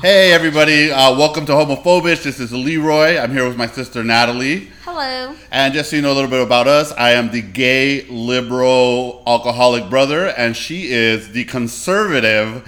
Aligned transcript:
Hey 0.00 0.32
everybody, 0.32 0.90
uh, 0.90 1.14
welcome 1.14 1.44
to 1.44 1.52
Homophobish. 1.52 2.22
This 2.22 2.40
is 2.40 2.54
Leroy. 2.54 3.18
I'm 3.18 3.32
here 3.32 3.46
with 3.46 3.58
my 3.58 3.66
sister 3.66 4.02
Natalie. 4.02 4.70
Hello. 4.82 5.34
And 5.50 5.74
just 5.74 5.90
so 5.90 5.96
you 5.96 6.00
know 6.00 6.12
a 6.12 6.14
little 6.14 6.30
bit 6.30 6.40
about 6.40 6.66
us, 6.66 6.90
I 6.92 7.10
am 7.10 7.30
the 7.30 7.42
gay, 7.42 8.06
liberal, 8.08 9.22
alcoholic 9.26 9.90
brother, 9.90 10.28
and 10.28 10.56
she 10.56 10.90
is 10.90 11.32
the 11.32 11.44
conservative, 11.44 12.66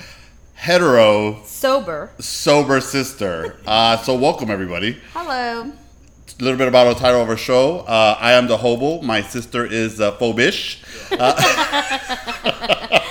hetero, 0.56 1.42
Sober. 1.44 2.10
sober 2.18 2.82
sister. 2.82 3.56
Uh, 3.66 3.96
so 3.96 4.14
welcome 4.14 4.50
everybody. 4.50 5.00
Hello. 5.14 5.62
A 5.62 6.42
little 6.42 6.58
bit 6.58 6.68
about 6.68 6.86
our 6.86 6.94
title 6.94 7.22
of 7.22 7.30
our 7.30 7.38
show. 7.38 7.78
Uh, 7.78 8.14
I 8.20 8.32
am 8.32 8.46
the 8.46 8.58
hobo. 8.58 9.00
My 9.00 9.22
sister 9.22 9.64
is 9.64 10.02
uh, 10.02 10.12
phobish. 10.18 10.82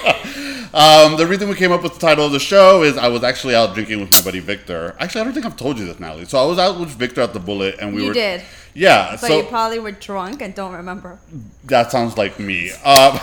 Um, 0.73 1.17
the 1.17 1.27
reason 1.27 1.49
we 1.49 1.55
came 1.55 1.71
up 1.73 1.83
with 1.83 1.95
the 1.95 1.99
title 1.99 2.25
of 2.25 2.31
the 2.31 2.39
show 2.39 2.83
is 2.83 2.97
I 2.97 3.09
was 3.09 3.23
actually 3.23 3.55
out 3.55 3.73
drinking 3.73 3.99
with 3.99 4.11
my 4.13 4.21
buddy 4.21 4.39
Victor. 4.39 4.95
Actually, 4.99 5.21
I 5.21 5.23
don't 5.25 5.33
think 5.33 5.45
I've 5.45 5.57
told 5.57 5.77
you 5.77 5.85
this, 5.85 5.99
Natalie. 5.99 6.25
So 6.25 6.41
I 6.41 6.45
was 6.45 6.57
out 6.59 6.79
with 6.79 6.89
Victor 6.89 7.19
at 7.21 7.33
the 7.33 7.39
Bullet, 7.41 7.75
and 7.79 7.93
we 7.93 8.01
You 8.03 8.07
were. 8.09 8.13
did. 8.13 8.41
Yeah. 8.73 9.11
But 9.11 9.19
so 9.27 9.37
you 9.37 9.43
probably 9.43 9.79
were 9.79 9.91
drunk 9.91 10.41
and 10.41 10.55
don't 10.55 10.73
remember. 10.73 11.19
that 11.65 11.91
sounds 11.91 12.17
like 12.17 12.39
me. 12.39 12.71
Um, 12.85 13.19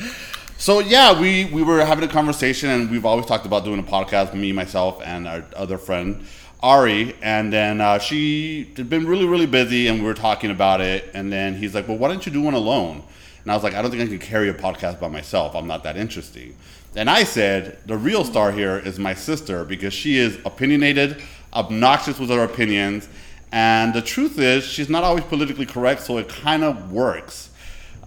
so 0.58 0.80
yeah, 0.80 1.18
we 1.20 1.44
we 1.46 1.62
were 1.62 1.84
having 1.84 2.02
a 2.04 2.12
conversation, 2.12 2.68
and 2.70 2.90
we've 2.90 3.06
always 3.06 3.26
talked 3.26 3.46
about 3.46 3.64
doing 3.64 3.78
a 3.78 3.84
podcast. 3.84 4.34
Me, 4.34 4.50
myself, 4.52 5.00
and 5.04 5.28
our 5.28 5.44
other 5.54 5.78
friend 5.78 6.26
Ari. 6.64 7.14
And 7.22 7.52
then 7.52 7.80
uh, 7.80 8.00
she 8.00 8.72
had 8.76 8.90
been 8.90 9.06
really, 9.06 9.26
really 9.26 9.46
busy, 9.46 9.86
and 9.86 10.00
we 10.00 10.04
were 10.04 10.14
talking 10.14 10.50
about 10.50 10.80
it. 10.80 11.10
And 11.14 11.32
then 11.32 11.54
he's 11.54 11.76
like, 11.76 11.86
"Well, 11.86 11.96
why 11.98 12.08
don't 12.08 12.26
you 12.26 12.32
do 12.32 12.42
one 12.42 12.54
alone?" 12.54 13.04
And 13.44 13.52
I 13.52 13.54
was 13.54 13.62
like, 13.62 13.74
"I 13.74 13.82
don't 13.82 13.92
think 13.92 14.02
I 14.02 14.06
can 14.06 14.18
carry 14.18 14.48
a 14.48 14.54
podcast 14.54 14.98
by 14.98 15.06
myself. 15.06 15.54
I'm 15.54 15.68
not 15.68 15.84
that 15.84 15.96
interesting." 15.96 16.56
And 16.98 17.08
I 17.08 17.22
said, 17.24 17.78
"The 17.86 17.96
real 17.96 18.24
star 18.24 18.50
here 18.50 18.76
is 18.78 18.98
my 18.98 19.14
sister 19.14 19.64
because 19.64 19.94
she 19.94 20.18
is 20.18 20.38
opinionated, 20.44 21.22
obnoxious 21.54 22.18
with 22.18 22.30
her 22.30 22.42
opinions." 22.42 23.08
And 23.52 23.94
the 23.94 24.02
truth 24.02 24.38
is, 24.38 24.64
she's 24.64 24.90
not 24.90 25.04
always 25.04 25.24
politically 25.24 25.64
correct, 25.64 26.02
so 26.02 26.18
it 26.18 26.28
kind 26.28 26.64
of 26.64 26.92
works. 26.92 27.50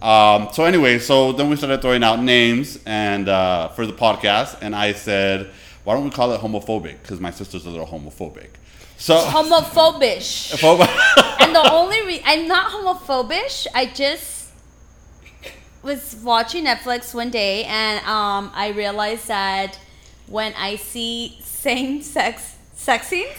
Um, 0.00 0.48
so 0.52 0.64
anyway, 0.64 0.98
so 0.98 1.32
then 1.32 1.48
we 1.48 1.56
started 1.56 1.80
throwing 1.80 2.04
out 2.04 2.20
names 2.20 2.78
and 2.84 3.28
uh, 3.28 3.68
for 3.68 3.86
the 3.86 3.92
podcast, 3.92 4.58
and 4.60 4.74
I 4.74 4.92
said, 4.92 5.50
"Why 5.84 5.94
don't 5.94 6.04
we 6.04 6.10
call 6.10 6.32
it 6.32 6.40
homophobic?" 6.40 7.00
Because 7.02 7.18
my 7.18 7.30
sister's 7.30 7.64
a 7.64 7.70
little 7.70 7.86
homophobic. 7.86 8.50
So 8.98 9.16
Homophobish. 9.16 10.60
And 11.40 11.54
the 11.56 11.72
only 11.72 12.00
re- 12.06 12.22
I'm 12.24 12.46
not 12.46 12.70
homophobic. 12.70 13.66
I 13.74 13.86
just 13.86 14.41
was 15.82 16.16
watching 16.22 16.64
Netflix 16.64 17.14
one 17.14 17.30
day 17.30 17.64
and 17.64 18.04
um, 18.06 18.50
I 18.54 18.68
realized 18.68 19.28
that 19.28 19.78
when 20.26 20.54
I 20.54 20.76
see 20.76 21.38
same 21.44 22.02
sex 22.02 22.56
sex 22.74 23.08
scenes, 23.08 23.36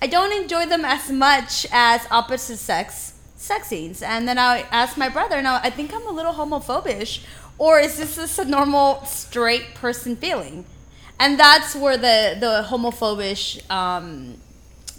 I 0.00 0.06
don't 0.06 0.32
enjoy 0.32 0.66
them 0.66 0.84
as 0.84 1.10
much 1.10 1.66
as 1.72 2.06
opposite 2.10 2.58
sex 2.58 3.14
sex 3.36 3.68
scenes. 3.68 4.02
And 4.02 4.26
then 4.26 4.38
I 4.38 4.60
asked 4.70 4.96
my 4.96 5.08
brother, 5.08 5.36
and 5.36 5.46
I, 5.46 5.70
think 5.70 5.94
I'm 5.94 6.06
a 6.06 6.10
little 6.10 6.32
homophobish, 6.32 7.24
or 7.58 7.78
is 7.78 7.98
this 7.98 8.16
just 8.16 8.38
a 8.38 8.44
normal 8.44 9.04
straight 9.04 9.74
person 9.74 10.16
feeling? 10.16 10.64
And 11.20 11.38
that's 11.38 11.76
where 11.76 11.96
the 11.96 12.36
the 12.38 12.66
homophobish 12.68 13.70
um, 13.70 14.36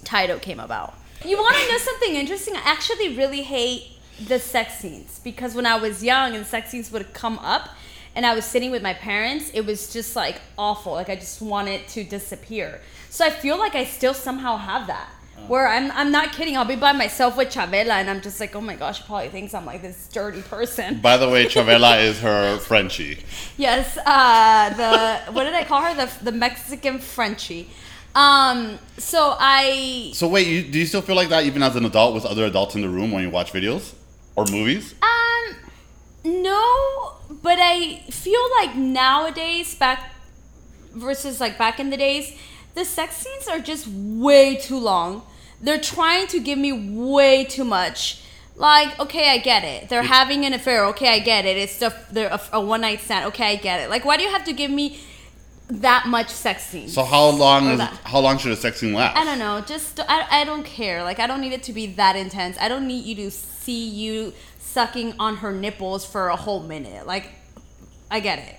title 0.04 0.40
came 0.40 0.60
about. 0.60 0.94
You 1.26 1.38
want 1.38 1.58
to 1.58 1.72
know 1.72 1.78
something 1.78 2.16
interesting? 2.16 2.56
I 2.56 2.62
actually 2.64 3.18
really 3.18 3.42
hate 3.42 3.95
the 4.20 4.40
sex 4.40 4.76
scenes 4.80 5.20
because 5.24 5.56
when 5.56 5.66
I 5.66 5.78
was 5.78 6.04
young 6.04 6.36
and 6.36 6.46
sex 6.46 6.70
scenes 6.70 6.92
would 6.92 7.14
come 7.14 7.38
up 7.40 7.70
and 8.16 8.26
I 8.26 8.34
was 8.34 8.46
sitting 8.46 8.72
with 8.72 8.82
my 8.82 8.94
parents, 8.94 9.52
it 9.54 9.66
was 9.66 9.92
just 9.92 10.16
like 10.16 10.40
awful. 10.58 10.94
Like 10.94 11.10
I 11.10 11.16
just 11.16 11.42
wanted 11.42 11.88
to 11.90 12.04
disappear. 12.04 12.80
So 13.10 13.26
I 13.26 13.30
feel 13.30 13.58
like 13.58 13.76
I 13.76 13.86
still 13.86 14.14
somehow 14.14 14.58
have 14.58 14.88
that. 14.88 15.10
Where 15.48 15.68
I'm, 15.68 15.92
I'm 15.92 16.12
not 16.12 16.32
kidding. 16.32 16.56
I'll 16.56 16.64
be 16.64 16.78
by 16.78 16.94
myself 16.94 17.36
with 17.36 17.50
Chavela, 17.50 17.92
and 17.92 18.10
I'm 18.10 18.22
just 18.22 18.40
like, 18.40 18.56
oh 18.56 18.62
my 18.62 18.78
gosh, 18.78 19.00
she 19.00 19.04
probably 19.04 19.28
thinks 19.28 19.54
I'm 19.54 19.66
like 19.66 19.82
this 19.82 20.08
dirty 20.08 20.42
person. 20.42 21.02
By 21.02 21.18
the 21.18 21.30
way, 21.30 21.46
Chavela 21.46 22.02
is 22.08 22.22
her 22.22 22.58
Frenchie. 22.58 23.20
Yes, 23.58 23.98
uh, 24.06 24.70
the 24.70 25.34
what 25.34 25.44
did 25.44 25.54
I 25.54 25.66
call 25.66 25.82
her? 25.82 25.94
The 25.94 26.24
the 26.24 26.32
Mexican 26.32 27.00
Frenchie. 27.00 27.70
Um, 28.16 28.80
so 28.98 29.36
I 29.38 30.12
So 30.14 30.30
wait, 30.30 30.48
you, 30.48 30.64
do 30.64 30.80
you 30.80 30.86
still 30.86 31.02
feel 31.02 31.18
like 31.18 31.28
that 31.30 31.44
even 31.44 31.62
as 31.62 31.76
an 31.76 31.84
adult 31.84 32.16
with 32.16 32.26
other 32.26 32.46
adults 32.46 32.74
in 32.74 32.82
the 32.82 32.90
room 32.90 33.12
when 33.12 33.22
you 33.22 33.30
watch 33.30 33.52
videos 33.52 33.94
or 34.36 34.46
movies? 34.52 34.96
Um, 35.02 35.56
no, 36.24 37.14
but 37.30 37.58
I 37.60 38.04
feel 38.10 38.42
like 38.60 38.76
nowadays, 38.76 39.76
back 39.76 40.12
versus 40.94 41.40
like 41.40 41.58
back 41.58 41.80
in 41.80 41.90
the 41.90 41.98
days, 41.98 42.38
the 42.74 42.86
sex 42.86 43.18
scenes 43.18 43.48
are 43.48 43.60
just 43.60 43.88
way 43.88 44.56
too 44.56 44.78
long. 44.78 45.24
They're 45.62 45.80
trying 45.80 46.28
to 46.28 46.40
give 46.40 46.60
me 46.60 46.72
way 46.72 47.46
too 47.46 47.64
much. 47.64 48.22
Like, 48.58 48.98
okay, 49.00 49.32
I 49.32 49.38
get 49.40 49.64
it. 49.64 49.90
They're 49.90 50.04
having 50.04 50.46
an 50.46 50.54
affair. 50.54 50.86
Okay, 50.86 51.10
I 51.10 51.20
get 51.20 51.46
it. 51.46 51.58
It's 51.58 51.78
the, 51.80 51.94
they're 52.12 52.30
a, 52.30 52.40
a 52.54 52.62
one 52.62 52.82
night 52.82 53.02
stand. 53.02 53.26
Okay, 53.26 53.52
I 53.52 53.56
get 53.58 53.82
it. 53.82 53.90
Like, 53.90 54.06
why 54.06 54.16
do 54.16 54.24
you 54.24 54.32
have 54.32 54.46
to 54.46 54.54
give 54.54 54.72
me 54.72 55.00
that 55.70 56.06
much 56.08 56.30
sex 56.30 56.66
scene. 56.66 56.88
So 56.88 57.04
how 57.04 57.30
long 57.30 57.68
is 57.70 57.80
how 57.80 58.20
long 58.20 58.38
should 58.38 58.52
a 58.52 58.56
sex 58.56 58.80
scene 58.80 58.94
last? 58.94 59.18
I 59.18 59.26
don't 59.26 59.40
know. 59.40 59.62
Just 59.62 60.00
I, 60.00 60.42
I 60.42 60.44
don't 60.44 60.64
care. 60.64 61.04
Like 61.04 61.20
I 61.20 61.28
don't 61.28 61.42
need 61.42 61.54
it 61.54 61.64
to 61.64 61.74
be 61.74 61.88
that 61.88 62.16
intense. 62.16 62.58
I 62.60 62.68
don't 62.68 62.88
need 62.88 63.06
you 63.06 63.16
to 63.16 63.32
see 63.66 63.88
you 63.88 64.34
sucking 64.60 65.16
on 65.20 65.38
her 65.38 65.52
nipples 65.52 66.06
for 66.06 66.30
a 66.30 66.36
whole 66.36 66.62
minute. 66.62 67.08
Like 67.08 67.30
I 68.10 68.20
get 68.20 68.40
it. 68.40 68.56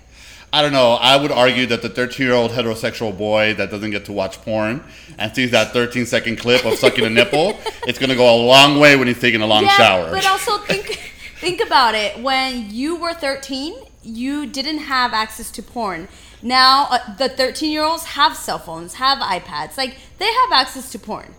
I 0.52 0.62
don't 0.62 0.72
know. 0.72 0.92
I 0.92 1.16
would 1.16 1.32
argue 1.32 1.66
that 1.66 1.82
the 1.82 1.88
13 1.88 2.26
year 2.26 2.34
old 2.34 2.50
heterosexual 2.50 3.16
boy 3.16 3.54
that 3.54 3.70
doesn't 3.70 3.90
get 3.90 4.04
to 4.06 4.12
watch 4.12 4.40
porn 4.42 4.82
and 5.18 5.34
sees 5.34 5.50
that 5.50 5.72
13 5.72 6.06
second 6.06 6.36
clip 6.36 6.64
of 6.64 6.74
sucking 6.74 7.04
a 7.04 7.10
nipple, 7.10 7.58
it's 7.86 7.98
going 7.98 8.10
to 8.10 8.16
go 8.16 8.34
a 8.34 8.38
long 8.42 8.80
way 8.80 8.96
when 8.96 9.06
he's 9.06 9.20
taking 9.20 9.42
a 9.42 9.46
long 9.46 9.64
yeah, 9.64 9.76
shower. 9.76 10.10
but 10.10 10.26
also 10.26 10.58
think 10.58 10.86
think 11.40 11.60
about 11.60 11.94
it. 11.94 12.22
When 12.22 12.70
you 12.70 12.96
were 12.96 13.12
13, 13.12 13.74
you 14.02 14.46
didn't 14.46 14.78
have 14.78 15.12
access 15.12 15.50
to 15.52 15.62
porn. 15.62 16.08
Now 16.42 16.86
uh, 16.90 17.16
the 17.16 17.28
13 17.28 17.70
year 17.70 17.82
olds 17.82 18.04
have 18.04 18.36
cell 18.36 18.58
phones, 18.58 18.94
have 18.94 19.18
iPads. 19.18 19.76
Like 19.76 19.96
they 20.18 20.32
have 20.32 20.52
access 20.52 20.90
to 20.92 20.98
porn. 20.98 21.34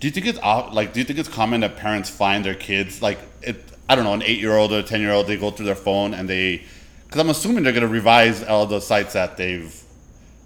Do 0.00 0.08
you 0.08 0.10
think 0.10 0.26
it's 0.26 0.38
like? 0.38 0.92
Do 0.92 1.00
you 1.00 1.04
think 1.04 1.18
it's 1.18 1.28
common 1.28 1.60
that 1.60 1.76
parents 1.76 2.10
find 2.10 2.44
their 2.44 2.54
kids 2.54 3.02
like 3.02 3.18
it? 3.42 3.64
I 3.88 3.96
don't 3.96 4.04
know, 4.04 4.14
an 4.14 4.22
eight 4.22 4.38
year 4.38 4.56
old 4.56 4.72
or 4.72 4.78
a 4.78 4.82
10 4.82 5.00
year 5.00 5.12
old. 5.12 5.26
They 5.26 5.36
go 5.36 5.50
through 5.50 5.66
their 5.66 5.74
phone 5.74 6.14
and 6.14 6.28
they, 6.28 6.62
because 7.06 7.20
I'm 7.20 7.28
assuming 7.28 7.64
they're 7.64 7.72
going 7.72 7.82
to 7.82 7.88
revise 7.88 8.42
all 8.44 8.64
the 8.64 8.80
sites 8.80 9.14
that 9.14 9.36
they've 9.36 9.74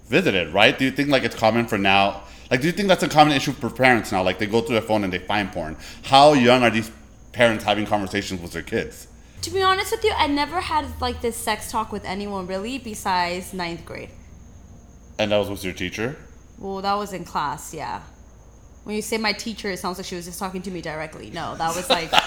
visited, 0.07 0.51
right? 0.51 0.77
Do 0.77 0.83
you 0.83 0.91
think 0.91 1.09
like 1.09 1.23
it's 1.23 1.35
common 1.35 1.67
for 1.67 1.77
now? 1.77 2.23
Like, 2.49 2.61
do 2.61 2.67
you 2.67 2.73
think 2.73 2.87
that's 2.87 3.03
a 3.03 3.07
common 3.07 3.33
issue 3.33 3.51
for 3.51 3.69
parents 3.69 4.11
now? 4.11 4.23
Like, 4.23 4.39
they 4.39 4.47
go 4.47 4.61
through 4.61 4.75
their 4.75 4.81
phone 4.81 5.03
and 5.03 5.13
they 5.13 5.19
find 5.19 5.51
porn. 5.51 5.77
How 6.03 6.33
young 6.33 6.63
are 6.63 6.69
these 6.69 6.91
parents 7.33 7.63
having 7.63 7.85
conversations 7.85 8.41
with 8.41 8.51
their 8.51 8.63
kids? 8.63 9.07
To 9.43 9.51
be 9.51 9.61
honest 9.61 9.91
with 9.91 10.03
you, 10.03 10.13
I 10.17 10.25
never 10.25 10.59
had 10.61 10.99
like 10.99 11.21
this 11.21 11.35
sex 11.35 11.69
talk 11.69 11.91
with 11.91 12.03
anyone 12.03 12.47
really 12.47 12.79
besides 12.79 13.53
ninth 13.53 13.85
grade. 13.85 14.09
And 15.19 15.31
that 15.31 15.37
was 15.37 15.49
with 15.51 15.63
your 15.63 15.73
teacher. 15.73 16.17
Well, 16.57 16.81
that 16.81 16.95
was 16.95 17.13
in 17.13 17.25
class, 17.25 17.73
yeah. 17.75 18.01
When 18.85 18.95
you 18.95 19.01
say 19.01 19.17
my 19.17 19.33
teacher, 19.33 19.69
it 19.69 19.79
sounds 19.79 19.97
like 19.97 20.05
she 20.05 20.15
was 20.15 20.25
just 20.25 20.39
talking 20.39 20.61
to 20.61 20.71
me 20.71 20.79
directly. 20.81 21.29
No, 21.31 21.55
that 21.57 21.75
was 21.75 21.89
like. 21.89 22.09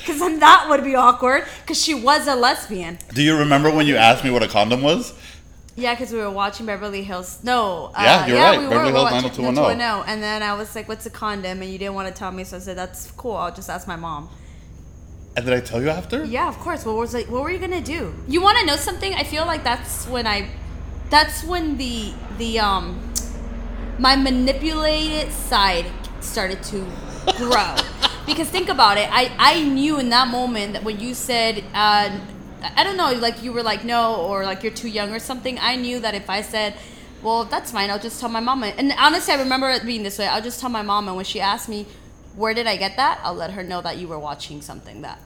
Because 0.00 0.20
then 0.20 0.38
that 0.38 0.68
would 0.70 0.84
be 0.84 0.94
awkward, 0.94 1.46
because 1.62 1.82
she 1.82 1.92
was 1.92 2.28
a 2.28 2.36
lesbian. 2.36 2.96
Do 3.12 3.22
you 3.24 3.36
remember 3.36 3.72
when 3.72 3.88
you 3.88 3.96
asked 3.96 4.22
me 4.22 4.30
what 4.30 4.40
a 4.44 4.46
condom 4.46 4.80
was? 4.80 5.12
Yeah, 5.74 5.94
because 5.94 6.12
we 6.12 6.18
were 6.20 6.30
watching 6.30 6.64
Beverly 6.64 7.02
Hills. 7.02 7.40
No. 7.42 7.86
Uh, 7.86 8.02
Yeah, 8.02 8.26
you're 8.28 8.36
right. 8.38 8.58
We 8.60 8.66
Beverly 8.68 8.92
were 8.92 8.98
Hills 8.98 9.10
watching 9.10 9.42
90210. 9.42 9.78
90210. 9.78 10.12
And 10.14 10.22
then 10.22 10.42
I 10.44 10.54
was 10.54 10.76
like, 10.76 10.88
what's 10.88 11.06
a 11.06 11.10
condom? 11.10 11.60
And 11.60 11.68
you 11.72 11.76
didn't 11.76 11.94
want 11.94 12.06
to 12.06 12.14
tell 12.14 12.30
me, 12.30 12.44
so 12.44 12.56
I 12.56 12.60
said, 12.60 12.78
that's 12.78 13.10
cool. 13.10 13.34
I'll 13.34 13.52
just 13.52 13.68
ask 13.68 13.88
my 13.88 13.96
mom. 13.96 14.30
And 15.36 15.44
did 15.44 15.52
I 15.52 15.60
tell 15.60 15.82
you 15.82 15.90
after? 15.90 16.24
Yeah, 16.24 16.46
of 16.48 16.58
course. 16.60 16.86
What 16.86 16.94
was 16.96 17.12
like? 17.12 17.28
What 17.28 17.42
were 17.42 17.50
you 17.50 17.58
gonna 17.58 17.80
do? 17.82 18.14
You 18.28 18.40
want 18.40 18.58
to 18.58 18.64
know 18.64 18.76
something? 18.76 19.12
I 19.12 19.24
feel 19.24 19.44
like 19.44 19.64
that's 19.64 20.06
when 20.06 20.26
I, 20.28 20.48
that's 21.10 21.42
when 21.42 21.76
the 21.78 22.12
the 22.38 22.60
um, 22.60 23.12
my 23.98 24.16
manipulated 24.16 25.32
side 25.32 25.86
started 26.20 26.62
to 26.64 26.86
grow. 27.36 27.74
because 28.26 28.48
think 28.48 28.68
about 28.68 28.98
it. 28.98 29.08
I 29.12 29.32
I 29.38 29.62
knew 29.62 29.98
in 29.98 30.10
that 30.10 30.28
moment 30.28 30.74
that 30.74 30.84
when 30.84 31.00
you 31.00 31.14
said, 31.14 31.64
uh, 31.74 32.18
I 32.76 32.84
don't 32.84 32.96
know, 32.96 33.12
like 33.12 33.42
you 33.42 33.52
were 33.52 33.62
like 33.62 33.84
no 33.84 34.16
or 34.16 34.44
like 34.44 34.62
you're 34.62 34.72
too 34.72 34.88
young 34.88 35.12
or 35.12 35.18
something. 35.18 35.58
I 35.60 35.76
knew 35.76 36.00
that 36.00 36.14
if 36.14 36.28
I 36.28 36.42
said. 36.42 36.74
Well, 37.22 37.44
that's 37.44 37.72
fine. 37.72 37.90
I'll 37.90 37.98
just 37.98 38.20
tell 38.20 38.28
my 38.28 38.40
mom. 38.40 38.62
And 38.62 38.92
honestly, 38.98 39.32
I 39.32 39.38
remember 39.38 39.70
it 39.70 39.84
being 39.86 40.02
this 40.02 40.18
way. 40.18 40.26
I'll 40.26 40.42
just 40.42 40.60
tell 40.60 40.68
my 40.70 40.82
mom, 40.82 41.08
and 41.08 41.16
when 41.16 41.24
she 41.24 41.40
asked 41.40 41.68
me, 41.68 41.86
"Where 42.36 42.54
did 42.54 42.66
I 42.66 42.76
get 42.76 42.96
that?" 42.96 43.20
I'll 43.24 43.34
let 43.34 43.52
her 43.52 43.62
know 43.62 43.80
that 43.80 43.96
you 43.96 44.06
were 44.06 44.18
watching 44.18 44.60
something 44.60 45.02
that 45.02 45.18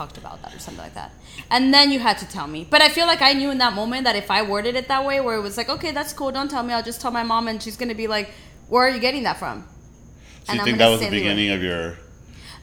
talked 0.00 0.16
about 0.24 0.36
that 0.42 0.54
or 0.54 0.60
something 0.64 0.84
like 0.86 0.96
that. 1.00 1.10
And 1.50 1.74
then 1.74 1.86
you 1.92 1.98
had 2.08 2.16
to 2.22 2.26
tell 2.36 2.48
me. 2.54 2.60
But 2.74 2.80
I 2.86 2.88
feel 2.96 3.06
like 3.12 3.22
I 3.30 3.32
knew 3.38 3.50
in 3.54 3.58
that 3.64 3.74
moment 3.80 4.02
that 4.08 4.16
if 4.24 4.28
I 4.38 4.40
worded 4.52 4.74
it 4.80 4.86
that 4.92 5.02
way, 5.08 5.16
where 5.20 5.36
it 5.40 5.44
was 5.48 5.56
like, 5.60 5.68
okay, 5.76 5.90
that's 5.98 6.12
cool, 6.18 6.30
don't 6.38 6.50
tell 6.54 6.64
me, 6.66 6.72
I'll 6.76 6.88
just 6.92 7.00
tell 7.02 7.14
my 7.20 7.24
mom, 7.32 7.48
and 7.48 7.62
she's 7.62 7.76
gonna 7.80 8.00
be 8.04 8.08
like, 8.16 8.28
where 8.72 8.82
are 8.86 8.92
you 8.96 9.02
getting 9.08 9.24
that 9.28 9.38
from? 9.42 9.56
So 9.62 10.52
And 10.52 10.54
you 10.54 10.60
I'm 10.60 10.64
think 10.66 10.78
that 10.78 10.88
was 10.88 11.00
the 11.00 11.10
beginning 11.20 11.50
of 11.56 11.62
your? 11.62 11.98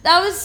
That 0.03 0.19
was. 0.25 0.37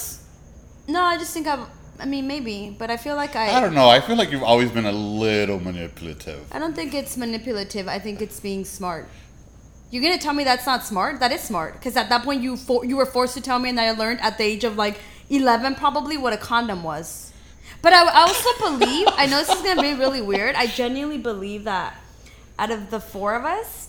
No, 0.94 1.00
I 1.12 1.16
just 1.22 1.32
think 1.32 1.46
I. 1.46 1.56
I 2.04 2.06
mean, 2.14 2.26
maybe, 2.26 2.56
but 2.80 2.88
I 2.90 2.96
feel 3.04 3.16
like 3.22 3.34
I. 3.36 3.46
I 3.56 3.60
don't 3.64 3.74
know. 3.80 3.88
I 3.96 4.00
feel 4.06 4.16
like 4.16 4.30
you've 4.32 4.48
always 4.52 4.70
been 4.76 4.88
a 4.96 4.98
little 5.26 5.60
manipulative. 5.60 6.40
I 6.56 6.58
don't 6.62 6.74
think 6.74 6.94
it's 7.00 7.16
manipulative. 7.16 7.86
I 7.96 7.98
think 7.98 8.20
it's 8.20 8.40
being 8.40 8.64
smart. 8.64 9.04
You're 9.90 10.02
gonna 10.02 10.18
tell 10.26 10.36
me 10.40 10.44
that's 10.44 10.66
not 10.72 10.80
smart? 10.92 11.20
That 11.20 11.32
is 11.32 11.42
smart 11.42 11.74
because 11.74 11.96
at 12.02 12.08
that 12.08 12.22
point 12.24 12.42
you 12.42 12.56
for, 12.56 12.84
you 12.84 12.96
were 12.96 13.10
forced 13.16 13.34
to 13.38 13.42
tell 13.48 13.58
me, 13.58 13.68
and 13.68 13.78
I 13.78 13.92
learned 13.92 14.20
at 14.20 14.36
the 14.38 14.44
age 14.44 14.64
of 14.64 14.76
like 14.76 14.98
11 15.32 15.74
probably 15.76 16.16
what 16.16 16.32
a 16.32 16.36
condom 16.36 16.82
was. 16.82 17.32
But 17.80 17.92
I, 17.92 18.04
I 18.06 18.20
also 18.22 18.50
believe 18.60 19.08
I 19.12 19.26
know 19.26 19.38
this 19.38 19.48
is 19.48 19.62
gonna 19.62 19.82
be 19.82 19.94
really 19.94 20.20
weird. 20.20 20.54
I 20.54 20.66
genuinely 20.66 21.18
believe 21.18 21.64
that 21.64 21.96
out 22.58 22.70
of 22.70 22.90
the 22.90 23.00
four 23.00 23.34
of 23.34 23.44
us, 23.44 23.88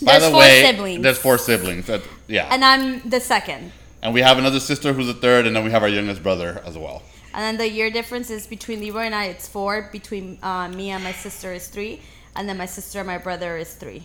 By 0.00 0.12
there's 0.12 0.24
the 0.24 0.30
four 0.30 0.40
way, 0.40 0.62
siblings, 0.62 1.02
there's 1.02 1.18
four 1.18 1.36
siblings. 1.38 1.86
That, 1.86 2.02
yeah, 2.28 2.48
and 2.50 2.64
I'm 2.64 3.08
the 3.08 3.20
second. 3.20 3.72
and 4.02 4.14
we 4.14 4.20
have 4.22 4.38
another 4.38 4.60
sister 4.60 4.92
who's 4.92 5.08
a 5.08 5.14
third, 5.14 5.46
and 5.46 5.54
then 5.56 5.64
we 5.64 5.70
have 5.70 5.82
our 5.82 5.88
youngest 5.88 6.22
brother 6.22 6.62
as 6.64 6.78
well. 6.78 7.02
And 7.34 7.42
then 7.44 7.56
the 7.58 7.68
year 7.70 7.90
difference 7.90 8.30
is 8.30 8.46
between 8.46 8.80
Leroy 8.80 9.02
and 9.02 9.14
I, 9.14 9.26
it's 9.26 9.46
four. 9.48 9.90
Between 9.92 10.38
uh, 10.42 10.68
me 10.68 10.90
and 10.90 11.04
my 11.04 11.12
sister 11.12 11.52
is 11.52 11.68
three, 11.68 12.00
and 12.34 12.48
then 12.48 12.56
my 12.56 12.66
sister 12.66 13.00
and 13.00 13.06
my 13.06 13.18
brother 13.18 13.56
is 13.58 13.74
three. 13.74 14.04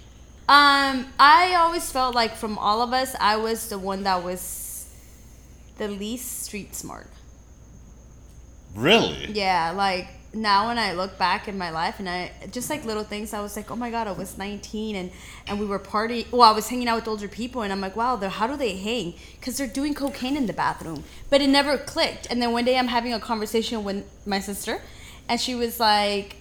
Um, 0.49 1.07
I 1.17 1.55
always 1.57 1.89
felt 1.89 2.13
like 2.15 2.35
from 2.35 2.57
all 2.57 2.81
of 2.81 2.91
us, 2.91 3.15
I 3.19 3.37
was 3.37 3.69
the 3.69 3.79
one 3.79 4.03
that 4.03 4.23
was 4.23 4.41
the 5.77 5.87
least 5.87 6.43
street 6.43 6.75
smart. 6.75 7.09
Really? 8.75 9.31
Yeah, 9.31 9.71
like 9.75 10.07
now 10.33 10.67
when 10.67 10.79
I 10.79 10.93
look 10.93 11.17
back 11.19 11.47
in 11.47 11.57
my 11.57 11.69
life 11.69 11.99
and 11.99 12.09
I 12.09 12.31
just 12.51 12.69
like 12.69 12.85
little 12.85 13.03
things, 13.03 13.33
I 13.33 13.41
was 13.41 13.55
like, 13.55 13.69
oh 13.69 13.75
my 13.75 13.91
god, 13.91 14.07
I 14.07 14.13
was 14.13 14.37
19 14.37 14.95
and 14.95 15.11
and 15.47 15.59
we 15.59 15.65
were 15.65 15.79
partying. 15.79 16.31
Well, 16.31 16.41
I 16.41 16.51
was 16.51 16.69
hanging 16.69 16.87
out 16.87 16.95
with 16.95 17.07
older 17.07 17.27
people 17.27 17.61
and 17.61 17.71
I'm 17.71 17.81
like, 17.81 17.95
wow, 17.95 18.17
how 18.17 18.47
do 18.47 18.57
they 18.57 18.77
hang? 18.77 19.13
Because 19.39 19.57
they're 19.57 19.67
doing 19.67 19.93
cocaine 19.93 20.35
in 20.35 20.47
the 20.47 20.53
bathroom, 20.53 21.03
but 21.29 21.41
it 21.41 21.49
never 21.49 21.77
clicked. 21.77 22.27
And 22.29 22.41
then 22.41 22.51
one 22.51 22.65
day 22.65 22.77
I'm 22.77 22.87
having 22.87 23.13
a 23.13 23.19
conversation 23.19 23.83
with 23.83 24.05
my 24.25 24.39
sister, 24.39 24.81
and 25.29 25.39
she 25.39 25.55
was 25.55 25.79
like. 25.79 26.37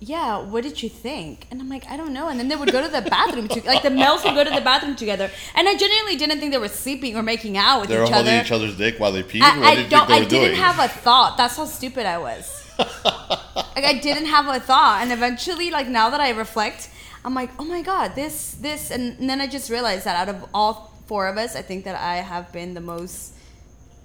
Yeah, 0.00 0.40
what 0.42 0.64
did 0.64 0.82
you 0.82 0.88
think? 0.88 1.46
And 1.50 1.60
I'm 1.60 1.68
like, 1.70 1.86
I 1.90 1.96
don't 1.96 2.12
know. 2.12 2.28
And 2.28 2.38
then 2.38 2.48
they 2.48 2.56
would 2.56 2.70
go 2.70 2.82
to 2.82 2.88
the 2.88 3.00
bathroom, 3.02 3.48
to, 3.48 3.62
like 3.64 3.82
the 3.82 3.90
males 3.90 4.22
would 4.24 4.34
go 4.34 4.44
to 4.44 4.50
the 4.50 4.60
bathroom 4.60 4.96
together. 4.96 5.30
And 5.54 5.66
I 5.68 5.76
genuinely 5.76 6.16
didn't 6.16 6.40
think 6.40 6.52
they 6.52 6.58
were 6.58 6.68
sleeping 6.68 7.16
or 7.16 7.22
making 7.22 7.56
out 7.56 7.80
with 7.80 7.88
They 7.88 7.96
were 7.96 8.04
each 8.04 8.10
holding 8.10 8.34
other. 8.34 8.44
each 8.44 8.52
other's 8.52 8.76
dick 8.76 8.98
while 8.98 9.12
they 9.12 9.22
peed. 9.22 9.40
I, 9.40 9.56
what 9.58 9.66
I 9.66 9.74
did 9.76 9.88
don't. 9.90 10.10
I 10.10 10.18
didn't 10.20 10.48
doing? 10.48 10.56
have 10.56 10.78
a 10.78 10.88
thought. 10.88 11.36
That's 11.38 11.56
how 11.56 11.64
stupid 11.64 12.04
I 12.06 12.18
was. 12.18 12.60
like 12.78 13.84
I 13.84 13.98
didn't 14.02 14.26
have 14.26 14.46
a 14.48 14.58
thought, 14.60 14.98
and 15.02 15.12
eventually, 15.12 15.70
like 15.70 15.88
now 15.88 16.10
that 16.10 16.20
I 16.20 16.30
reflect, 16.30 16.90
I'm 17.24 17.32
like, 17.34 17.50
oh 17.58 17.64
my 17.64 17.80
god, 17.82 18.14
this, 18.14 18.52
this, 18.60 18.90
and, 18.90 19.18
and 19.18 19.30
then 19.30 19.40
I 19.40 19.46
just 19.46 19.70
realized 19.70 20.04
that 20.04 20.16
out 20.16 20.34
of 20.34 20.44
all 20.52 20.92
four 21.06 21.28
of 21.28 21.36
us, 21.38 21.54
I 21.54 21.62
think 21.62 21.84
that 21.84 21.94
I 21.94 22.16
have 22.16 22.52
been 22.52 22.74
the 22.74 22.80
most 22.80 23.32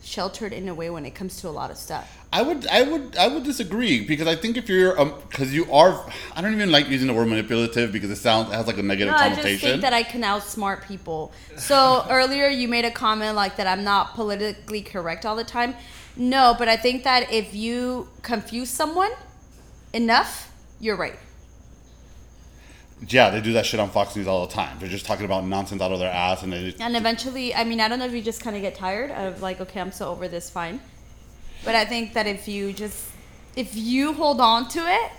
sheltered 0.02 0.54
in 0.54 0.68
a 0.70 0.74
way 0.74 0.90
when 0.90 1.06
it 1.06 1.12
comes 1.12 1.42
to 1.42 1.50
a 1.50 1.52
lot 1.52 1.72
of 1.72 1.78
stuff. 1.78 2.18
I 2.32 2.42
would, 2.42 2.68
I 2.68 2.84
would, 2.84 3.18
I 3.18 3.28
would 3.28 3.44
disagree 3.44 4.06
because 4.06 4.28
I 4.28 4.36
think 4.36 4.56
if 4.56 4.70
you're, 4.70 5.00
um, 5.00 5.14
because 5.30 5.54
you 5.54 5.72
are, 5.72 6.06
I 6.36 6.42
don't 6.42 6.54
even 6.54 6.72
like 6.72 6.88
using 6.90 7.08
the 7.08 7.14
word 7.14 7.28
manipulative 7.28 7.92
because 7.92 8.10
it 8.12 8.18
sounds, 8.18 8.50
it 8.50 8.56
has 8.56 8.68
like 8.68 8.78
a 8.78 8.84
negative 8.84 9.14
No, 9.14 9.18
I 9.18 9.30
just 9.30 9.42
connotation. 9.42 9.70
think 9.70 9.82
that 9.82 9.94
I 9.94 10.04
can 10.04 10.22
outsmart 10.22 10.88
people. 10.88 11.32
So 11.58 12.06
earlier 12.10 12.48
you 12.48 12.68
made 12.68 12.86
a 12.86 12.92
comment 12.92 13.36
like 13.36 13.58
that 13.58 13.68
I'm 13.68 13.84
not 13.84 14.14
politically 14.14 14.82
correct 14.82 15.26
all 15.26 15.36
the 15.36 15.44
time. 15.44 15.76
No, 16.16 16.56
but 16.58 16.68
I 16.68 16.78
think 16.78 17.04
that 17.04 17.32
if 17.32 17.56
you 17.56 18.10
confuse 18.22 18.70
someone 18.70 19.12
enough, 19.94 20.52
you're 20.80 20.98
right. 20.98 21.18
Yeah, 23.08 23.30
they 23.30 23.42
do 23.42 23.54
that 23.54 23.66
shit 23.66 23.80
on 23.80 23.90
Fox 23.90 24.16
News 24.16 24.28
all 24.28 24.46
the 24.46 24.54
time. 24.54 24.78
They're 24.80 24.90
just 24.90 25.06
talking 25.06 25.26
about 25.26 25.46
nonsense 25.46 25.82
out 25.82 25.92
of 25.92 26.00
their 26.00 26.12
ass, 26.12 26.44
and 26.44 26.52
they. 26.52 26.76
And 26.80 26.98
eventually, 26.98 27.56
I 27.56 27.64
mean, 27.64 27.80
I 27.80 27.88
don't 27.88 28.00
know 28.00 28.06
if 28.06 28.14
you 28.14 28.22
just 28.22 28.42
kind 28.42 28.56
of 28.56 28.62
get 28.62 28.76
tired 28.76 29.12
of 29.12 29.42
like, 29.42 29.62
okay, 29.62 29.80
I'm 29.80 29.92
so 29.92 30.10
over 30.10 30.28
this, 30.28 30.50
fine. 30.50 30.82
But 31.64 31.76
I 31.76 31.86
think 31.86 32.14
that 32.14 32.28
if 32.28 32.48
you 32.48 32.74
just, 32.74 33.10
if 33.56 33.76
you 33.76 34.14
hold 34.14 34.42
on 34.42 34.68
to 34.70 34.80
it, 34.80 35.12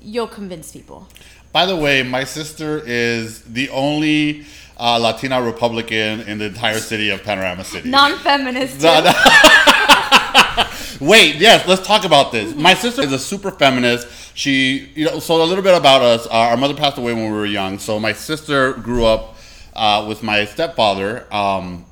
you'll 0.00 0.28
convince 0.28 0.72
people. 0.72 1.08
By 1.52 1.66
the 1.66 1.76
way, 1.76 2.02
my 2.02 2.24
sister 2.24 2.82
is 2.84 3.42
the 3.42 3.68
only 3.70 4.44
uh, 4.76 4.98
Latina 4.98 5.42
Republican 5.42 6.20
in 6.20 6.38
the 6.38 6.46
entire 6.46 6.78
city 6.78 7.10
of 7.10 7.22
Panorama 7.24 7.64
City. 7.64 7.88
Non-feminist. 7.88 8.80
Wait, 11.00 11.36
yes, 11.36 11.66
let's 11.66 11.86
talk 11.86 12.04
about 12.04 12.32
this. 12.32 12.54
My 12.54 12.74
sister 12.74 13.02
is 13.02 13.12
a 13.12 13.18
super 13.18 13.50
feminist. 13.50 14.08
She, 14.34 14.90
you 14.94 15.06
know, 15.06 15.18
so 15.18 15.42
a 15.42 15.44
little 15.44 15.62
bit 15.62 15.76
about 15.76 16.02
us. 16.02 16.26
Uh, 16.26 16.30
our 16.30 16.56
mother 16.56 16.74
passed 16.74 16.98
away 16.98 17.12
when 17.12 17.24
we 17.24 17.30
were 17.30 17.46
young. 17.46 17.78
So 17.78 17.98
my 18.00 18.12
sister 18.12 18.72
grew 18.74 19.04
up 19.04 19.36
uh, 19.74 20.04
with 20.08 20.22
my 20.22 20.44
stepfather, 20.44 21.32
um, 21.32 21.84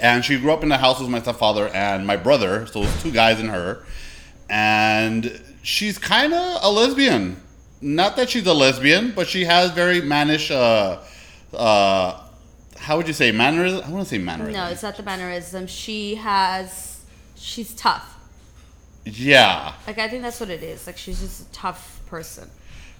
and 0.00 0.24
she 0.24 0.38
grew 0.38 0.52
up 0.52 0.62
in 0.62 0.68
the 0.68 0.78
house 0.78 1.00
with 1.00 1.08
my 1.08 1.20
stepfather 1.20 1.68
and 1.68 2.06
my 2.06 2.16
brother. 2.16 2.66
So 2.66 2.80
it 2.80 2.84
was 2.84 3.02
two 3.02 3.12
guys 3.12 3.40
and 3.40 3.50
her, 3.50 3.84
and 4.48 5.40
she's 5.62 5.98
kind 5.98 6.32
of 6.32 6.58
a 6.62 6.70
lesbian. 6.70 7.42
Not 7.80 8.16
that 8.16 8.30
she's 8.30 8.46
a 8.46 8.54
lesbian, 8.54 9.12
but 9.12 9.28
she 9.28 9.44
has 9.44 9.70
very 9.70 10.00
mannish. 10.00 10.50
Uh, 10.50 11.00
uh, 11.54 12.22
how 12.78 12.96
would 12.96 13.06
you 13.06 13.12
say 13.12 13.32
mannerism? 13.32 13.82
I 13.84 13.90
want 13.90 14.04
to 14.04 14.08
say 14.08 14.18
mannerism. 14.18 14.54
No, 14.54 14.68
it's 14.68 14.82
not 14.82 14.96
the 14.96 15.02
mannerism. 15.02 15.66
She 15.66 16.14
has, 16.14 16.87
she's 17.38 17.74
tough. 17.74 18.14
Yeah. 19.04 19.72
Like 19.86 19.98
I 19.98 20.08
think 20.08 20.22
that's 20.22 20.40
what 20.40 20.50
it 20.50 20.62
is. 20.62 20.86
Like 20.86 20.96
she's 20.98 21.20
just 21.20 21.48
a 21.48 21.52
tough 21.52 22.00
person. 22.06 22.48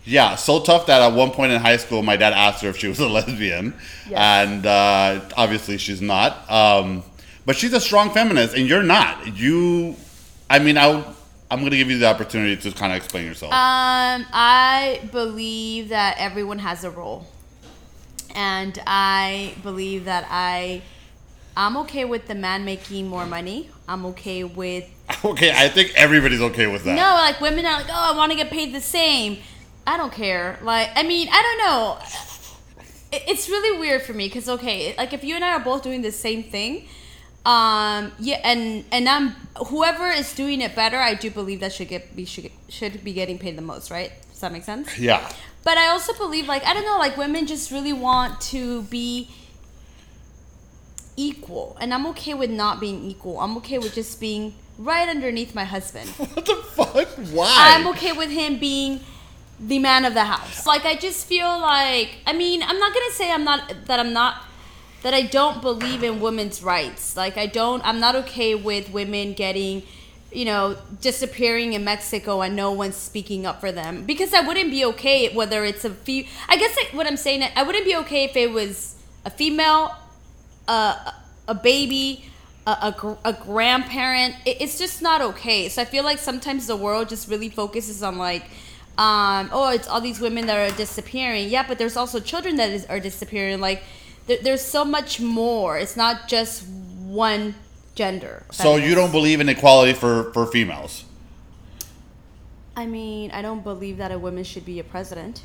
Yeah, 0.05 0.37
so 0.37 0.63
tough 0.63 0.87
that 0.87 1.03
at 1.03 1.15
one 1.15 1.33
point 1.33 1.53
in 1.53 1.61
high 1.61 1.77
school, 1.77 2.03
my 2.03 2.17
dad 2.17 2.33
asked 2.33 2.63
her 2.63 2.71
if 2.71 2.79
she 2.79 2.89
was 2.89 2.99
a 2.99 3.09
lesbian, 3.19 3.75
Yes. 4.09 4.19
and 4.19 4.65
uh, 4.65 5.21
obviously 5.37 5.77
she's 5.77 6.01
not. 6.01 6.51
Um, 6.51 7.03
but 7.45 7.57
she's 7.57 7.75
a 7.75 7.81
strong 7.81 8.11
feminist, 8.11 8.55
and 8.57 8.67
you're 8.67 8.83
not. 8.83 9.37
You, 9.37 9.97
I 10.49 10.61
mean, 10.61 10.79
I, 10.79 10.89
I'm 11.51 11.59
going 11.61 11.73
to 11.73 11.77
give 11.77 11.91
you 11.91 11.99
the 11.99 12.07
opportunity 12.07 12.57
to 12.57 12.73
kind 12.77 12.93
of 12.93 12.97
explain 12.97 13.27
yourself. 13.27 13.53
Um, 13.53 14.25
I 14.33 15.01
believe 15.13 15.91
that 15.91 16.17
everyone 16.19 16.61
has 16.61 16.85
a 16.85 16.91
role, 16.91 17.27
and 18.35 18.81
I 18.87 19.55
believe 19.63 20.07
that 20.07 20.27
I, 20.31 20.83
I'm 21.59 21.77
okay 21.79 22.05
with 22.05 22.29
the 22.29 22.37
man 22.37 22.65
making 22.65 23.09
more 23.09 23.27
money. 23.27 23.69
I'm 23.89 24.07
okay 24.07 24.45
with 24.45 24.89
okay, 25.25 25.51
I 25.51 25.69
think 25.69 25.93
everybody's 25.97 26.41
okay 26.41 26.69
with 26.69 26.85
that. 26.85 26.95
no, 26.95 27.15
like 27.15 27.41
women 27.41 27.67
are 27.67 27.79
like, 27.79 27.89
oh, 27.89 28.15
I 28.15 28.17
want 28.17 28.31
to 28.31 28.39
get 28.39 28.49
paid 28.49 28.73
the 28.73 28.81
same. 28.81 29.39
I 29.85 29.97
don't 29.97 30.13
care. 30.13 30.59
Like, 30.63 30.91
I 30.95 31.03
mean, 31.03 31.29
I 31.33 31.43
don't 31.43 31.59
know. 31.67 31.99
It's 33.11 33.49
really 33.49 33.77
weird 33.77 34.03
for 34.03 34.13
me 34.13 34.29
because 34.29 34.49
okay, 34.49 34.95
like 34.97 35.13
if 35.13 35.25
you 35.25 35.35
and 35.35 35.45
I 35.45 35.55
are 35.55 35.61
both 35.61 35.83
doing 35.83 36.03
the 36.03 36.13
same 36.13 36.45
thing, 36.45 36.87
um, 37.45 38.13
yeah, 38.21 38.41
and 38.45 38.85
and 38.93 39.09
I'm 39.09 39.31
whoever 39.67 40.07
is 40.07 40.33
doing 40.35 40.61
it 40.61 40.77
better, 40.77 40.99
I 40.99 41.15
do 41.15 41.29
believe 41.29 41.59
that 41.61 41.73
should 41.73 41.89
get 41.89 42.15
be 42.15 42.25
should 42.25 42.53
should 42.69 43.03
be 43.03 43.13
getting 43.13 43.37
paid 43.37 43.57
the 43.57 43.63
most, 43.63 43.91
right? 43.91 44.13
Does 44.31 44.41
that 44.41 44.53
make 44.53 44.63
sense? 44.63 44.97
Yeah. 44.97 45.29
But 45.65 45.77
I 45.77 45.89
also 45.89 46.13
believe, 46.15 46.47
like, 46.47 46.65
I 46.65 46.73
don't 46.73 46.85
know, 46.85 46.99
like, 46.99 47.17
women 47.17 47.47
just 47.47 47.73
really 47.73 47.93
want 47.93 48.41
to 48.53 48.83
be 48.85 49.29
equal. 51.19 51.77
And 51.81 51.93
I'm 51.93 52.07
okay 52.07 52.33
with 52.33 52.51
not 52.51 52.81
being 52.81 53.05
equal. 53.05 53.41
I'm 53.41 53.57
okay 53.59 53.79
with 53.79 53.95
just 53.95 54.21
being 54.21 54.55
right 54.79 55.09
underneath 55.09 55.55
my 55.55 55.65
husband. 55.65 56.09
What 56.19 56.47
the 56.47 56.55
fuck? 56.55 57.09
Why? 57.35 57.55
I'm 57.75 57.87
okay 57.89 58.13
with 58.13 58.31
him 58.31 58.59
being 58.59 59.01
the 59.61 59.81
man 59.81 60.05
of 60.05 60.15
the 60.15 60.25
house. 60.25 60.65
Like, 60.67 60.85
I 60.85 60.95
just 60.95 61.27
feel 61.27 61.59
like, 61.59 62.11
I 62.27 62.33
mean, 62.33 62.63
I'm 62.63 62.79
not 62.79 62.95
gonna 62.95 63.11
say 63.11 63.33
I'm 63.33 63.43
not, 63.45 63.61
that 63.87 63.99
I'm 63.99 64.13
not, 64.13 64.45
that 65.03 65.13
I 65.13 65.23
don't 65.23 65.61
believe 65.61 66.05
in 66.05 66.21
women's 66.21 66.63
rights. 66.63 67.17
Like, 67.17 67.37
I 67.37 67.47
don't, 67.47 67.85
I'm 67.85 67.99
not 67.99 68.15
okay 68.23 68.55
with 68.55 68.91
women 68.91 69.33
getting, 69.33 69.83
you 70.33 70.45
know, 70.45 70.77
disappearing 71.01 71.73
in 71.73 71.83
Mexico 71.85 72.43
and 72.43 72.55
no 72.55 72.71
one's 72.71 72.97
speaking 72.97 73.45
up 73.47 73.61
for 73.61 73.73
them. 73.73 74.05
Because 74.05 74.33
I 74.33 74.41
wouldn't 74.41 74.71
be 74.71 74.85
okay 74.85 75.35
whether 75.35 75.65
it's 75.65 75.85
a 75.85 75.91
fe- 75.91 76.29
I 76.49 76.57
guess 76.57 76.77
what 76.93 77.09
I'm 77.09 77.17
saying, 77.17 77.43
I 77.57 77.65
wouldn't 77.65 77.85
be 77.85 77.97
okay 77.97 78.25
if 78.25 78.37
it 78.37 78.53
was 78.53 78.95
a 79.25 79.31
female, 79.31 79.97
a, 80.69 81.15
a 81.49 81.55
baby, 81.55 82.25
a, 82.67 82.71
a, 82.71 83.19
a 83.25 83.33
grandparent. 83.33 84.37
It, 84.45 84.59
it's 84.61 84.79
just 84.79 85.03
not 85.03 85.21
okay. 85.21 85.69
So 85.69 85.83
I 85.83 85.85
feel 85.85 86.05
like 86.05 86.19
sometimes 86.19 86.67
the 86.67 86.77
world 86.77 87.09
just 87.09 87.29
really 87.29 87.49
focuses 87.49 88.03
on 88.03 88.19
like, 88.19 88.45
um, 88.99 89.49
oh, 89.53 89.71
it's 89.73 89.89
all 89.89 90.01
these 90.01 90.21
women 90.21 90.47
that 90.47 90.71
are 90.71 90.77
disappearing. 90.77 91.49
Yeah, 91.49 91.67
but 91.67 91.79
there's 91.79 91.97
also 91.97 92.21
children 92.21 92.57
that 92.57 92.71
is, 92.71 92.85
are 92.87 93.01
disappearing. 93.01 93.61
Like, 93.61 93.83
there, 94.27 94.39
there's 94.43 94.63
so 94.63 94.85
much 94.85 95.21
more. 95.21 95.79
It's 95.79 95.97
not 95.97 96.29
just 96.29 96.67
one 96.69 97.55
gender. 97.95 98.45
so 98.53 98.77
you 98.77 98.95
don't 98.95 99.11
believe 99.11 99.41
in 99.41 99.49
equality 99.49 99.93
for, 99.93 100.33
for 100.33 100.47
females? 100.47 101.05
I 102.77 102.87
mean, 102.87 103.33
I 103.33 103.43
don't 103.43 103.65
believe 103.65 103.97
that 103.97 104.13
a 104.13 104.19
woman 104.19 104.45
should 104.45 104.65
be 104.65 104.79
a 104.79 104.85
president. 104.85 105.43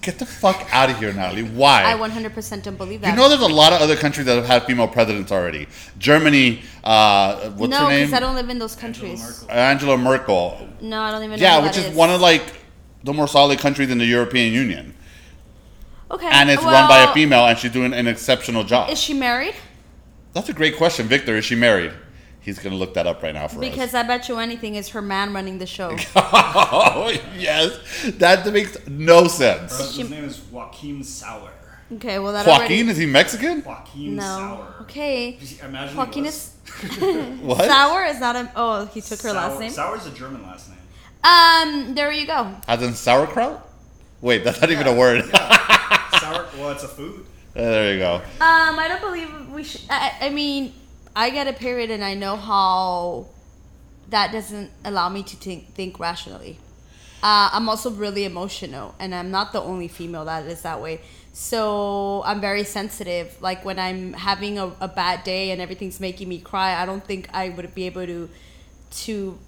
Get 0.00 0.18
the 0.18 0.26
fuck 0.26 0.68
out 0.72 0.88
of 0.88 0.98
here, 0.98 1.12
Natalie. 1.12 1.42
Why? 1.42 1.82
I 1.84 1.96
100% 1.96 2.62
don't 2.62 2.76
believe 2.76 3.00
that. 3.00 3.10
You 3.10 3.16
know, 3.16 3.28
there's 3.28 3.40
a 3.40 3.46
lot 3.46 3.72
of 3.72 3.80
other 3.80 3.96
countries 3.96 4.26
that 4.26 4.36
have 4.36 4.46
had 4.46 4.64
female 4.64 4.86
presidents 4.88 5.32
already. 5.32 5.66
Germany, 5.98 6.62
uh, 6.84 7.50
what's 7.50 7.70
no, 7.70 7.84
her 7.84 7.88
name? 7.88 8.00
No, 8.00 8.06
because 8.06 8.12
I 8.12 8.20
don't 8.20 8.34
live 8.36 8.48
in 8.48 8.58
those 8.58 8.76
countries. 8.76 9.44
Angela 9.48 9.96
Merkel. 9.96 10.36
Angela 10.36 10.68
Merkel. 10.68 10.88
No, 10.88 11.00
I 11.00 11.10
don't 11.10 11.24
even 11.24 11.40
know. 11.40 11.44
Yeah, 11.44 11.62
which 11.62 11.76
is 11.76 11.94
one 11.94 12.10
of 12.10 12.20
like 12.20 12.42
the 13.02 13.12
more 13.12 13.28
solid 13.28 13.58
countries 13.58 13.90
in 13.90 13.98
the 13.98 14.04
European 14.04 14.52
Union, 14.52 14.94
Okay. 16.10 16.28
and 16.30 16.50
it's 16.50 16.62
run 16.62 16.88
by 16.88 17.10
a 17.10 17.14
female, 17.14 17.46
and 17.46 17.58
she's 17.58 17.72
doing 17.72 17.92
an 17.92 18.06
exceptional 18.06 18.64
job. 18.64 18.90
Is 18.90 19.00
she 19.00 19.14
married? 19.14 19.54
That's 20.32 20.48
a 20.48 20.52
great 20.52 20.76
question, 20.76 21.06
Victor. 21.06 21.36
Is 21.36 21.44
she 21.44 21.54
married? 21.54 21.92
He's 22.46 22.60
gonna 22.60 22.76
look 22.76 22.94
that 22.94 23.08
up 23.08 23.24
right 23.24 23.34
now 23.34 23.48
for 23.48 23.56
us. 23.56 23.60
Because 23.60 23.92
I 23.92 24.04
bet 24.04 24.28
you 24.28 24.38
anything 24.38 24.76
is 24.76 24.90
her 24.90 25.02
man 25.02 25.32
running 25.34 25.58
the 25.58 25.66
show. 25.66 25.96
oh 26.14 27.12
yes, 27.36 27.76
that 28.18 28.46
makes 28.52 28.78
no 28.86 29.26
sense. 29.26 29.72
Her 29.72 29.78
husband's 29.78 30.10
name 30.12 30.24
is 30.24 30.40
Joachim 30.52 31.02
Sauer. 31.02 31.50
Okay, 31.94 32.20
well 32.20 32.32
that 32.32 32.46
Joaquin 32.46 32.62
already. 32.86 32.88
is 32.90 32.96
he 32.98 33.06
Mexican? 33.06 33.64
Joaquin 33.64 34.14
No. 34.14 34.22
Sour. 34.22 34.74
Okay. 34.82 35.36
Imagine 35.64 35.96
Joaquin 35.96 36.22
he 36.22 36.28
is. 36.28 36.52
What? 37.42 37.64
sour. 37.64 38.04
Is 38.04 38.20
not 38.20 38.36
a. 38.36 38.52
Oh, 38.54 38.86
he 38.86 39.00
took 39.00 39.20
her 39.22 39.32
last 39.32 39.54
Sour- 39.54 39.60
name. 39.60 39.70
Sour's 39.72 40.06
a 40.06 40.10
German 40.12 40.42
last 40.44 40.68
name. 40.70 40.78
Um, 41.24 41.96
there 41.96 42.12
you 42.12 42.28
go. 42.28 42.54
As 42.68 42.80
in 42.80 42.94
sauerkraut? 42.94 43.68
Wait, 44.20 44.44
that's 44.44 44.60
not 44.60 44.70
even 44.70 44.86
a 44.86 44.94
word. 44.94 45.24
Sour. 45.24 46.46
Well, 46.58 46.70
it's 46.70 46.84
a 46.84 46.88
food. 46.88 47.26
there 47.54 47.92
you 47.92 47.98
go. 47.98 48.14
Um, 48.14 48.78
I 48.78 48.86
don't 48.86 49.00
believe 49.00 49.50
we 49.50 49.64
should. 49.64 49.80
I, 49.90 50.12
I 50.20 50.28
mean, 50.28 50.72
I 51.16 51.30
get 51.30 51.48
a 51.48 51.52
period, 51.54 51.90
and 51.90 52.04
I 52.04 52.14
know 52.14 52.36
how 52.36 53.26
that 54.10 54.30
doesn't 54.32 54.70
allow 54.84 55.08
me 55.08 55.22
to 55.24 55.36
think, 55.36 55.74
think 55.74 55.98
rationally. 55.98 56.58
Uh, 57.22 57.48
I'm 57.52 57.68
also 57.68 57.90
really 57.90 58.24
emotional, 58.24 58.94
and 59.00 59.14
I'm 59.14 59.30
not 59.30 59.52
the 59.52 59.62
only 59.62 59.88
female 59.88 60.26
that 60.26 60.44
is 60.44 60.62
that 60.62 60.80
way. 60.80 61.00
So 61.32 62.22
I'm 62.24 62.40
very 62.40 62.64
sensitive. 62.64 63.36
Like 63.40 63.64
when 63.64 63.78
I'm 63.78 64.12
having 64.12 64.58
a, 64.58 64.66
a 64.80 64.88
bad 64.88 65.24
day 65.24 65.50
and 65.50 65.60
everything's 65.60 66.00
making 66.00 66.28
me 66.28 66.38
cry, 66.38 66.80
I 66.80 66.86
don't 66.86 67.04
think 67.04 67.28
I 67.32 67.48
would 67.48 67.74
be 67.74 67.86
able 67.86 68.06
to 68.06 68.28
to 69.04 69.38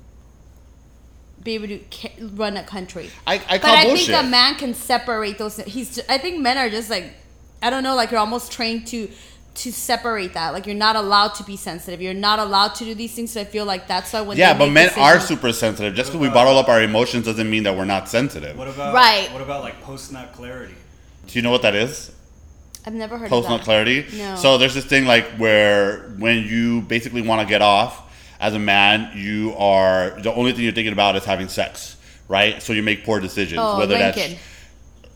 be 1.42 1.54
able 1.54 1.68
to 1.68 1.80
run 2.34 2.56
a 2.56 2.62
country. 2.64 3.10
I, 3.26 3.34
I 3.48 3.58
But 3.58 3.64
I 3.70 3.84
bullshit. 3.84 4.06
think 4.08 4.26
a 4.26 4.28
man 4.28 4.56
can 4.56 4.74
separate 4.74 5.38
those. 5.38 5.56
He's. 5.58 6.00
I 6.08 6.18
think 6.18 6.40
men 6.40 6.58
are 6.58 6.68
just 6.68 6.90
like, 6.90 7.12
I 7.62 7.70
don't 7.70 7.82
know, 7.82 7.94
like 7.94 8.10
you're 8.10 8.20
almost 8.20 8.50
trained 8.52 8.86
to 8.88 9.08
to 9.58 9.72
separate 9.72 10.34
that. 10.34 10.52
Like 10.52 10.66
you're 10.66 10.76
not 10.76 10.96
allowed 10.96 11.34
to 11.34 11.44
be 11.44 11.56
sensitive. 11.56 12.00
You're 12.00 12.14
not 12.14 12.38
allowed 12.38 12.74
to 12.76 12.84
do 12.84 12.94
these 12.94 13.14
things. 13.14 13.32
So 13.32 13.40
I 13.40 13.44
feel 13.44 13.64
like 13.64 13.88
that's 13.88 14.12
why 14.12 14.20
when 14.20 14.36
yeah, 14.36 14.56
but 14.56 14.66
make 14.66 14.96
men 14.96 14.98
are 14.98 15.20
super 15.20 15.52
sensitive. 15.52 15.94
Just 15.94 16.10
because 16.10 16.20
we 16.20 16.28
bottle 16.28 16.56
up 16.56 16.68
our 16.68 16.82
emotions 16.82 17.24
doesn't 17.26 17.50
mean 17.50 17.64
that 17.64 17.76
we're 17.76 17.84
not 17.84 18.08
sensitive. 18.08 18.56
What 18.56 18.68
about 18.68 18.94
Right. 18.94 19.32
What 19.32 19.42
about 19.42 19.62
like 19.62 19.80
post 19.82 20.12
nut 20.12 20.32
clarity? 20.32 20.74
Do 21.26 21.38
you 21.38 21.42
know 21.42 21.50
what 21.50 21.62
that 21.62 21.74
is? 21.74 22.12
I've 22.86 22.94
never 22.94 23.18
heard 23.18 23.26
of 23.26 23.30
that. 23.30 23.36
Post 23.36 23.46
of 23.46 23.50
nut 23.58 23.62
clarity. 23.62 24.06
No. 24.16 24.36
So 24.36 24.58
there's 24.58 24.74
this 24.74 24.84
thing 24.84 25.04
like 25.04 25.26
where 25.36 26.10
when 26.18 26.44
you 26.44 26.82
basically 26.82 27.22
want 27.22 27.42
to 27.42 27.46
get 27.46 27.60
off 27.60 28.04
as 28.40 28.54
a 28.54 28.58
man, 28.58 29.10
you 29.16 29.54
are 29.58 30.20
the 30.20 30.32
only 30.32 30.52
thing 30.52 30.62
you're 30.62 30.72
thinking 30.72 30.92
about 30.92 31.16
is 31.16 31.24
having 31.24 31.48
sex, 31.48 31.96
right? 32.28 32.62
So 32.62 32.72
you 32.72 32.82
make 32.84 33.04
poor 33.04 33.18
decisions. 33.18 33.58
Oh, 33.60 33.78
whether 33.78 33.98
Lincoln. 33.98 34.30
that's 34.30 34.40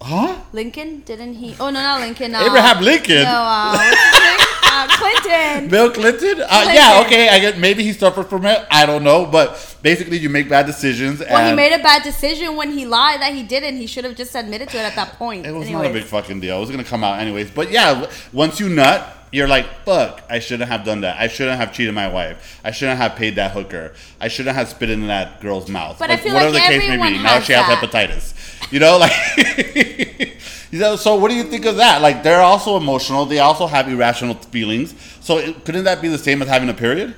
huh? 0.03 0.37
Lincoln 0.53 1.01
didn't 1.01 1.35
he? 1.35 1.55
Oh 1.61 1.71
no, 1.71 1.81
not 1.81 2.01
Lincoln. 2.01 2.35
Uh, 2.35 2.43
Abraham 2.45 2.83
Lincoln. 2.83 3.23
No, 3.23 3.31
uh, 3.31 3.73
what's 3.73 3.89
his 3.89 4.21
name? 4.21 4.39
Uh, 4.65 4.89
Clinton. 5.23 5.69
Bill 5.69 5.91
Clinton? 5.91 6.41
Uh, 6.43 6.47
Clinton. 6.49 6.75
Yeah, 6.75 7.03
okay. 7.07 7.29
I 7.29 7.39
get 7.41 7.59
maybe 7.59 7.83
he 7.83 7.93
suffered 7.93 8.25
from 8.25 8.45
it. 8.47 8.67
I 8.71 8.87
don't 8.87 9.05
know, 9.05 9.27
but 9.27 9.77
basically, 9.83 10.19
you 10.19 10.29
make 10.29 10.49
bad 10.49 10.67
decisions. 10.67 11.21
Well, 11.21 11.51
he 11.51 11.57
made 11.57 11.73
a 11.73 11.83
bad 11.83 12.03
decision 12.03 12.57
when 12.57 12.71
he 12.73 12.85
lied 12.87 13.21
that 13.21 13.35
he 13.35 13.43
didn't. 13.43 13.77
He 13.77 13.87
should 13.87 14.05
have 14.05 14.17
just 14.17 14.35
admitted 14.35 14.69
to 14.71 14.77
it 14.79 14.83
at 14.83 14.95
that 14.97 15.15
point. 15.15 15.47
It 15.47 15.53
was 15.53 15.69
not 15.71 15.87
a 15.87 15.91
big 15.91 16.05
fucking 16.05 16.41
deal. 16.41 16.57
It 16.57 16.61
was 16.61 16.71
gonna 16.71 16.85
come 16.85 17.05
out 17.05 17.21
anyways. 17.21 17.51
But 17.51 17.71
yeah, 17.71 18.11
once 18.33 18.61
you 18.61 18.69
nut, 18.69 19.07
you're 19.33 19.49
like, 19.49 19.67
fuck, 19.85 20.23
I 20.29 20.39
shouldn't 20.39 20.69
have 20.69 20.85
done 20.85 21.01
that. 21.01 21.19
I 21.19 21.27
shouldn't 21.27 21.59
have 21.59 21.73
cheated 21.73 21.95
my 21.95 22.07
wife. 22.07 22.61
I 22.63 22.71
shouldn't 22.71 22.99
have 22.99 23.17
paid 23.17 23.37
that 23.37 23.53
hooker. 23.53 23.95
I 24.21 24.29
shouldn't 24.29 24.55
have 24.55 24.69
spit 24.69 24.91
in 24.91 25.07
that 25.07 25.41
girl's 25.41 25.69
mouth. 25.71 25.99
But 25.99 26.11
I 26.11 26.19
feel 26.19 26.35
like 26.35 26.71
everyone 26.71 27.15
Now 27.23 27.29
has 27.35 27.45
she 27.45 27.53
has 27.55 27.67
that. 27.67 27.79
hepatitis. 27.79 28.35
You 28.71 28.81
know, 28.81 28.99
like 28.99 29.13
you 30.73 30.79
know, 30.79 30.97
so 30.97 31.17
what 31.17 31.31
do 31.31 31.37
you 31.37 31.45
think 31.45 31.67
of 31.67 31.77
that? 31.77 32.01
Like 32.01 32.23
they're 32.23 32.41
also 32.41 32.79
emotional, 32.79 33.27
they 33.27 33.41
also 33.41 33.67
have 33.67 33.89
irrational 33.89 34.35
feelings. 34.35 34.95
So 35.21 35.37
it, 35.37 35.65
couldn't 35.67 35.85
that 35.85 36.01
be 36.01 36.09
the 36.09 36.19
same 36.19 36.41
as 36.41 36.49
having 36.49 36.71
a 36.71 36.75
period? 36.75 37.15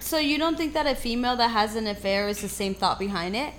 So 0.00 0.18
you 0.18 0.38
don't 0.38 0.56
think 0.56 0.72
that 0.72 0.86
a 0.86 0.94
female 0.94 1.36
that 1.36 1.48
has 1.48 1.76
an 1.76 1.86
affair 1.86 2.26
is 2.26 2.40
the 2.40 2.48
same 2.48 2.74
thought 2.74 2.98
behind 2.98 3.36
it? 3.36 3.52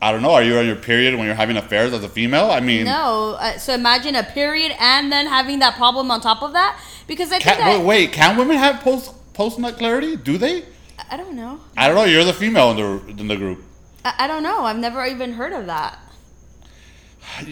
I 0.00 0.10
don't 0.10 0.20
know. 0.20 0.32
Are 0.32 0.42
you 0.42 0.58
on 0.58 0.66
your 0.66 0.74
period 0.74 1.14
when 1.14 1.26
you're 1.26 1.36
having 1.36 1.56
affairs 1.56 1.92
as 1.92 2.02
a 2.02 2.08
female? 2.08 2.50
I 2.50 2.58
mean, 2.58 2.86
No. 2.86 3.36
Uh, 3.38 3.56
so 3.56 3.72
imagine 3.72 4.16
a 4.16 4.24
period 4.24 4.74
and 4.80 5.12
then 5.12 5.26
having 5.28 5.60
that 5.60 5.76
problem 5.76 6.10
on 6.10 6.20
top 6.20 6.42
of 6.42 6.54
that. 6.54 6.80
Because 7.06 7.28
I 7.28 7.38
think 7.38 7.44
can, 7.44 7.58
that 7.58 7.78
wait, 7.78 7.86
wait, 7.86 8.12
can 8.12 8.36
women 8.36 8.56
have 8.56 8.80
post 8.80 9.14
post 9.32 9.60
nut 9.60 9.78
clarity? 9.78 10.16
Do 10.16 10.38
they? 10.38 10.64
I 11.08 11.16
don't 11.16 11.36
know. 11.36 11.60
I 11.76 11.86
don't 11.86 11.94
know. 11.94 12.04
You're 12.04 12.24
the 12.24 12.32
female 12.32 12.72
in 12.72 12.76
the 12.78 13.20
in 13.22 13.28
the 13.28 13.36
group. 13.36 13.62
I, 14.04 14.14
I 14.24 14.26
don't 14.26 14.42
know. 14.42 14.64
I've 14.64 14.78
never 14.78 15.06
even 15.06 15.34
heard 15.34 15.52
of 15.52 15.66
that. 15.66 16.00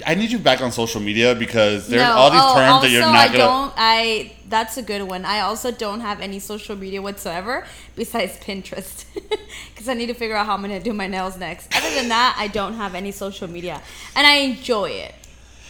I 0.06 0.14
need 0.14 0.30
you 0.30 0.38
back 0.38 0.60
on 0.60 0.72
social 0.72 1.00
media 1.00 1.34
because 1.34 1.88
there's 1.88 2.02
no. 2.02 2.12
all 2.12 2.30
these 2.30 2.40
oh, 2.42 2.54
terms 2.54 2.70
also, 2.72 2.86
that 2.86 2.92
you're 2.92 3.00
not 3.00 3.14
I 3.14 3.26
gonna. 3.26 3.38
No, 3.38 3.44
I 3.44 3.48
don't. 3.48 3.74
I. 3.76 4.32
That's 4.48 4.76
a 4.76 4.82
good 4.82 5.02
one. 5.02 5.24
I 5.24 5.40
also 5.40 5.70
don't 5.70 6.00
have 6.00 6.20
any 6.20 6.38
social 6.38 6.76
media 6.76 7.00
whatsoever 7.00 7.64
besides 7.96 8.36
Pinterest, 8.38 9.04
because 9.14 9.88
I 9.88 9.94
need 9.94 10.06
to 10.06 10.14
figure 10.14 10.36
out 10.36 10.46
how 10.46 10.54
I'm 10.54 10.60
gonna 10.60 10.80
do 10.80 10.92
my 10.92 11.06
nails 11.06 11.38
next. 11.38 11.74
Other 11.76 11.94
than 11.94 12.08
that, 12.08 12.36
I 12.38 12.48
don't 12.48 12.74
have 12.74 12.94
any 12.94 13.12
social 13.12 13.48
media, 13.48 13.80
and 14.14 14.26
I 14.26 14.36
enjoy 14.36 14.90
it. 14.90 15.14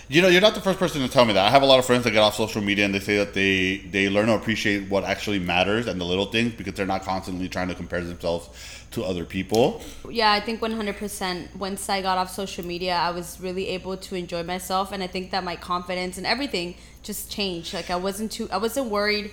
You 0.08 0.22
know, 0.22 0.28
you're 0.28 0.40
not 0.40 0.54
the 0.56 0.60
first 0.60 0.80
person 0.80 1.02
to 1.02 1.08
tell 1.08 1.24
me 1.24 1.34
that. 1.34 1.46
I 1.46 1.50
have 1.50 1.62
a 1.62 1.66
lot 1.66 1.78
of 1.78 1.86
friends 1.86 2.02
that 2.02 2.10
get 2.10 2.18
off 2.18 2.34
social 2.34 2.60
media 2.60 2.84
and 2.84 2.92
they 2.92 2.98
say 2.98 3.18
that 3.18 3.32
they 3.32 3.76
they 3.76 4.08
learn 4.08 4.26
to 4.26 4.34
appreciate 4.34 4.90
what 4.90 5.04
actually 5.04 5.38
matters 5.38 5.86
and 5.86 6.00
the 6.00 6.04
little 6.04 6.26
things 6.26 6.52
because 6.54 6.74
they're 6.74 6.84
not 6.84 7.04
constantly 7.04 7.48
trying 7.48 7.68
to 7.68 7.76
compare 7.76 8.02
themselves 8.02 8.48
to 8.92 9.04
other 9.04 9.24
people. 9.24 9.82
Yeah, 10.08 10.32
I 10.32 10.40
think 10.40 10.60
100%. 10.60 11.56
Once 11.56 11.88
I 11.88 12.02
got 12.02 12.18
off 12.18 12.30
social 12.30 12.66
media, 12.66 12.94
I 12.94 13.10
was 13.10 13.40
really 13.40 13.68
able 13.68 13.96
to 13.96 14.14
enjoy 14.16 14.42
myself, 14.42 14.92
and 14.92 15.02
I 15.02 15.06
think 15.06 15.30
that 15.30 15.44
my 15.44 15.56
confidence 15.56 16.18
and 16.18 16.26
everything 16.26 16.74
just 17.02 17.30
changed. 17.30 17.72
Like 17.72 17.90
I 17.90 17.96
wasn't 17.96 18.32
too, 18.32 18.48
I 18.50 18.56
wasn't 18.56 18.90
worried 18.90 19.30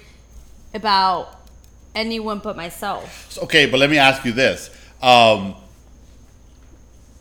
about 0.74 1.40
anyone 1.96 2.40
but 2.40 2.56
myself. 2.56 3.38
Okay, 3.44 3.66
but 3.66 3.80
let 3.80 3.90
me 3.90 3.98
ask 3.98 4.24
you 4.26 4.32
this: 4.32 4.70
um, 5.02 5.56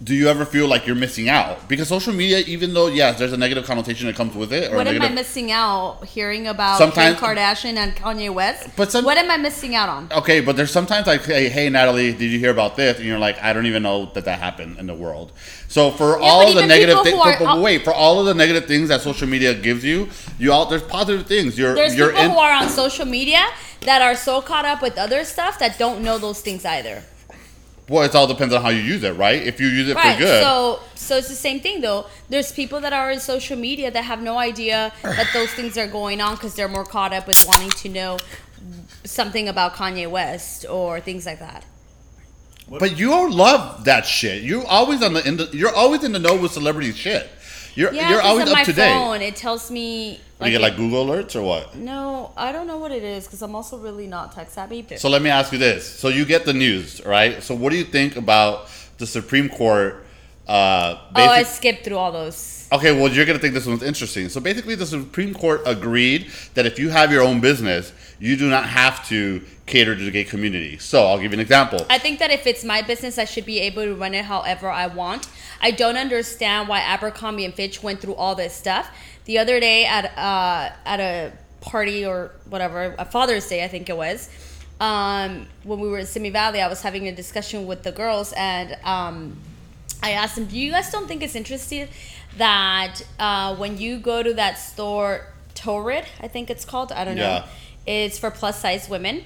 Do 0.05 0.15
you 0.15 0.29
ever 0.29 0.45
feel 0.45 0.69
like 0.69 0.87
you're 0.87 0.95
missing 0.95 1.31
out 1.31 1.71
because 1.71 1.89
social 1.89 2.13
media, 2.13 2.41
even 2.41 2.75
though 2.75 2.89
yes, 2.89 3.19
there's 3.19 3.33
a 3.33 3.37
negative 3.39 3.65
connotation 3.65 4.07
that 4.09 4.15
comes 4.15 4.35
with 4.35 4.53
it, 4.53 4.71
or 4.71 4.77
What 4.77 4.87
a 4.87 4.91
am 4.91 5.01
I 5.01 5.09
missing 5.09 5.51
out 5.51 6.05
hearing 6.05 6.47
about 6.47 6.77
Sometimes- 6.77 7.19
Kim 7.19 7.25
Kardashian 7.31 7.77
and 7.79 7.97
Kanye 7.97 8.29
West? 8.33 8.69
But 8.77 8.93
some- 8.93 9.07
what 9.07 9.17
am 9.17 9.31
I 9.31 9.39
missing 9.39 9.75
out 9.75 9.89
on? 9.89 10.09
Okay, 10.15 10.41
but 10.41 10.55
there's 10.55 10.71
sometimes 10.71 11.07
like, 11.07 11.25
hey, 11.25 11.49
hey, 11.49 11.71
Natalie, 11.71 12.13
did 12.13 12.31
you 12.31 12.39
hear 12.39 12.51
about 12.51 12.77
this? 12.77 12.99
And 12.99 13.07
you're 13.07 13.19
like, 13.19 13.43
I 13.43 13.55
don't 13.55 13.65
even 13.65 13.83
know 13.83 14.11
that 14.13 14.27
that 14.27 14.39
happened 14.39 14.79
in 14.79 14.87
the 14.87 14.93
world. 14.95 15.33
So 15.69 15.91
for 15.91 16.19
Yeah, 16.21 16.27
all 16.27 16.47
of 16.47 16.55
the 16.55 16.67
negative 16.67 17.03
things, 17.03 17.17
who 17.17 17.23
are- 17.23 17.39
but, 17.39 17.45
but 17.47 17.61
wait, 17.63 17.83
for 17.83 17.95
all 17.95 18.21
of 18.21 18.27
the 18.27 18.35
negative 18.35 18.67
things 18.67 18.91
that 18.91 19.01
social 19.01 19.27
media 19.27 19.55
gives 19.55 19.83
you, 19.83 20.11
you 20.39 20.53
all 20.53 20.67
there's 20.67 20.83
positive 20.83 21.27
things. 21.27 21.59
You're 21.59 21.75
There's 21.75 21.95
you're 21.97 22.11
people 22.11 22.23
in. 22.23 22.31
who 22.33 22.39
are 22.39 22.53
on 22.53 22.69
social 22.69 23.07
media 23.07 23.47
that 23.81 24.03
are 24.03 24.15
so 24.15 24.43
caught 24.43 24.67
up 24.67 24.83
with 24.83 24.99
other 24.99 25.25
stuff 25.25 25.59
that 25.59 25.79
don't 25.79 26.03
know 26.03 26.19
those 26.19 26.43
things 26.43 26.67
either. 26.67 27.03
Well, 27.89 28.03
it 28.03 28.15
all 28.15 28.27
depends 28.27 28.53
on 28.55 28.63
how 28.63 28.69
you 28.71 28.81
use 28.81 29.03
it, 29.05 29.13
right? 29.17 29.41
If 29.43 29.61
you 29.61 29.69
use 29.69 29.89
it 29.89 29.95
Right. 29.97 30.15
for 30.15 30.19
good, 30.25 30.43
So 30.43 30.81
so 30.95 31.17
it's 31.17 31.29
the 31.29 31.35
same 31.35 31.61
thing 31.61 31.81
though. 31.81 32.07
There's 32.29 32.51
people 32.53 32.81
that 32.81 32.93
are 32.93 33.11
in 33.13 33.21
social 33.21 33.57
media 33.57 33.91
that 33.91 34.03
have 34.05 34.21
no 34.23 34.39
idea 34.39 34.93
that 35.03 35.29
those 35.33 35.51
things 35.53 35.79
are 35.79 35.87
going 35.87 36.21
on 36.21 36.35
because 36.35 36.55
they're 36.55 36.69
more 36.69 36.85
caught 36.85 37.13
up 37.13 37.27
with 37.29 37.45
wanting 37.47 37.71
to 37.71 37.89
know 37.89 38.19
something 39.05 39.49
about 39.49 39.75
Kanye 39.75 40.11
West 40.11 40.67
or 40.69 41.01
things 41.01 41.27
like 41.27 41.39
that. 41.39 41.65
but 42.69 42.99
you 42.99 43.13
all 43.13 43.31
love 43.31 43.85
that 43.85 44.05
shit. 44.05 44.43
You're 44.43 44.67
always 44.67 45.01
on 45.03 45.13
the, 45.15 45.27
in 45.29 45.37
the 45.37 45.49
you're 45.53 45.75
always 45.75 46.03
in 46.03 46.11
the 46.13 46.19
know 46.19 46.35
with 46.37 46.53
celebrity 46.53 46.93
shit. 46.93 47.31
You're 47.77 47.93
Yeah, 47.93 48.11
you're 48.11 48.21
'cause 48.21 48.29
always 48.31 48.43
on 48.47 48.49
up 48.49 48.55
my 48.59 48.65
to 48.65 48.73
date. 48.73 48.93
phone 48.93 49.23
it 49.23 49.37
tells 49.37 49.71
me. 49.71 50.21
You 50.45 50.51
get 50.51 50.61
like 50.61 50.77
Google 50.77 51.07
alerts 51.07 51.35
or 51.35 51.43
what? 51.43 51.75
No, 51.75 52.33
I 52.37 52.53
don't 52.53 52.67
know 52.67 52.79
what 52.79 52.93
it 52.93 53.03
is 53.03 53.25
because 53.25 53.43
I'm 53.43 53.55
also 53.55 53.79
really 53.79 54.07
not 54.07 54.33
tech 54.33 54.51
savvy. 54.51 54.85
So 54.97 55.09
let 55.09 55.23
me 55.23 55.31
ask 55.31 55.53
you 55.53 55.59
this: 55.59 55.89
so 55.89 56.09
you 56.09 56.25
get 56.25 56.45
the 56.45 56.53
news, 56.53 57.05
right? 57.05 57.43
So 57.43 57.55
what 57.55 57.71
do 57.71 57.79
you 57.79 57.85
think 57.85 58.17
about 58.17 58.69
the 58.99 59.07
Supreme 59.07 59.49
Court? 59.49 60.05
Uh, 60.47 61.01
oh, 61.17 61.25
I 61.25 61.43
skipped 61.43 61.85
through 61.85 61.97
all 61.97 62.13
those. 62.13 62.69
Okay, 62.71 62.93
well, 62.93 63.11
you're 63.11 63.25
going 63.25 63.37
to 63.37 63.43
think 63.43 63.55
this 63.55 63.67
one's 63.67 63.83
interesting. 63.83 64.29
So 64.29 64.41
basically, 64.41 64.77
the 64.77 64.87
Supreme 64.87 65.35
Court 65.35 65.63
agreed 65.67 66.31
that 66.55 66.67
if 66.67 66.79
you 66.79 66.89
have 66.91 67.11
your 67.11 67.23
own 67.23 67.41
business, 67.41 67.93
you 68.21 68.37
do 68.37 68.49
not 68.49 68.65
have 68.67 69.07
to 69.09 69.43
cater 69.67 69.97
to 69.97 70.05
the 70.05 70.11
gay 70.11 70.25
community. 70.25 70.79
So 70.79 71.07
I'll 71.07 71.19
give 71.19 71.33
you 71.33 71.37
an 71.37 71.41
example. 71.41 71.85
I 71.91 71.99
think 71.99 72.21
that 72.21 72.31
if 72.31 72.47
it's 72.47 72.65
my 72.65 72.83
business, 72.83 73.19
I 73.19 73.25
should 73.25 73.47
be 73.47 73.59
able 73.61 73.83
to 73.83 73.95
run 73.95 74.15
it 74.15 74.25
however 74.25 74.71
I 74.71 74.87
want. 74.87 75.29
I 75.61 75.73
don't 75.73 75.97
understand 75.97 76.69
why 76.69 76.81
Abercrombie 76.81 77.45
and 77.45 77.55
Fitch 77.55 77.83
went 77.83 78.01
through 78.01 78.15
all 78.15 78.35
this 78.35 78.55
stuff. 78.55 78.89
The 79.27 79.39
other 79.39 79.61
day 79.61 79.85
at 79.87 80.07
uh, 80.17 80.71
at 80.85 81.01
a 81.01 81.33
party 81.61 82.07
or 82.07 82.31
whatever, 82.49 82.95
a 82.99 83.05
Father's 83.05 83.49
Day, 83.49 83.65
I 83.65 83.69
think 83.69 83.91
it 83.91 83.97
was, 83.97 84.31
um, 84.81 85.47
when 85.65 85.81
we 85.81 85.89
were 85.89 85.99
in 85.99 86.07
Simi 86.07 86.31
Valley, 86.31 86.61
I 86.61 86.69
was 86.69 86.81
having 86.81 87.09
a 87.09 87.13
discussion 87.13 87.67
with 87.67 87.83
the 87.83 87.93
girls, 87.93 88.33
and 88.37 88.77
um, 88.85 89.37
I 90.03 90.13
asked 90.13 90.37
them, 90.37 90.47
"Do 90.47 90.57
you 90.59 90.71
guys 90.71 90.91
don't 90.91 91.09
think 91.09 91.23
it's 91.23 91.35
interesting 91.35 91.89
that 92.39 93.03
uh, 93.19 93.57
when 93.57 93.79
you 93.79 93.99
go 93.99 94.23
to 94.23 94.33
that 94.35 94.55
store, 94.59 95.27
Torrid, 95.55 96.05
I 96.21 96.29
think 96.29 96.49
it's 96.51 96.65
called, 96.65 96.93
I 96.93 97.05
don't 97.05 97.17
know, 97.17 97.45
it's 97.87 98.19
for 98.19 98.31
plus 98.31 98.61
size 98.61 98.89
women, 98.89 99.25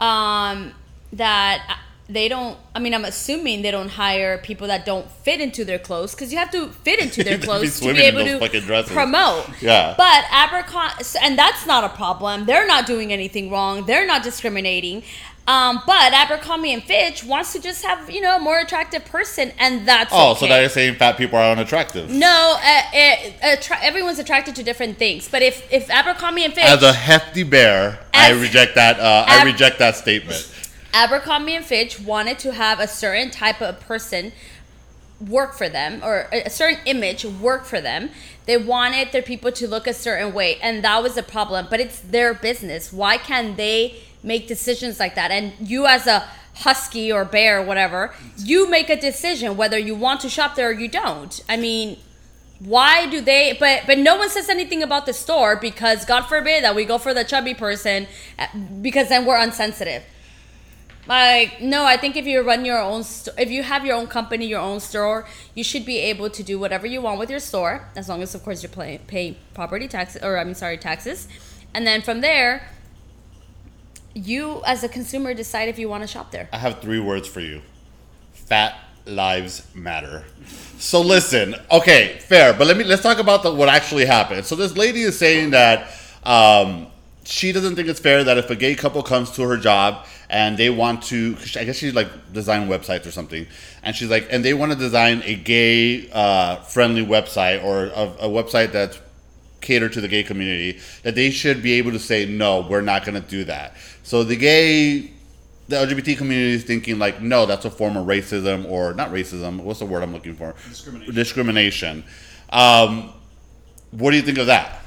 um, 0.00 0.72
that 1.12 1.80
they 2.08 2.28
don't. 2.28 2.56
I 2.74 2.78
mean, 2.78 2.94
I'm 2.94 3.04
assuming 3.04 3.62
they 3.62 3.70
don't 3.70 3.88
hire 3.88 4.38
people 4.38 4.66
that 4.68 4.84
don't 4.86 5.10
fit 5.10 5.40
into 5.40 5.64
their 5.64 5.78
clothes 5.78 6.14
because 6.14 6.30
you 6.32 6.38
have 6.38 6.50
to 6.52 6.68
fit 6.68 7.00
into 7.00 7.24
their 7.24 7.32
They'd 7.38 7.40
be 7.40 7.46
clothes 7.46 7.80
to 7.80 7.92
be 7.94 8.00
able 8.02 8.24
to 8.24 8.82
promote. 8.84 9.46
Yeah. 9.60 9.94
But 9.96 10.24
Abercrombie, 10.30 11.04
and 11.22 11.36
that's 11.38 11.66
not 11.66 11.84
a 11.84 11.88
problem. 11.88 12.46
They're 12.46 12.66
not 12.66 12.86
doing 12.86 13.12
anything 13.12 13.50
wrong. 13.50 13.86
They're 13.86 14.06
not 14.06 14.22
discriminating. 14.22 15.02
Um, 15.48 15.80
but 15.86 16.12
Abercrombie 16.12 16.72
and 16.72 16.82
Fitch 16.82 17.22
wants 17.22 17.52
to 17.52 17.60
just 17.60 17.84
have 17.84 18.10
you 18.10 18.20
know 18.20 18.36
a 18.36 18.40
more 18.40 18.58
attractive 18.58 19.04
person, 19.04 19.52
and 19.58 19.86
that's 19.86 20.10
Oh, 20.12 20.32
okay. 20.32 20.40
so 20.40 20.46
now 20.46 20.58
you're 20.58 20.68
saying 20.68 20.96
fat 20.96 21.16
people 21.16 21.38
are 21.38 21.52
unattractive? 21.52 22.10
no, 22.10 22.56
uh, 22.60 22.82
uh, 22.92 23.32
attra- 23.42 23.78
everyone's 23.80 24.18
attracted 24.18 24.56
to 24.56 24.64
different 24.64 24.98
things. 24.98 25.28
But 25.28 25.42
if 25.42 25.72
if 25.72 25.88
Abercrombie 25.88 26.44
and 26.44 26.52
Fitch, 26.52 26.64
As 26.64 26.82
a 26.82 26.92
hefty 26.92 27.44
bear, 27.44 28.00
I 28.12 28.30
reject 28.32 28.74
that. 28.74 28.98
Uh, 28.98 29.24
I 29.28 29.44
reject 29.44 29.78
that 29.78 29.94
statement. 29.94 30.52
Abercrombie 30.92 31.54
and 31.54 31.64
Fitch 31.64 32.00
wanted 32.00 32.38
to 32.40 32.52
have 32.52 32.80
a 32.80 32.88
certain 32.88 33.30
type 33.30 33.60
of 33.60 33.80
person 33.80 34.32
work 35.20 35.54
for 35.54 35.68
them 35.68 36.02
or 36.04 36.28
a 36.32 36.50
certain 36.50 36.78
image 36.86 37.24
work 37.24 37.64
for 37.64 37.80
them. 37.80 38.10
They 38.46 38.56
wanted 38.56 39.12
their 39.12 39.22
people 39.22 39.50
to 39.52 39.66
look 39.66 39.86
a 39.86 39.94
certain 39.94 40.32
way, 40.32 40.58
and 40.60 40.84
that 40.84 41.02
was 41.02 41.16
a 41.16 41.22
problem. 41.22 41.66
But 41.70 41.80
it's 41.80 42.00
their 42.00 42.34
business. 42.34 42.92
Why 42.92 43.18
can't 43.18 43.56
they 43.56 43.96
make 44.22 44.46
decisions 44.46 45.00
like 45.00 45.14
that? 45.14 45.30
And 45.30 45.52
you, 45.60 45.86
as 45.86 46.06
a 46.06 46.28
husky 46.56 47.10
or 47.10 47.24
bear, 47.24 47.60
or 47.60 47.64
whatever, 47.64 48.14
you 48.38 48.68
make 48.68 48.88
a 48.88 49.00
decision 49.00 49.56
whether 49.56 49.78
you 49.78 49.94
want 49.94 50.20
to 50.20 50.28
shop 50.28 50.54
there 50.54 50.68
or 50.68 50.72
you 50.72 50.88
don't. 50.88 51.42
I 51.48 51.56
mean, 51.56 51.98
why 52.58 53.06
do 53.10 53.20
they 53.20 53.54
but 53.60 53.82
but 53.86 53.98
no 53.98 54.16
one 54.16 54.30
says 54.30 54.48
anything 54.48 54.82
about 54.82 55.04
the 55.04 55.12
store 55.12 55.56
because 55.56 56.06
god 56.06 56.22
forbid 56.22 56.64
that 56.64 56.74
we 56.74 56.86
go 56.86 56.96
for 56.96 57.12
the 57.12 57.22
chubby 57.22 57.52
person 57.52 58.06
uh, 58.38 58.46
because 58.80 59.10
then 59.10 59.26
we're 59.26 59.36
unsensitive 59.36 60.02
like 61.06 61.60
no 61.60 61.84
i 61.84 61.96
think 61.96 62.16
if 62.16 62.26
you 62.26 62.40
run 62.42 62.64
your 62.64 62.78
own 62.78 63.02
st- 63.02 63.38
if 63.38 63.50
you 63.50 63.62
have 63.62 63.84
your 63.84 63.96
own 63.96 64.06
company 64.06 64.46
your 64.46 64.60
own 64.60 64.80
store 64.80 65.26
you 65.54 65.62
should 65.62 65.84
be 65.84 65.98
able 65.98 66.28
to 66.28 66.42
do 66.42 66.58
whatever 66.58 66.86
you 66.86 67.00
want 67.00 67.18
with 67.18 67.30
your 67.30 67.40
store 67.40 67.88
as 67.96 68.08
long 68.08 68.22
as 68.22 68.34
of 68.34 68.42
course 68.42 68.62
you're 68.62 68.70
pay, 68.70 68.98
pay 69.06 69.36
property 69.54 69.88
taxes, 69.88 70.22
or 70.22 70.38
i 70.38 70.44
mean 70.44 70.54
sorry 70.54 70.76
taxes 70.76 71.28
and 71.74 71.86
then 71.86 72.02
from 72.02 72.20
there 72.20 72.68
you 74.14 74.62
as 74.64 74.82
a 74.82 74.88
consumer 74.88 75.34
decide 75.34 75.68
if 75.68 75.78
you 75.78 75.88
want 75.88 76.02
to 76.02 76.06
shop 76.06 76.30
there 76.30 76.48
I 76.52 76.58
have 76.58 76.80
three 76.80 77.00
words 77.00 77.28
for 77.28 77.40
you. 77.40 77.60
Fat 78.32 78.78
lives 79.04 79.66
matter. 79.74 80.24
So 80.78 81.00
listen, 81.00 81.54
okay, 81.70 82.18
fair, 82.20 82.52
but 82.52 82.66
let 82.66 82.76
me 82.76 82.84
let's 82.84 83.02
talk 83.02 83.18
about 83.18 83.42
the, 83.42 83.52
what 83.52 83.68
actually 83.68 84.06
happened. 84.06 84.46
So 84.46 84.56
this 84.56 84.76
lady 84.76 85.02
is 85.02 85.18
saying 85.18 85.50
that 85.50 85.90
um, 86.22 86.86
she 87.26 87.50
doesn't 87.50 87.74
think 87.74 87.88
it's 87.88 87.98
fair 87.98 88.22
that 88.22 88.38
if 88.38 88.50
a 88.50 88.56
gay 88.56 88.74
couple 88.76 89.02
comes 89.02 89.32
to 89.32 89.42
her 89.42 89.56
job 89.56 90.06
and 90.30 90.56
they 90.56 90.70
want 90.70 91.02
to, 91.04 91.36
I 91.56 91.64
guess 91.64 91.76
she's 91.76 91.94
like 91.94 92.08
design 92.32 92.68
websites 92.68 93.04
or 93.06 93.10
something, 93.10 93.46
and 93.82 93.96
she's 93.96 94.08
like, 94.08 94.28
and 94.30 94.44
they 94.44 94.54
want 94.54 94.72
to 94.72 94.78
design 94.78 95.22
a 95.24 95.34
gay 95.34 96.08
uh, 96.12 96.56
friendly 96.56 97.04
website 97.04 97.64
or 97.64 97.86
a, 97.86 98.26
a 98.26 98.28
website 98.28 98.70
that's 98.70 99.00
cater 99.60 99.88
to 99.88 100.00
the 100.00 100.06
gay 100.06 100.22
community 100.22 100.78
that 101.02 101.16
they 101.16 101.30
should 101.30 101.62
be 101.62 101.72
able 101.72 101.90
to 101.90 101.98
say 101.98 102.24
no 102.24 102.64
we're 102.70 102.80
not 102.80 103.04
going 103.04 103.20
to 103.20 103.28
do 103.28 103.44
that. 103.44 103.76
So 104.04 104.22
the 104.22 104.36
gay 104.36 105.10
the 105.68 105.74
lgbt 105.74 106.16
community 106.16 106.52
is 106.52 106.62
thinking 106.62 106.96
like 107.00 107.20
no 107.20 107.44
that's 107.44 107.64
a 107.64 107.70
form 107.70 107.96
of 107.96 108.06
racism 108.06 108.70
or 108.70 108.94
not 108.94 109.10
racism 109.10 109.60
what's 109.60 109.80
the 109.80 109.86
word 109.86 110.04
i'm 110.04 110.12
looking 110.12 110.36
for? 110.36 110.54
Discrimination. 110.68 111.14
discrimination. 111.14 112.04
Um, 112.50 113.12
what 113.90 114.12
do 114.12 114.16
you 114.16 114.22
think 114.22 114.38
of 114.38 114.46
that 114.46 114.85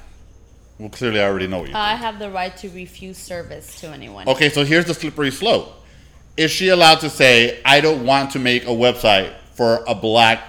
well 0.79 0.89
clearly 0.89 1.19
i 1.19 1.25
already 1.25 1.47
know 1.47 1.59
you 1.59 1.65
think 1.65 1.75
i 1.75 1.93
have 1.95 2.17
the 2.19 2.29
right 2.29 2.55
to 2.57 2.69
refuse 2.69 3.17
service 3.17 3.79
to 3.79 3.87
anyone 3.87 4.27
Okay, 4.27 4.49
so 4.49 4.63
here's 4.63 4.85
the 4.85 4.93
slippery 4.93 5.31
slope. 5.31 5.73
Is 6.37 6.51
she 6.51 6.69
allowed 6.69 6.99
to 7.01 7.09
say, 7.09 7.59
I 7.65 7.81
don't 7.81 8.05
want 8.05 8.31
to 8.31 8.39
make 8.39 8.63
a 8.63 8.67
website 8.67 9.33
for 9.55 9.83
a 9.87 9.95
black 9.95 10.41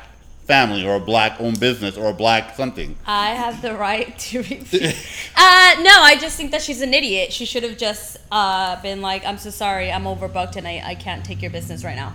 family 0.44 0.87
or 0.87 0.96
a 0.96 1.00
black 1.00 1.40
owned 1.40 1.58
business 1.58 1.96
or 1.96 2.10
a 2.10 2.12
black 2.12 2.54
something? 2.54 2.94
I 3.06 3.30
have 3.30 3.62
the 3.62 3.75
right 3.75 4.16
to 4.18 4.38
refuse. 4.42 4.72
uh, 5.37 5.75
no, 5.80 5.90
I 5.90 6.16
just 6.20 6.37
think 6.37 6.50
that 6.52 6.62
she's 6.62 6.82
an 6.82 6.92
idiot. 6.94 7.32
She 7.32 7.44
should 7.46 7.62
have 7.62 7.76
just 7.78 8.18
uh, 8.30 8.80
been 8.82 9.00
like, 9.00 9.25
I'm 9.25 9.38
so 9.38 9.50
sorry, 9.50 9.90
I'm 9.90 10.04
overbooked 10.04 10.56
and 10.56 10.68
I, 10.68 10.82
I 10.84 10.94
can't 10.94 11.25
take 11.25 11.40
your 11.42 11.50
business 11.50 11.82
right 11.82 11.96
now. 11.96 12.12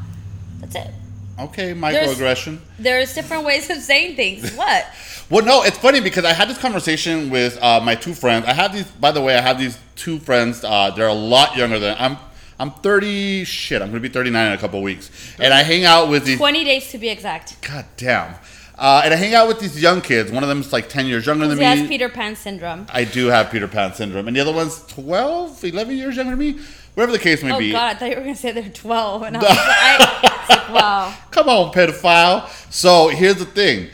That's 0.60 0.75
it. 0.75 0.91
Okay, 1.38 1.74
microaggression. 1.74 2.60
There's 2.80 3.13
different 3.13 3.46
ways 3.46 3.70
of 3.70 3.77
saying 3.77 4.15
things. 4.15 4.51
What? 4.56 4.86
Well, 5.30 5.44
no, 5.44 5.63
it's 5.63 5.77
funny 5.77 6.01
because 6.01 6.24
I 6.24 6.34
had 6.34 6.50
this 6.50 6.58
conversation 6.60 7.30
with 7.32 7.62
uh, 7.62 7.80
my 7.82 7.96
two 7.96 8.13
friends. 8.13 8.46
I 8.46 8.54
have 8.54 8.74
these, 8.74 8.86
by 8.86 9.12
the 9.12 9.21
way, 9.21 9.36
I 9.36 9.41
have 9.41 9.58
these 9.58 9.78
two 9.95 10.19
friends. 10.19 10.63
Uh, 10.63 10.91
they're 10.91 11.08
a 11.08 11.13
lot 11.13 11.58
younger 11.58 11.80
than 11.80 11.95
I'm. 12.00 12.17
I'm 12.58 12.71
30. 12.71 13.43
Shit, 13.43 13.82
I'm 13.82 13.89
gonna 13.89 14.00
be 14.00 14.08
39 14.08 14.48
in 14.48 14.54
a 14.54 14.58
couple 14.58 14.82
weeks, 14.82 15.10
and 15.39 15.54
I 15.54 15.63
hang 15.63 15.84
out 15.84 16.10
with 16.10 16.24
these. 16.26 16.38
20 16.38 16.63
days 16.63 16.89
to 16.91 16.98
be 16.98 17.10
exact. 17.10 17.62
God 17.67 17.86
damn. 17.98 18.36
Uh, 18.78 19.02
and 19.04 19.13
I 19.13 19.17
hang 19.17 19.34
out 19.34 19.48
with 19.48 19.60
these 19.60 19.82
young 19.82 20.02
kids. 20.02 20.32
One 20.32 20.43
of 20.43 20.50
them 20.50 20.60
is 20.60 20.71
like 20.71 20.88
10 20.89 21.06
years 21.06 21.26
younger 21.26 21.48
than 21.48 21.58
me. 21.58 21.63
He 21.65 21.80
has. 21.80 21.88
Peter 21.88 22.08
Pan 22.10 22.36
syndrome. 22.36 22.86
I 22.93 23.04
do 23.06 23.28
have 23.28 23.50
Peter 23.52 23.67
Pan 23.67 23.93
syndrome, 23.93 24.28
and 24.28 24.36
the 24.38 24.41
other 24.41 24.54
one's 24.54 24.86
12, 24.88 25.63
11 25.65 25.98
years 25.98 26.15
younger 26.17 26.36
than 26.36 26.39
me. 26.39 26.62
Whatever 26.95 27.12
the 27.12 27.19
case 27.19 27.43
may 27.43 27.51
Oh 27.53 27.60
be. 27.60 27.71
God, 27.71 27.95
I 27.95 27.99
thought 27.99 28.10
you 28.10 28.15
were 28.15 28.21
gonna 28.21 28.36
say 28.36 28.51
they're 28.51 28.69
12, 28.69 29.21
and 29.23 29.38
I 29.38 29.39
was 29.41 29.49
like, 29.49 29.58
I, 29.60 30.45
like, 30.49 30.69
wow. 30.73 31.13
Come 31.31 31.49
on, 31.49 31.71
pedophile. 31.73 32.49
So 32.71 33.10
here's 33.10 33.36
the 33.36 33.45
thing. 33.45 33.89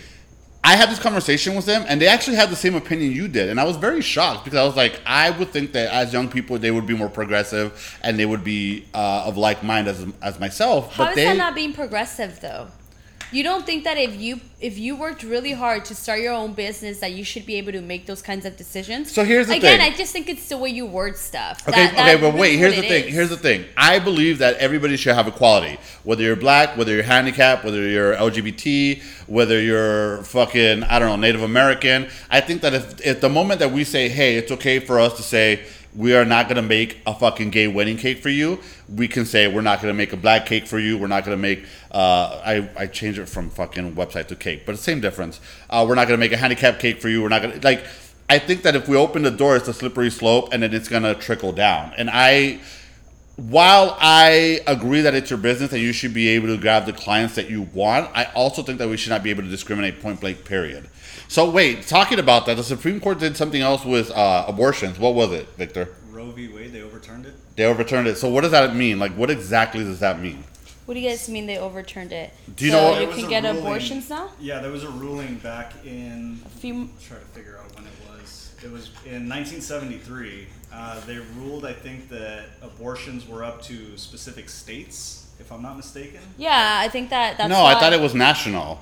I 0.64 0.76
had 0.76 0.90
this 0.90 1.00
conversation 1.00 1.56
with 1.56 1.66
them, 1.66 1.84
and 1.88 2.00
they 2.00 2.08
actually 2.08 2.36
had 2.36 2.52
the 2.52 2.56
same 2.56 2.76
opinion 2.76 3.12
you 3.12 3.28
did, 3.28 3.50
and 3.50 3.60
I 3.60 3.64
was 3.64 3.78
very 3.78 4.02
shocked 4.02 4.44
because 4.44 4.60
I 4.60 4.64
was 4.64 4.76
like, 4.76 5.02
I 5.08 5.32
would 5.32 5.50
think 5.50 5.72
that 5.72 5.92
as 5.92 6.14
young 6.14 6.30
people, 6.30 6.60
they 6.60 6.70
would 6.70 6.86
be 6.86 6.96
more 6.96 7.10
progressive 7.10 8.00
and 8.04 8.20
they 8.20 8.28
would 8.28 8.44
be 8.44 8.86
uh, 8.94 9.24
of 9.26 9.38
like 9.38 9.64
mind 9.64 9.88
as 9.88 10.06
as 10.22 10.40
myself. 10.40 10.94
How 10.94 11.06
but 11.06 11.10
is 11.12 11.16
they, 11.16 11.26
that 11.26 11.38
not 11.38 11.56
being 11.56 11.74
progressive 11.74 12.40
though? 12.40 12.68
You 13.34 13.44
don't 13.44 13.66
think 13.66 13.86
that 13.86 13.98
if 13.98 14.20
you 14.20 14.42
if 14.60 14.78
you 14.78 14.96
worked 14.96 15.24
really 15.24 15.54
hard 15.54 15.86
to 15.86 15.96
start 15.96 16.20
your 16.20 16.34
own 16.34 16.54
business 16.54 17.00
that 17.00 17.14
you 17.14 17.24
should 17.24 17.46
be 17.46 17.56
able 17.56 17.72
to 17.72 17.82
make 17.82 18.06
those 18.06 18.22
kinds 18.22 18.46
of 18.46 18.58
decisions? 18.58 19.12
So 19.12 19.24
here's 19.24 19.48
the 19.48 19.54
thing. 19.54 19.62
Again. 19.62 19.82
I 19.82 19.96
just 19.96 20.12
think 20.12 20.30
it's 20.30 20.50
the 20.50 20.58
way 20.58 20.70
you 20.70 20.86
word 20.86 21.18
stuff. 21.18 21.68
Okay, 21.68 21.86
That- 21.88 21.94
okay, 21.94 22.22
but 22.22 22.36
wait. 22.36 22.58
Here's 22.58 22.76
the 22.76 22.82
thing. 22.82 23.06
is. 23.06 23.14
Here's 23.14 23.30
the 23.30 23.38
thing. 23.38 23.66
I 23.78 24.00
believe 24.00 24.40
that 24.40 24.58
everybody 24.58 24.98
should 24.98 25.16
have 25.16 25.28
equality, 25.28 25.78
whether 26.04 26.24
you're 26.24 26.36
black, 26.36 26.78
whether 26.78 26.94
you're 26.94 27.04
handicapped, 27.04 27.64
whether 27.64 27.82
you're 27.88 28.14
LGBT, 28.16 29.02
whether 29.28 29.60
you're 29.62 30.24
fucking 30.24 30.84
I 30.84 31.00
don't 31.00 31.10
know 31.10 31.16
Native 31.16 31.42
American. 31.44 32.10
I 32.30 32.42
think 32.42 32.62
that 32.62 32.74
if 32.74 33.06
at 33.08 33.22
the 33.22 33.30
moment 33.30 33.62
that 33.62 33.72
we 33.72 33.86
say, 33.86 34.10
hey, 34.10 34.36
it's 34.36 34.52
okay 34.52 34.80
for 34.80 35.00
us 35.00 35.16
to 35.18 35.24
say 35.24 35.62
we 35.96 36.16
are 36.16 36.26
not 36.26 36.48
gonna 36.48 36.62
make 36.62 37.00
a 37.06 37.14
fucking 37.14 37.50
gay 37.50 37.68
wedding 37.68 37.98
cake 37.98 38.20
for 38.22 38.30
you, 38.30 38.60
we 38.94 39.08
can 39.08 39.26
say 39.26 39.48
we're 39.48 39.62
not 39.62 39.82
gonna 39.82 39.94
make 39.94 40.14
a 40.14 40.18
black 40.18 40.46
cake 40.46 40.66
for 40.68 40.80
you. 40.80 40.98
We're 40.98 41.08
not 41.08 41.26
gonna 41.26 41.38
make. 41.38 41.66
Uh, 41.92 42.42
I 42.46 42.70
I 42.78 42.88
changed 42.88 43.20
it 43.20 43.28
from 43.28 43.50
fucking 43.50 43.96
website 43.96 44.28
to 44.28 44.36
cake, 44.36 44.66
but 44.66 44.74
the 44.74 44.78
same 44.78 45.02
difference. 45.02 45.40
Uh, 45.70 45.86
we're 45.88 45.96
not 45.96 46.08
gonna 46.08 46.18
make 46.18 46.32
a 46.32 46.38
handicap 46.38 46.80
cake 46.80 47.02
for 47.02 47.10
you. 47.10 47.22
We're 47.22 47.30
not 47.30 47.42
gonna 47.42 47.60
like. 47.64 47.84
I 48.30 48.40
think 48.40 48.62
that 48.62 48.76
if 48.76 48.88
we 48.88 48.96
open 48.96 49.24
the 49.24 49.32
door, 49.32 49.58
it's 49.58 49.68
a 49.68 49.74
slippery 49.74 50.10
slope, 50.10 50.54
and 50.54 50.64
then 50.64 50.74
it's 50.74 50.88
gonna 50.88 51.16
trickle 51.16 51.52
down. 51.52 51.92
And 51.98 52.10
I, 52.10 52.62
while 53.36 53.98
I 54.00 54.62
agree 54.68 55.02
that 55.02 55.14
it's 55.14 55.30
your 55.30 55.40
business 55.40 55.74
and 55.74 55.82
you 55.82 55.92
should 55.92 56.14
be 56.14 56.30
able 56.30 56.48
to 56.48 56.58
grab 56.58 56.86
the 56.86 56.94
clients 56.94 57.36
that 57.36 57.50
you 57.50 57.64
want, 57.74 58.10
I 58.14 58.26
also 58.34 58.64
think 58.64 58.80
that 58.80 58.88
we 58.88 58.96
should 58.96 59.10
not 59.10 59.24
be 59.24 59.32
able 59.32 59.44
to 59.44 59.50
discriminate 59.50 60.02
point 60.02 60.22
blank. 60.22 60.46
Period. 60.46 60.88
So 61.32 61.50
wait, 61.50 61.88
talking 61.88 62.20
about 62.20 62.46
that, 62.48 62.58
the 62.58 62.64
Supreme 62.64 63.00
Court 63.00 63.18
did 63.18 63.38
something 63.38 63.62
else 63.62 63.86
with 63.86 64.12
uh, 64.12 64.44
abortions. 64.50 65.00
What 65.00 65.14
was 65.14 65.32
it, 65.32 65.48
Victor? 65.56 65.88
Roe 66.10 66.30
v. 66.32 66.50
Wade, 66.50 66.74
they 66.74 66.82
overturned 66.82 67.26
it. 67.26 67.34
They 67.56 67.64
overturned 67.64 68.10
it. 68.10 68.18
So 68.18 68.28
what 68.28 68.42
does 68.42 68.52
that 68.52 68.76
mean? 68.76 69.00
Like, 69.00 69.14
what 69.14 69.30
exactly 69.30 69.82
does 69.82 70.02
that 70.02 70.20
mean? 70.20 70.44
What 70.86 70.96
do 70.96 71.00
you 71.00 71.08
guys 71.08 71.30
mean 71.30 71.46
they 71.46 71.58
overturned 71.58 72.12
it? 72.12 72.34
Do 72.58 72.66
you 72.66 72.72
so 72.72 72.78
know 72.82 72.90
what- 72.92 73.02
you 73.16 73.22
can 73.22 73.30
get 73.30 73.44
ruling- 73.46 73.60
abortions 73.60 74.10
now? 74.10 74.28
Yeah, 74.42 74.60
there 74.60 74.72
was 74.72 74.84
a 74.84 74.90
ruling 74.90 75.36
back 75.36 75.72
in. 75.86 76.42
A 76.46 76.50
few. 76.50 76.74
I'm 76.74 76.90
trying 77.02 77.22
to 77.22 77.26
figure 77.28 77.58
out 77.64 77.74
when 77.78 77.86
it 77.86 77.94
was. 78.10 78.52
It 78.62 78.70
was 78.70 78.90
in 79.06 79.30
1973. 79.30 80.48
Uh, 80.74 81.00
they 81.08 81.20
ruled, 81.38 81.66
I 81.66 81.72
think, 81.72 82.10
that 82.10 82.48
abortions 82.62 83.26
were 83.26 83.46
up 83.46 83.62
to 83.64 83.98
specific 83.98 84.50
states, 84.50 85.28
if 85.40 85.50
I'm 85.50 85.62
not 85.62 85.78
mistaken. 85.78 86.20
Yeah, 86.38 86.80
I 86.82 86.90
think 86.90 87.10
that 87.12 87.38
that's. 87.38 87.50
no, 87.50 87.64
I 87.64 87.80
thought 87.80 87.94
it 87.94 88.02
was 88.02 88.14
national. 88.14 88.82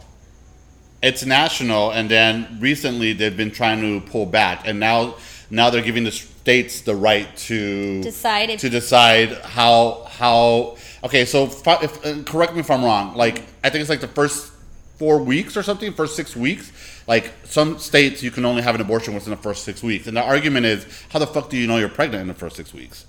It's 1.01 1.25
national, 1.25 1.91
and 1.91 2.09
then 2.09 2.57
recently 2.59 3.13
they've 3.13 3.35
been 3.35 3.51
trying 3.51 3.81
to 3.81 4.05
pull 4.09 4.25
back, 4.25 4.67
and 4.67 4.79
now 4.79 5.15
now 5.49 5.69
they're 5.69 5.81
giving 5.81 6.03
the 6.03 6.11
states 6.11 6.81
the 6.81 6.95
right 6.95 7.35
to 7.37 8.01
Decide 8.01 8.49
if- 8.49 8.59
to 8.61 8.69
decide 8.69 9.33
how 9.43 10.05
how. 10.09 10.75
Okay, 11.03 11.23
so 11.23 11.45
if, 11.45 11.65
if, 11.65 12.05
uh, 12.05 12.23
correct 12.23 12.53
me 12.53 12.59
if 12.59 12.69
I'm 12.69 12.83
wrong. 12.83 13.15
Like 13.15 13.43
I 13.63 13.69
think 13.69 13.81
it's 13.81 13.89
like 13.89 14.01
the 14.01 14.07
first 14.09 14.51
four 14.97 15.19
weeks 15.19 15.55
or 15.55 15.63
something, 15.63 15.93
first 15.93 16.17
six 16.17 16.35
weeks. 16.35 16.71
Like 17.07 17.31
some 17.45 17.79
states, 17.79 18.21
you 18.21 18.29
can 18.29 18.43
only 18.45 18.61
have 18.61 18.75
an 18.75 18.81
abortion 18.81 19.13
within 19.13 19.31
the 19.31 19.37
first 19.37 19.63
six 19.63 19.81
weeks, 19.81 20.05
and 20.07 20.15
the 20.17 20.21
argument 20.21 20.65
is, 20.65 20.85
how 21.09 21.17
the 21.19 21.25
fuck 21.27 21.49
do 21.49 21.57
you 21.57 21.65
know 21.65 21.77
you're 21.77 21.89
pregnant 21.89 22.21
in 22.21 22.27
the 22.27 22.33
first 22.33 22.55
six 22.57 22.73
weeks? 22.73 23.05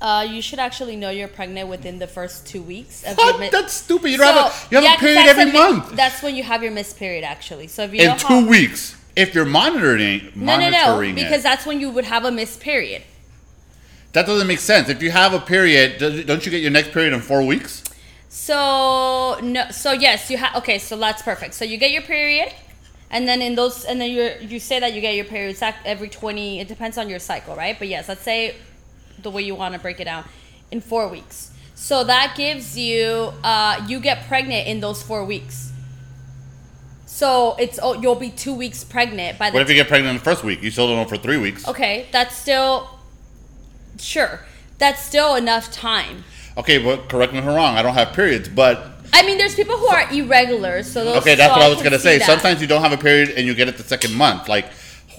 Uh, 0.00 0.26
you 0.28 0.40
should 0.40 0.60
actually 0.60 0.94
know 0.96 1.10
you're 1.10 1.26
pregnant 1.28 1.68
within 1.68 1.98
the 1.98 2.06
first 2.06 2.46
two 2.46 2.62
weeks. 2.62 3.02
Of 3.04 3.16
What? 3.16 3.50
That's 3.50 3.72
stupid. 3.72 4.10
You 4.12 4.18
don't 4.18 4.32
have 4.34 4.52
a, 4.52 4.70
you 4.70 4.76
have 4.76 4.84
yeah, 4.84 4.94
a 4.94 4.98
period 4.98 5.26
every 5.26 5.46
mi- 5.46 5.52
month. 5.52 5.96
That's 5.96 6.22
when 6.22 6.36
you 6.36 6.44
have 6.44 6.62
your 6.62 6.70
missed 6.72 6.96
period, 6.98 7.24
actually. 7.24 7.66
So 7.66 7.82
if 7.82 7.92
you 7.94 8.02
in 8.08 8.16
two 8.16 8.26
how, 8.28 8.46
weeks 8.46 8.96
if 9.16 9.34
you're 9.34 9.44
monitoring 9.44 10.30
no, 10.36 10.56
no, 10.56 10.70
monitoring 10.70 11.14
no, 11.16 11.22
because 11.22 11.40
it. 11.40 11.42
that's 11.42 11.66
when 11.66 11.80
you 11.80 11.90
would 11.90 12.04
have 12.04 12.24
a 12.24 12.30
missed 12.30 12.60
period. 12.60 13.02
that 14.12 14.26
doesn't 14.26 14.46
make 14.46 14.60
sense 14.60 14.88
if 14.88 15.02
you 15.02 15.10
have 15.10 15.34
a 15.34 15.40
period 15.40 15.98
don't 16.26 16.44
you 16.44 16.50
get 16.50 16.62
your 16.62 16.70
next 16.70 16.92
period 16.92 17.12
in 17.12 17.20
four 17.20 17.42
weeks 17.44 17.82
So 18.28 19.38
no, 19.42 19.70
so 19.70 19.92
yes, 19.92 20.30
you 20.30 20.36
have. 20.36 20.54
Okay, 20.56 20.78
so 20.78 20.96
that's 20.96 21.22
perfect. 21.22 21.54
So 21.54 21.64
you 21.64 21.78
get 21.78 21.92
your 21.92 22.02
period, 22.02 22.52
and 23.10 23.26
then 23.28 23.40
in 23.42 23.54
those, 23.56 23.84
and 23.84 24.00
then 24.00 24.10
you 24.10 24.32
you 24.40 24.60
say 24.60 24.78
that 24.80 24.92
you 24.94 25.00
get 25.00 25.14
your 25.16 25.24
period 25.24 25.56
every 25.84 26.08
twenty. 26.10 26.60
It 26.60 26.68
depends 26.68 26.98
on 26.98 27.08
your 27.08 27.20
cycle, 27.20 27.56
right? 27.56 27.76
But 27.78 27.88
yes, 27.88 28.08
let's 28.08 28.22
say 28.22 28.56
the 29.22 29.30
way 29.30 29.42
you 29.42 29.54
want 29.54 29.74
to 29.74 29.80
break 29.80 30.00
it 30.00 30.04
down, 30.04 30.24
in 30.70 30.80
four 30.80 31.08
weeks. 31.08 31.52
So 31.74 32.04
that 32.04 32.34
gives 32.36 32.76
you 32.76 33.32
uh, 33.44 33.84
you 33.88 34.00
get 34.00 34.26
pregnant 34.26 34.66
in 34.66 34.80
those 34.80 35.02
four 35.02 35.24
weeks. 35.24 35.72
So 37.06 37.56
it's 37.58 37.78
oh, 37.82 37.94
you'll 38.00 38.14
be 38.14 38.30
two 38.30 38.54
weeks 38.54 38.84
pregnant 38.84 39.38
by 39.38 39.50
the 39.50 39.54
What 39.54 39.62
if 39.62 39.68
you 39.68 39.74
get 39.74 39.88
pregnant 39.88 40.10
in 40.10 40.16
the 40.16 40.24
first 40.24 40.44
week? 40.44 40.62
You 40.62 40.70
still 40.70 40.88
don't 40.88 40.96
know 40.96 41.04
for 41.04 41.16
three 41.16 41.36
weeks. 41.36 41.66
Okay, 41.66 42.06
that's 42.12 42.36
still 42.36 42.88
sure. 43.98 44.40
That's 44.78 45.02
still 45.02 45.34
enough 45.34 45.72
time. 45.72 46.24
Okay, 46.56 46.78
but 46.78 47.08
correct 47.08 47.32
me 47.32 47.38
if 47.38 47.44
I'm 47.44 47.54
wrong. 47.54 47.76
I 47.76 47.82
don't 47.82 47.94
have 47.94 48.12
periods, 48.12 48.48
but 48.48 48.98
I 49.12 49.24
mean, 49.24 49.38
there's 49.38 49.54
people 49.54 49.76
who 49.76 49.86
are 49.86 50.12
irregular, 50.12 50.82
so 50.82 51.04
those, 51.04 51.16
okay, 51.18 51.34
that's 51.34 51.52
so 51.52 51.58
what 51.58 51.66
I 51.66 51.68
was 51.68 51.82
gonna 51.82 51.98
say. 51.98 52.18
that. 52.18 52.26
Sometimes 52.26 52.60
you 52.60 52.66
don't 52.66 52.82
have 52.82 52.92
a 52.92 52.98
period 52.98 53.30
and 53.30 53.46
you 53.46 53.54
get 53.54 53.68
it 53.68 53.76
the 53.76 53.82
second 53.82 54.14
month. 54.14 54.48
Like, 54.48 54.66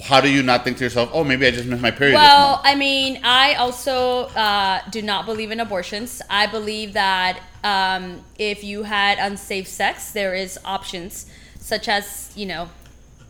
how 0.03 0.21
do 0.21 0.29
you 0.29 0.43
not 0.43 0.63
think 0.63 0.77
to 0.77 0.83
yourself, 0.83 1.09
oh, 1.13 1.23
maybe 1.23 1.45
I 1.45 1.51
just 1.51 1.67
missed 1.67 1.81
my 1.81 1.91
period 1.91 2.15
Well? 2.15 2.61
I 2.63 2.75
mean, 2.75 3.19
I 3.23 3.55
also 3.55 4.27
uh, 4.35 4.81
do 4.89 5.01
not 5.01 5.25
believe 5.25 5.51
in 5.51 5.59
abortions. 5.59 6.21
I 6.29 6.47
believe 6.47 6.93
that 6.93 7.39
um, 7.63 8.23
if 8.37 8.63
you 8.63 8.83
had 8.83 9.17
unsafe 9.19 9.67
sex, 9.67 10.11
there 10.11 10.33
is 10.33 10.57
options 10.63 11.25
such 11.59 11.87
as 11.87 12.31
you 12.35 12.45
know, 12.45 12.69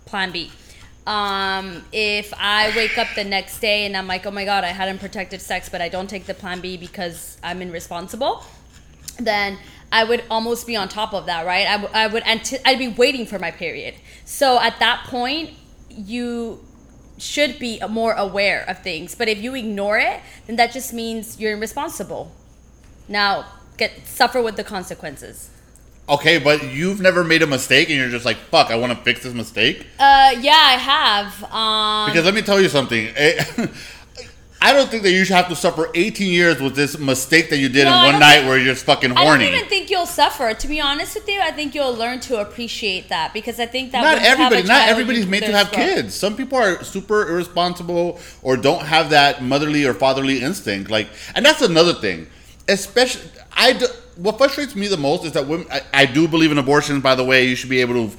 Plan 0.06 0.32
B. 0.32 0.52
Um, 1.08 1.84
if 1.92 2.32
I 2.38 2.72
wake 2.76 2.98
up 2.98 3.08
the 3.16 3.24
next 3.24 3.60
day 3.60 3.86
and 3.86 3.98
I'm 3.98 4.06
like, 4.08 4.26
oh 4.26 4.32
my 4.32 4.46
god, 4.46 4.64
I 4.64 4.68
had 4.68 4.90
unprotected 4.90 5.42
sex, 5.42 5.68
but 5.68 5.82
I 5.82 5.90
don't 5.90 6.08
take 6.10 6.26
the 6.26 6.36
Plan 6.36 6.62
B 6.62 6.78
because 6.78 7.38
I'm 7.44 7.62
irresponsible, 7.62 8.44
then 9.18 9.58
I 9.92 10.04
would 10.04 10.24
almost 10.30 10.68
be 10.68 10.76
on 10.76 10.88
top 10.88 11.14
of 11.14 11.26
that, 11.26 11.46
right? 11.48 11.68
I, 11.68 11.78
w- 11.78 11.92
I 11.94 12.06
would 12.06 12.24
anti- 12.24 12.60
I'd 12.64 12.78
be 12.78 12.90
waiting 12.90 13.26
for 13.26 13.40
my 13.40 13.50
period. 13.50 13.96
So 14.24 14.60
at 14.60 14.78
that 14.80 15.06
point, 15.08 15.52
you 16.08 16.64
should 17.18 17.60
be 17.60 17.82
more 17.90 18.14
aware 18.14 18.64
of 18.68 18.82
things. 18.82 19.16
But 19.16 19.28
if 19.28 19.42
you 19.42 19.56
ignore 19.56 19.98
it, 19.98 20.22
then 20.48 20.56
that 20.56 20.72
just 20.72 20.94
means 20.94 21.40
you're 21.40 21.54
irresponsible. 21.54 22.32
Now, 23.08 23.46
get 23.78 24.08
suffer 24.08 24.42
with 24.42 24.56
the 24.56 24.64
consequences. 24.64 25.50
Okay, 26.08 26.40
but 26.40 26.64
you've 26.74 27.00
never 27.02 27.24
made 27.24 27.44
a 27.44 27.48
mistake 27.48 27.90
and 27.90 27.98
you're 28.00 28.10
just 28.10 28.26
like, 28.26 28.38
fuck, 28.38 28.72
I 28.72 28.76
want 28.78 28.92
to 28.98 29.04
fix 29.04 29.22
this 29.22 29.34
mistake. 29.34 29.86
Uh, 30.00 30.34
yeah, 30.40 30.54
I 30.54 30.78
have. 30.78 31.44
Um, 31.52 32.10
Because 32.12 32.26
let 32.26 32.34
me 32.34 32.42
tell 32.42 32.60
you 32.60 32.70
something. 32.70 33.10
Eh, 33.16 33.68
I 34.62 34.74
don't 34.74 34.90
think 34.90 35.04
that 35.04 35.12
you 35.12 35.24
should 35.24 35.36
have 35.38 35.48
to 35.48 35.56
suffer 35.56 35.90
18 35.96 36.32
years 36.34 36.60
with 36.62 36.76
this 36.76 36.98
mistake 37.00 37.50
that 37.50 37.58
you 37.58 37.70
did 37.70 37.86
No, 37.86 37.94
in 38.00 38.12
one 38.12 38.20
night 38.20 38.36
think- 38.40 38.48
where 38.50 38.58
you're 38.58 38.74
just 38.74 38.86
fucking 38.86 39.12
horny. 39.12 39.46
I 39.46 39.50
don't 39.50 39.58
even 39.58 39.70
think 39.70 39.90
you'll 39.90 40.06
suffer. 40.06 40.54
To 40.54 40.68
be 40.68 40.82
honest 40.82 41.16
with 41.16 41.30
you, 41.30 41.40
I 41.40 41.52
think 41.52 41.74
you'll 41.74 41.94
learn 41.96 42.20
to 42.22 42.42
appreciate 42.42 43.08
that 43.08 43.34
because 43.34 43.58
I 43.60 43.66
think 43.68 43.94
that 43.94 44.02
not 44.02 44.16
when 44.16 44.24
you 44.24 44.28
have 44.30 44.40
a 44.40 44.44
everybody, 44.44 44.68
not 44.68 44.90
everybody's 44.90 45.26
made 45.28 45.44
to 45.44 45.52
have 45.54 45.72
growth. 45.72 45.86
kids. 45.86 46.14
Some 46.16 46.36
people 46.36 46.58
are 46.58 46.84
super 46.84 47.30
irresponsible 47.30 48.20
or 48.42 48.58
don't 48.58 48.82
have 48.82 49.12
that 49.12 49.42
motherly 49.42 49.86
or 49.86 49.94
fatherly 49.94 50.42
instinct. 50.42 50.92
Like, 50.92 51.08
and 51.36 51.46
that's 51.46 51.62
another 51.62 51.94
thing. 51.94 52.28
Especially, 52.68 53.24
I 53.54 53.74
do, 53.74 53.88
what 54.18 54.38
frustrates 54.38 54.76
me 54.76 54.88
the 54.88 54.98
most 54.98 55.24
is 55.26 55.32
that 55.32 55.48
women. 55.48 55.68
I, 55.72 55.82
I 55.94 56.06
do 56.06 56.28
believe 56.28 56.52
in 56.52 56.58
abortions. 56.58 57.02
By 57.02 57.16
the 57.16 57.24
way, 57.24 57.46
you 57.46 57.56
should 57.56 57.70
be 57.70 57.80
able 57.82 58.10
to, 58.10 58.18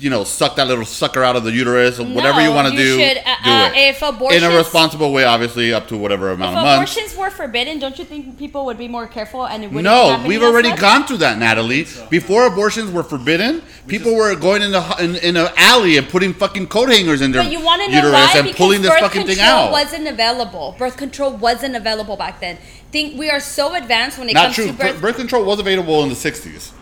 you 0.00 0.10
know, 0.10 0.24
suck 0.24 0.56
that 0.56 0.66
little 0.66 0.84
sucker 0.84 1.22
out 1.22 1.36
of 1.36 1.44
the 1.44 1.52
uterus 1.52 2.00
or 2.00 2.04
whatever 2.06 2.40
you 2.42 2.50
want 2.50 2.66
to 2.68 2.76
do. 2.76 2.98
should, 2.98 3.18
uh, 3.18 3.36
do 3.44 3.50
uh, 3.50 3.70
it 3.72 3.76
if 3.90 4.02
abortions- 4.02 4.42
in 4.42 4.50
a 4.50 4.56
responsible 4.56 5.12
way, 5.12 5.24
obviously, 5.24 5.72
up 5.72 5.86
to 5.88 5.96
whatever 5.96 6.30
amount 6.32 6.56
of 6.56 6.62
months. 6.64 6.92
abortions 6.96 7.16
were 7.16 7.30
forbidden, 7.30 7.78
don't 7.78 7.98
you 7.98 8.04
think 8.04 8.36
people 8.38 8.64
would 8.64 8.78
be 8.78 8.88
more 8.88 9.06
careful 9.06 9.46
and 9.46 9.62
it 9.62 9.68
wouldn't 9.68 9.84
No, 9.84 10.22
we've 10.26 10.42
already 10.42 10.70
much? 10.70 10.80
gone 10.80 11.06
through 11.06 11.18
that, 11.18 11.38
Natalie. 11.38 11.86
Before 12.08 12.46
abortions 12.46 12.90
were 12.90 13.02
forbidden, 13.04 13.62
people 13.86 14.14
were 14.16 14.34
going 14.34 14.62
in 14.62 14.72
the 14.72 14.82
in, 14.98 15.16
in 15.16 15.36
an 15.36 15.48
alley 15.56 15.96
and 15.98 16.08
putting 16.08 16.32
fucking 16.34 16.66
coat 16.68 16.88
hangers 16.88 17.20
in 17.20 17.30
their 17.30 17.42
But 17.42 17.52
you 17.52 17.60
want 17.60 17.82
to 17.82 17.88
know 17.90 17.96
uterus 17.98 18.12
why? 18.14 18.32
and 18.36 18.44
Because 18.46 18.56
pulling 18.58 18.82
this 18.82 18.94
fucking 18.98 19.26
thing 19.26 19.38
out. 19.40 19.70
wasn't 19.70 20.08
available. 20.08 20.74
Birth 20.78 20.96
control 20.96 21.32
wasn't 21.32 21.76
available 21.76 22.16
back 22.16 22.40
then. 22.40 22.58
Think 22.90 23.16
we 23.18 23.30
are 23.30 23.38
so 23.40 23.74
advanced 23.74 24.18
when 24.18 24.28
it 24.28 24.32
Not 24.34 24.44
comes 24.46 24.54
true. 24.56 24.66
to 24.66 24.72
Birth, 24.72 24.92
birth, 24.94 25.00
birth 25.00 25.16
control 25.16 25.44
was 25.44 25.60
available 25.60 26.02
in 26.02 26.08
the 26.08 26.16
'60s, 26.16 26.72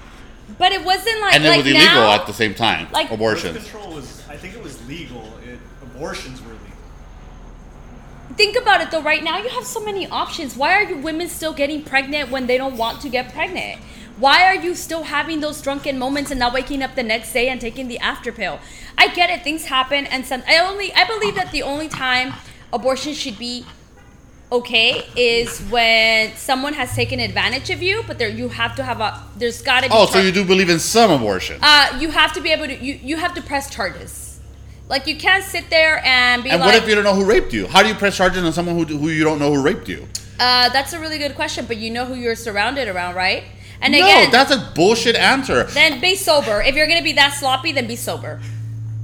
but 0.59 0.73
it 0.73 0.85
wasn't 0.85 1.21
like 1.21 1.35
and 1.35 1.45
it 1.45 1.49
like 1.49 1.59
was 1.65 1.67
illegal 1.67 1.87
now. 1.87 2.13
at 2.15 2.27
the 2.27 2.33
same 2.33 2.55
time. 2.55 2.89
like- 2.93 3.09
Birth 3.09 3.15
abortions. 3.19 3.57
control 3.59 3.95
was, 3.95 4.23
I 4.29 4.37
think 4.37 4.55
it 4.55 4.63
was 4.63 4.87
legal. 4.89 5.25
It, 5.47 5.59
abortions 5.83 6.41
were 6.43 6.49
legal. 6.53 6.59
Think 8.37 8.57
about 8.61 8.81
it 8.81 8.91
though. 8.91 9.03
Right 9.03 9.23
now, 9.25 9.39
you 9.39 9.49
have 9.49 9.65
so 9.65 9.81
many 9.85 10.07
options. 10.09 10.57
Why 10.57 10.73
are 10.75 10.85
you 10.85 10.99
women 10.99 11.29
still 11.29 11.53
getting 11.53 11.83
pregnant 11.83 12.31
when 12.31 12.47
they 12.47 12.57
don't 12.59 12.77
want 12.77 13.01
to 13.03 13.09
get 13.09 13.33
pregnant? 13.33 13.81
Why 14.19 14.45
are 14.45 14.57
you 14.57 14.75
still 14.75 15.05
having 15.05 15.41
those 15.41 15.63
drunken 15.63 15.97
moments 15.99 16.31
and 16.33 16.41
not 16.41 16.53
waking 16.53 16.83
up 16.83 16.97
the 16.97 17.05
next 17.05 17.33
day 17.33 17.49
and 17.49 17.61
taking 17.61 17.87
the 17.89 17.99
after 18.01 18.33
pill? 18.33 18.59
I 18.97 19.09
get 19.09 19.31
it. 19.31 19.43
Things 19.45 19.67
happen, 19.67 20.07
and 20.07 20.27
some. 20.27 20.43
I 20.47 20.59
only. 20.59 20.93
I 20.95 21.05
believe 21.05 21.37
that 21.37 21.53
the 21.53 21.63
only 21.63 21.89
time 21.89 22.35
abortion 22.73 23.15
should 23.15 23.39
be 23.39 23.65
okay 24.51 25.05
is 25.17 25.61
when 25.71 26.35
someone 26.37 26.75
has 26.75 26.95
taken 26.95 27.21
advantage 27.21 27.71
of 27.71 27.83
you, 27.83 28.03
but 28.07 28.19
there 28.19 28.29
you 28.29 28.49
have 28.49 28.75
to 28.77 28.83
have 28.83 29.01
a. 29.01 29.23
There's 29.37 29.63
got 29.63 29.83
to 29.83 29.89
be. 29.89 29.95
Oh, 29.95 30.07
so 30.07 30.19
you 30.21 30.33
do 30.33 30.45
believe 30.45 30.71
in 30.71 30.79
some 30.79 31.11
abortion? 31.11 31.59
Uh, 31.63 31.99
you 32.01 32.11
have 32.11 32.33
to 32.35 32.41
be 32.41 32.51
able 32.51 32.67
to. 32.67 32.77
You 32.77 32.95
you 33.03 33.17
have 33.17 33.35
to 33.35 33.43
press 33.43 33.71
charges. 33.71 34.41
Like 34.89 35.07
you 35.07 35.17
can't 35.17 35.45
sit 35.45 35.69
there 35.69 36.01
and 36.05 36.43
be 36.43 36.51
and 36.51 36.61
like. 36.61 36.73
what 36.73 36.83
if 36.83 36.89
you 36.89 36.95
don't 36.95 37.05
know 37.05 37.15
who 37.15 37.25
raped 37.25 37.53
you? 37.53 37.67
How 37.67 37.83
do 37.83 37.89
you 37.89 37.95
press 37.95 38.17
charges 38.17 38.43
on 38.43 38.53
someone 38.53 38.77
who, 38.77 38.85
who 38.85 39.09
you 39.09 39.23
don't 39.23 39.39
know 39.39 39.53
who 39.53 39.63
raped 39.63 39.89
you? 39.89 40.09
Uh, 40.41 40.71
that's 40.71 40.93
a 40.93 41.01
really 41.01 41.19
good 41.19 41.35
question, 41.35 41.67
but 41.67 41.77
you 41.77 41.91
know 41.91 42.05
who 42.05 42.15
you're 42.15 42.37
surrounded 42.37 42.89
around, 42.89 43.15
right? 43.15 43.45
And 43.81 43.93
no, 43.93 43.99
again, 43.99 44.31
that's 44.31 44.51
a 44.51 44.73
bullshit 44.75 45.15
answer. 45.15 45.65
then 45.65 46.01
be 46.01 46.15
sober. 46.15 46.63
If 46.63 46.75
you're 46.75 46.87
gonna 46.87 47.03
be 47.03 47.13
that 47.13 47.35
sloppy, 47.35 47.73
then 47.73 47.87
be 47.87 47.97
sober. 47.97 48.41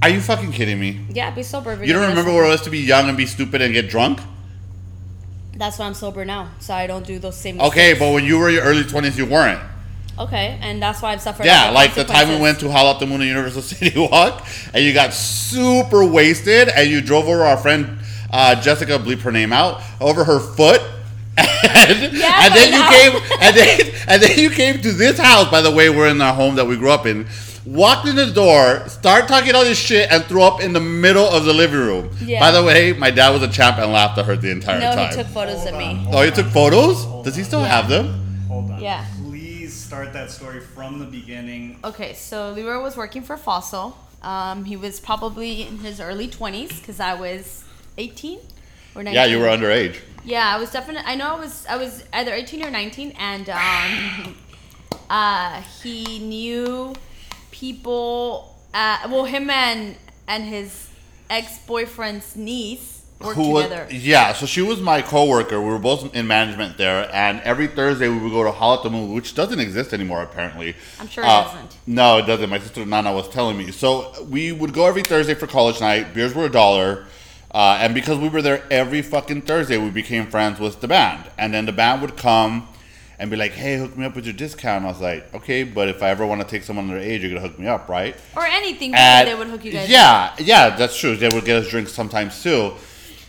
Are 0.01 0.09
you 0.09 0.21
fucking 0.21 0.51
kidding 0.51 0.79
me? 0.79 1.05
Yeah, 1.09 1.31
be 1.31 1.43
sober. 1.43 1.73
you're 1.83 1.99
don't 1.99 2.09
remember 2.09 2.33
what 2.33 2.45
it 2.45 2.49
was 2.49 2.61
to 2.63 2.69
be 2.69 2.79
young 2.79 3.07
and 3.07 3.17
be 3.17 3.25
stupid 3.25 3.61
and 3.61 3.73
get 3.73 3.89
drunk? 3.89 4.19
That's 5.55 5.79
why 5.79 5.85
I'm 5.85 5.93
sober 5.93 6.25
now, 6.25 6.49
so 6.59 6.73
I 6.73 6.85
don't 6.87 7.05
do 7.05 7.17
those 7.19 7.37
same. 7.37 7.61
Okay, 7.61 7.93
but 7.97 8.11
when 8.13 8.25
you 8.25 8.37
were 8.37 8.49
in 8.49 8.55
your 8.55 8.63
early 8.63 8.83
20s, 8.83 9.17
you 9.17 9.25
weren't. 9.25 9.59
okay, 10.19 10.57
and 10.61 10.81
that's 10.81 11.01
why 11.01 11.13
I've 11.13 11.21
suffered. 11.21 11.45
Yeah, 11.45 11.69
like 11.71 11.93
the 11.93 12.03
time 12.03 12.29
we 12.29 12.39
went 12.39 12.59
to 12.61 12.71
Howl 12.71 12.97
the 12.99 13.05
Moon 13.05 13.21
at 13.21 13.27
Universal 13.27 13.61
City 13.71 13.97
Walk, 13.99 14.45
and 14.73 14.83
you 14.83 14.93
got 14.93 15.13
super 15.13 16.05
wasted, 16.05 16.69
and 16.69 16.89
you 16.89 17.01
drove 17.01 17.27
over 17.27 17.43
our 17.43 17.57
friend 17.57 17.99
uh, 18.31 18.59
Jessica, 18.61 18.97
bleep 18.99 19.19
her 19.21 19.31
name 19.31 19.53
out, 19.53 19.81
over 20.01 20.23
her 20.25 20.39
foot, 20.39 20.81
and, 21.37 22.13
Yeah, 22.13 22.45
and 22.45 22.53
then 22.53 22.73
you 22.73 22.83
came, 22.91 23.39
and 23.41 23.55
then 23.55 23.79
and 24.07 24.21
then 24.21 24.37
you 24.37 24.49
came 24.49 24.81
to 24.81 24.91
this 24.91 25.17
house. 25.17 25.49
By 25.49 25.61
the 25.61 25.71
way, 25.71 25.89
we're 25.89 26.07
in 26.09 26.21
our 26.21 26.33
home 26.33 26.55
that 26.55 26.65
we 26.65 26.75
grew 26.77 26.91
up 26.91 27.05
in. 27.05 27.27
Walked 27.65 28.07
in 28.07 28.15
the 28.15 28.27
door, 28.31 28.87
start 28.87 29.27
talking 29.27 29.55
all 29.55 29.63
this 29.63 29.79
shit, 29.79 30.11
and 30.11 30.23
threw 30.25 30.43
up 30.43 30.61
in 30.61 30.71
the 30.73 30.79
middle 30.79 31.27
of 31.27 31.45
the 31.45 31.53
living 31.53 31.79
room. 31.79 32.11
Yeah. 32.23 32.39
By 32.39 32.51
the 32.51 32.63
way, 32.63 32.93
my 32.93 33.09
dad 33.09 33.31
was 33.31 33.41
a 33.41 33.47
champ 33.51 33.79
and 33.79 33.91
laughed 33.91 34.19
at 34.19 34.25
her 34.25 34.35
the 34.35 34.51
entire 34.51 34.79
No, 34.79 34.93
time. 34.93 35.09
he 35.09 35.15
took 35.15 35.27
photos 35.27 35.55
Hold 35.57 35.67
of 35.69 35.73
on, 35.73 35.79
me. 35.79 36.07
oh, 36.13 36.21
you 36.21 36.29
took 36.31 36.45
photos? 36.47 37.03
hold 37.05 37.25
Does 37.25 37.35
he 37.35 37.41
on, 37.41 37.47
still 37.47 37.63
have 37.63 37.89
them? 37.89 38.45
Hold 38.47 38.69
on. 38.69 38.79
Yeah. 38.79 39.03
Please 39.23 39.73
start 39.73 40.13
that 40.13 40.29
story 40.29 40.59
from 40.59 40.99
the 40.99 41.05
beginning. 41.05 41.79
Okay, 41.83 42.13
so 42.13 42.51
Leroy 42.51 42.83
was 42.83 42.95
working 42.95 43.23
for 43.23 43.35
Fossil. 43.35 43.97
Um, 44.21 44.65
he 44.65 44.75
was 44.77 44.99
probably 44.99 45.63
in 45.63 45.79
his 45.79 45.99
early 45.99 46.27
20s 46.27 46.79
because 46.79 46.99
I 46.99 47.15
was 47.15 47.63
18 47.97 48.39
or 48.93 49.01
19. 49.01 49.13
Yeah, 49.13 49.25
you 49.25 49.39
were 49.39 49.47
underage. 49.47 49.97
Yeah, 50.23 50.55
I 50.55 50.59
was 50.59 50.71
definitely. 50.71 51.03
I 51.05 51.15
know 51.15 51.35
I 51.35 51.39
was. 51.39 51.65
I 51.67 51.77
was 51.77 52.03
either 52.13 52.33
18 52.33 52.63
or 52.63 52.69
19, 52.71 53.13
and 53.19 53.49
um, 53.49 54.35
uh, 55.09 55.61
he 55.83 56.17
knew 56.19 56.93
people. 57.59 58.55
Uh, 58.73 59.07
well, 59.09 59.25
him 59.25 59.49
and 59.49 59.95
and 60.27 60.43
his 60.43 60.89
ex 61.29 61.59
boyfriend's 61.59 62.35
niece 62.35 63.05
worked 63.21 63.37
who 63.37 63.61
together. 63.61 63.85
Was, 63.85 64.05
yeah, 64.05 64.33
so 64.33 64.45
she 64.45 64.61
was 64.61 64.81
my 64.81 65.01
coworker. 65.01 65.61
We 65.61 65.69
were 65.69 65.79
both 65.79 66.13
in 66.13 66.27
management 66.27 66.77
there, 66.77 67.09
and 67.13 67.39
every 67.41 67.67
Thursday 67.67 68.09
we 68.09 68.17
would 68.17 68.31
go 68.31 68.43
to 68.43 68.51
Howl 68.51 68.75
at 68.75 68.83
the 68.83 68.89
Moon, 68.89 69.13
which 69.13 69.33
doesn't 69.35 69.59
exist 69.59 69.93
anymore 69.93 70.21
apparently. 70.21 70.75
I'm 70.99 71.07
sure 71.07 71.23
it 71.23 71.27
Uh, 71.27 71.43
doesn't. 71.45 71.77
No, 71.87 72.17
it 72.17 72.25
doesn't. 72.25 72.49
My 72.49 72.59
sister 72.59 72.85
Nana 72.85 73.13
was 73.13 73.29
telling 73.29 73.57
me. 73.57 73.71
So 73.71 74.11
we 74.29 74.51
would 74.51 74.73
go 74.73 74.85
every 74.87 75.03
Thursday 75.03 75.33
for 75.33 75.47
college 75.47 75.79
night. 75.79 76.13
Beers 76.13 76.33
were 76.35 76.45
a 76.45 76.51
dollar. 76.51 77.05
Uh, 77.51 77.77
and 77.79 77.93
because 77.95 78.17
we 78.17 78.27
were 78.27 78.41
there 78.41 78.61
every 78.69 79.01
fucking 79.01 79.41
Thursday, 79.43 79.77
we 79.77 79.89
became 79.89 80.27
friends 80.27 80.59
with 80.59 80.81
the 80.81 80.89
band. 80.89 81.23
And 81.37 81.53
then 81.53 81.65
the 81.65 81.71
band 81.71 82.01
would 82.01 82.17
come 82.17 82.67
and 83.17 83.29
be 83.31 83.37
like, 83.37 83.51
hey, 83.53 83.77
hook 83.77 83.97
me 83.97 84.05
up 84.05 84.15
with 84.15 84.25
your 84.25 84.33
discount. 84.33 84.85
I 84.85 84.87
was 84.89 85.01
like, 85.01 85.33
okay, 85.33 85.63
but 85.63 85.87
if 85.87 86.03
I 86.03 86.09
ever 86.09 86.25
want 86.25 86.41
to 86.41 86.47
take 86.47 86.63
someone 86.63 86.89
under 86.89 86.99
age, 86.99 87.21
you're 87.21 87.31
going 87.31 87.41
to 87.41 87.47
hook 87.47 87.57
me 87.59 87.67
up, 87.67 87.87
right? 87.87 88.15
or 88.35 88.45
anything. 88.45 88.93
And- 88.93 89.27
they 89.27 89.35
would 89.35 89.47
hook 89.47 89.63
you 89.63 89.71
guys. 89.71 89.85
up. 89.85 89.89
Yeah, 89.89 90.35
yeah, 90.39 90.75
that's 90.75 90.97
true. 90.99 91.15
They 91.15 91.29
would 91.29 91.45
get 91.45 91.57
us 91.63 91.69
drinks 91.69 91.93
sometimes 91.93 92.41
too. 92.43 92.73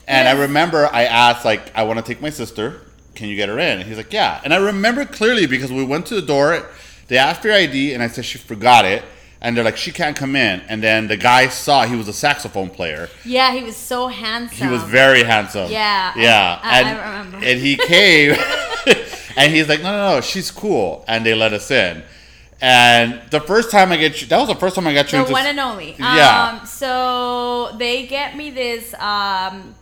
And 0.08 0.28
I 0.28 0.32
remember 0.40 0.88
I 0.92 1.04
asked, 1.04 1.44
like, 1.44 1.74
I 1.76 1.82
want 1.82 1.98
to 1.98 2.04
take 2.04 2.20
my 2.20 2.30
sister. 2.30 2.82
Can 3.16 3.28
you 3.28 3.34
get 3.36 3.48
her 3.48 3.58
in? 3.58 3.80
And 3.80 3.88
he's 3.88 3.96
like, 3.96 4.12
yeah. 4.12 4.40
And 4.44 4.54
I 4.54 4.58
remember 4.58 5.04
clearly 5.04 5.46
because 5.46 5.72
we 5.72 5.84
went 5.84 6.06
to 6.06 6.14
the 6.14 6.22
door. 6.22 6.68
They 7.08 7.18
asked 7.18 7.42
for 7.42 7.48
your 7.48 7.56
ID, 7.56 7.92
and 7.94 8.02
I 8.02 8.08
said 8.08 8.24
she 8.24 8.38
forgot 8.38 8.84
it. 8.84 9.02
And 9.40 9.56
they're 9.56 9.64
like, 9.64 9.76
she 9.76 9.92
can't 9.92 10.16
come 10.16 10.34
in. 10.36 10.60
And 10.68 10.82
then 10.82 11.08
the 11.08 11.16
guy 11.16 11.48
saw 11.48 11.84
he 11.86 11.94
was 11.96 12.08
a 12.08 12.12
saxophone 12.12 12.70
player. 12.70 13.08
Yeah, 13.24 13.52
he 13.52 13.62
was 13.62 13.76
so 13.76 14.06
handsome. 14.08 14.66
He 14.68 14.72
was 14.72 14.82
very 14.84 15.22
handsome. 15.24 15.70
Yeah, 15.70 16.12
yeah. 16.16 16.58
I- 16.62 16.78
I 16.78 16.80
and, 16.82 16.98
remember. 17.30 17.46
And 17.46 17.60
he 17.60 17.76
came, 17.76 18.32
and 19.36 19.52
he's 19.52 19.68
like, 19.68 19.82
no, 19.82 19.92
no, 19.92 20.14
no, 20.16 20.20
she's 20.20 20.50
cool. 20.50 21.04
And 21.06 21.24
they 21.24 21.34
let 21.34 21.52
us 21.52 21.70
in. 21.70 22.02
And 22.60 23.20
the 23.30 23.40
first 23.40 23.70
time 23.70 23.92
I 23.92 23.96
get 23.96 24.20
you, 24.20 24.26
that 24.28 24.38
was 24.38 24.48
the 24.48 24.54
first 24.54 24.74
time 24.74 24.86
I 24.86 24.94
got 24.94 25.06
you 25.12 25.18
the 25.18 25.24
into 25.24 25.32
one 25.32 25.46
and 25.46 25.60
only. 25.60 25.94
Yeah. 25.98 26.58
Um, 26.60 26.66
so 26.66 27.76
they 27.78 28.06
get 28.06 28.36
me 28.36 28.50
this. 28.50 28.94
Um, 28.94 29.74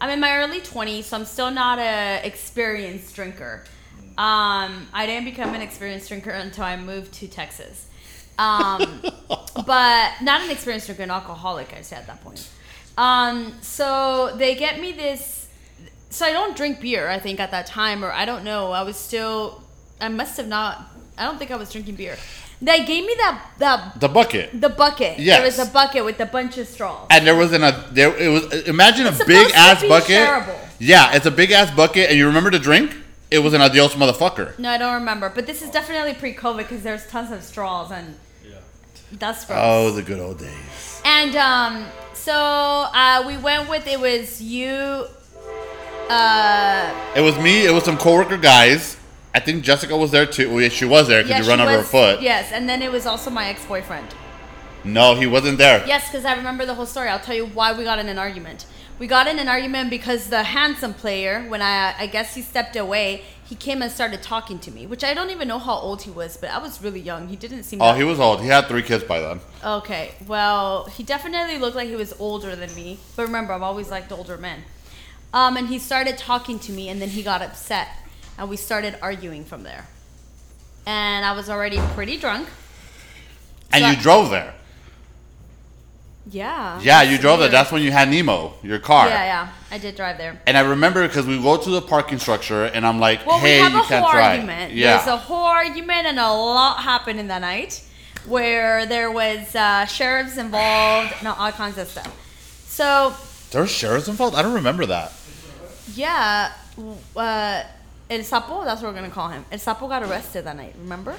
I'm 0.00 0.10
in 0.10 0.18
my 0.18 0.38
early 0.38 0.60
20s, 0.60 1.04
so 1.04 1.16
I'm 1.16 1.24
still 1.26 1.50
not 1.50 1.78
a 1.78 2.26
experienced 2.26 3.14
drinker. 3.14 3.64
Um, 4.18 4.88
I 4.92 5.06
didn't 5.06 5.26
become 5.26 5.54
an 5.54 5.60
experienced 5.60 6.08
drinker 6.08 6.30
until 6.30 6.64
I 6.64 6.76
moved 6.76 7.12
to 7.14 7.28
Texas. 7.28 7.86
Um, 8.38 9.02
but 9.66 10.12
not 10.22 10.42
an 10.42 10.50
experienced 10.50 10.86
drinker, 10.86 11.02
an 11.02 11.10
alcoholic, 11.10 11.72
I 11.72 11.76
would 11.76 11.84
say 11.84 11.96
at 11.96 12.06
that 12.06 12.22
point. 12.24 12.48
Um, 12.96 13.54
so 13.60 14.34
they 14.36 14.54
get 14.54 14.80
me 14.80 14.92
this. 14.92 15.41
So 16.12 16.26
I 16.26 16.32
don't 16.32 16.56
drink 16.56 16.80
beer, 16.80 17.08
I 17.08 17.18
think, 17.18 17.40
at 17.40 17.50
that 17.50 17.66
time, 17.66 18.04
or 18.04 18.12
I 18.12 18.24
don't 18.24 18.44
know. 18.44 18.70
I 18.72 18.82
was 18.82 18.96
still. 18.96 19.62
I 20.00 20.08
must 20.08 20.36
have 20.36 20.48
not. 20.48 20.72
I 21.18 21.24
don't 21.24 21.38
think 21.38 21.50
I 21.50 21.56
was 21.56 21.70
drinking 21.72 21.96
beer. 21.96 22.16
They 22.60 22.84
gave 22.84 23.04
me 23.04 23.14
that 23.16 23.34
that 23.58 23.98
The 24.00 24.08
bucket. 24.08 24.60
the 24.60 24.68
bucket. 24.68 25.18
Yes. 25.18 25.38
There 25.38 25.46
was 25.46 25.58
a 25.68 25.72
bucket 25.72 26.04
with 26.04 26.20
a 26.20 26.26
bunch 26.26 26.58
of 26.58 26.68
straws. 26.68 27.06
And 27.10 27.26
there 27.26 27.34
was 27.34 27.52
an 27.52 27.64
a 27.64 27.72
there 27.90 28.16
it 28.16 28.28
was 28.28 28.44
imagine 28.68 29.06
It's 29.08 29.20
a 29.20 29.24
big 29.26 29.48
to 29.48 29.56
ass 29.56 29.80
be 29.82 29.88
bucket. 29.88 30.22
shareable. 30.28 30.58
Yeah, 30.78 31.14
it's 31.16 31.26
a 31.26 31.30
big 31.30 31.50
ass 31.50 31.70
bucket, 31.74 32.08
and 32.10 32.16
you 32.18 32.26
remember 32.26 32.50
to 32.52 32.58
drink. 32.58 32.94
It 33.32 33.38
was 33.38 33.54
an 33.54 33.62
adios 33.62 33.94
motherfucker. 33.94 34.58
No, 34.58 34.68
I 34.70 34.76
don't 34.78 34.94
remember. 34.94 35.30
But 35.30 35.46
this 35.46 35.62
is 35.62 35.70
definitely 35.70 36.12
pre-COVID 36.14 36.58
because 36.58 36.82
there's 36.82 37.06
tons 37.06 37.32
of 37.32 37.42
straws 37.42 37.90
and 37.90 38.14
Yeah. 38.44 38.56
that's 39.12 39.44
gross. 39.46 39.58
Oh, 39.60 39.90
the 39.90 40.02
good 40.02 40.20
old 40.20 40.38
days. 40.38 41.00
And 41.04 41.34
um, 41.36 41.86
so 42.12 42.34
uh, 42.34 43.24
we 43.26 43.38
went 43.38 43.70
with 43.70 43.86
it 43.86 43.98
was 43.98 44.42
you. 44.42 45.06
Uh, 46.08 46.92
It 47.16 47.20
was 47.20 47.38
me. 47.38 47.66
It 47.66 47.72
was 47.72 47.84
some 47.84 47.96
coworker 47.96 48.36
guys. 48.36 48.96
I 49.34 49.40
think 49.40 49.64
Jessica 49.64 49.96
was 49.96 50.10
there 50.10 50.26
too. 50.26 50.54
Well, 50.54 50.68
she 50.68 50.84
was 50.84 51.08
there 51.08 51.22
because 51.22 51.38
yeah, 51.38 51.42
you 51.42 51.48
run 51.48 51.60
over 51.60 51.78
her 51.78 51.82
foot. 51.82 52.20
Yes, 52.20 52.52
and 52.52 52.68
then 52.68 52.82
it 52.82 52.92
was 52.92 53.06
also 53.06 53.30
my 53.30 53.46
ex-boyfriend. 53.46 54.08
No, 54.84 55.14
he 55.14 55.26
wasn't 55.26 55.58
there. 55.58 55.84
Yes, 55.86 56.08
because 56.10 56.24
I 56.24 56.34
remember 56.34 56.66
the 56.66 56.74
whole 56.74 56.86
story. 56.86 57.08
I'll 57.08 57.20
tell 57.20 57.36
you 57.36 57.46
why 57.46 57.72
we 57.72 57.84
got 57.84 57.98
in 57.98 58.08
an 58.08 58.18
argument. 58.18 58.66
We 58.98 59.06
got 59.06 59.26
in 59.26 59.38
an 59.38 59.48
argument 59.48 59.90
because 59.90 60.28
the 60.28 60.42
handsome 60.42 60.92
player, 60.92 61.44
when 61.48 61.62
I 61.62 61.94
I 61.98 62.06
guess 62.06 62.34
he 62.34 62.42
stepped 62.42 62.76
away, 62.76 63.22
he 63.44 63.54
came 63.54 63.80
and 63.80 63.90
started 63.90 64.22
talking 64.22 64.58
to 64.60 64.70
me, 64.70 64.86
which 64.86 65.02
I 65.02 65.14
don't 65.14 65.30
even 65.30 65.48
know 65.48 65.58
how 65.58 65.74
old 65.74 66.02
he 66.02 66.10
was, 66.10 66.36
but 66.36 66.50
I 66.50 66.58
was 66.58 66.82
really 66.82 67.00
young. 67.00 67.28
He 67.28 67.36
didn't 67.36 67.62
seem. 67.62 67.80
Oh, 67.80 67.94
he 67.94 68.04
was 68.04 68.20
old. 68.20 68.42
He 68.42 68.48
had 68.48 68.66
three 68.66 68.82
kids 68.82 69.04
by 69.04 69.20
then. 69.20 69.40
Okay, 69.64 70.12
well, 70.26 70.84
he 70.86 71.02
definitely 71.02 71.58
looked 71.58 71.76
like 71.76 71.88
he 71.88 71.96
was 71.96 72.12
older 72.18 72.54
than 72.54 72.74
me. 72.74 72.98
But 73.16 73.22
remember, 73.22 73.54
I've 73.54 73.62
always 73.62 73.90
liked 73.90 74.12
older 74.12 74.36
men. 74.36 74.62
Um, 75.34 75.56
and 75.56 75.68
he 75.68 75.78
started 75.78 76.18
talking 76.18 76.58
to 76.60 76.72
me, 76.72 76.88
and 76.88 77.00
then 77.00 77.08
he 77.08 77.22
got 77.22 77.40
upset, 77.42 77.88
and 78.38 78.48
we 78.50 78.56
started 78.56 78.96
arguing 79.00 79.44
from 79.44 79.62
there. 79.62 79.86
And 80.86 81.24
I 81.24 81.32
was 81.32 81.48
already 81.48 81.78
pretty 81.94 82.18
drunk. 82.18 82.48
And 83.72 83.82
So- 83.82 83.90
you 83.90 83.96
drove 83.96 84.30
there. 84.30 84.54
Yeah. 86.30 86.78
Yeah, 86.80 87.02
you 87.02 87.18
drove 87.18 87.40
there. 87.40 87.48
That's 87.48 87.72
when 87.72 87.82
you 87.82 87.90
had 87.90 88.08
Nemo, 88.08 88.54
your 88.62 88.78
car. 88.78 89.08
Yeah, 89.08 89.24
yeah, 89.24 89.48
I 89.72 89.78
did 89.78 89.96
drive 89.96 90.18
there. 90.18 90.40
And 90.46 90.56
I 90.56 90.60
remember 90.60 91.06
because 91.06 91.26
we 91.26 91.40
go 91.42 91.56
to 91.56 91.70
the 91.70 91.82
parking 91.82 92.18
structure, 92.20 92.64
and 92.66 92.86
I'm 92.86 93.00
like, 93.00 93.26
Well, 93.26 93.40
"Hey, 93.40 93.56
we 93.56 93.62
have 93.64 93.72
you 93.72 93.80
a 93.80 93.84
can't 93.84 94.04
whole 94.04 94.12
drive." 94.12 94.30
argument. 94.40 94.72
Yeah. 94.72 94.96
There's 94.98 95.08
a 95.08 95.16
whole 95.16 95.42
argument, 95.44 96.06
and 96.06 96.20
a 96.20 96.32
lot 96.32 96.78
happened 96.82 97.18
in 97.18 97.26
that 97.28 97.40
night, 97.40 97.82
where 98.26 98.86
there 98.86 99.10
was 99.10 99.52
uh, 99.56 99.84
sheriffs 99.86 100.36
involved, 100.36 101.12
and 101.18 101.26
all 101.26 101.50
kinds 101.52 101.76
of 101.78 101.88
stuff. 101.88 102.12
So 102.68 103.14
There 103.50 103.62
were 103.62 103.66
sheriffs 103.66 104.06
involved. 104.06 104.36
I 104.36 104.42
don't 104.42 104.54
remember 104.54 104.86
that. 104.86 105.12
Yeah, 105.94 106.52
uh, 107.16 107.62
El 108.08 108.20
Sapo, 108.20 108.64
that's 108.64 108.82
what 108.82 108.92
we're 108.92 108.94
gonna 109.00 109.10
call 109.10 109.28
him. 109.28 109.44
El 109.50 109.58
Sapo 109.58 109.88
got 109.88 110.02
arrested 110.02 110.44
that 110.44 110.56
night, 110.56 110.74
remember? 110.78 111.14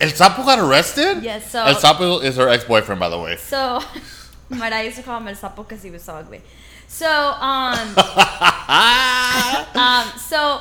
El 0.00 0.10
Sapo 0.10 0.44
got 0.44 0.58
arrested. 0.58 1.22
Yes, 1.22 1.50
so- 1.50 1.64
El 1.64 1.74
Sapo 1.74 2.22
is 2.22 2.36
her 2.36 2.48
ex-boyfriend, 2.48 3.00
by 3.00 3.08
the 3.08 3.18
way. 3.18 3.36
So, 3.36 3.82
my 4.48 4.70
dad 4.70 4.82
used 4.82 4.96
to 4.98 5.02
call 5.02 5.18
him 5.20 5.28
El 5.28 5.34
Sapo 5.34 5.56
because 5.56 5.82
he 5.82 5.90
was 5.90 6.02
so 6.02 6.14
ugly. 6.14 6.42
So, 6.88 7.08
um, 7.08 7.78
um, 9.74 10.18
so 10.18 10.60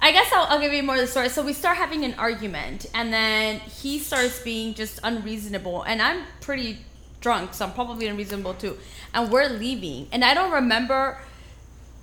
I 0.00 0.12
guess 0.12 0.30
I'll, 0.32 0.46
I'll 0.48 0.60
give 0.60 0.72
you 0.72 0.82
more 0.82 0.96
of 0.96 1.00
the 1.00 1.06
story. 1.06 1.28
So 1.28 1.42
we 1.42 1.52
start 1.52 1.76
having 1.76 2.04
an 2.04 2.14
argument, 2.14 2.86
and 2.94 3.12
then 3.12 3.60
he 3.60 3.98
starts 3.98 4.42
being 4.42 4.74
just 4.74 5.00
unreasonable, 5.02 5.82
and 5.82 6.00
I'm 6.02 6.24
pretty 6.40 6.78
drunk, 7.20 7.54
so 7.54 7.64
I'm 7.64 7.72
probably 7.72 8.06
unreasonable 8.06 8.54
too. 8.54 8.76
And 9.14 9.30
we're 9.30 9.48
leaving, 9.48 10.08
and 10.12 10.24
I 10.24 10.34
don't 10.34 10.52
remember 10.52 11.18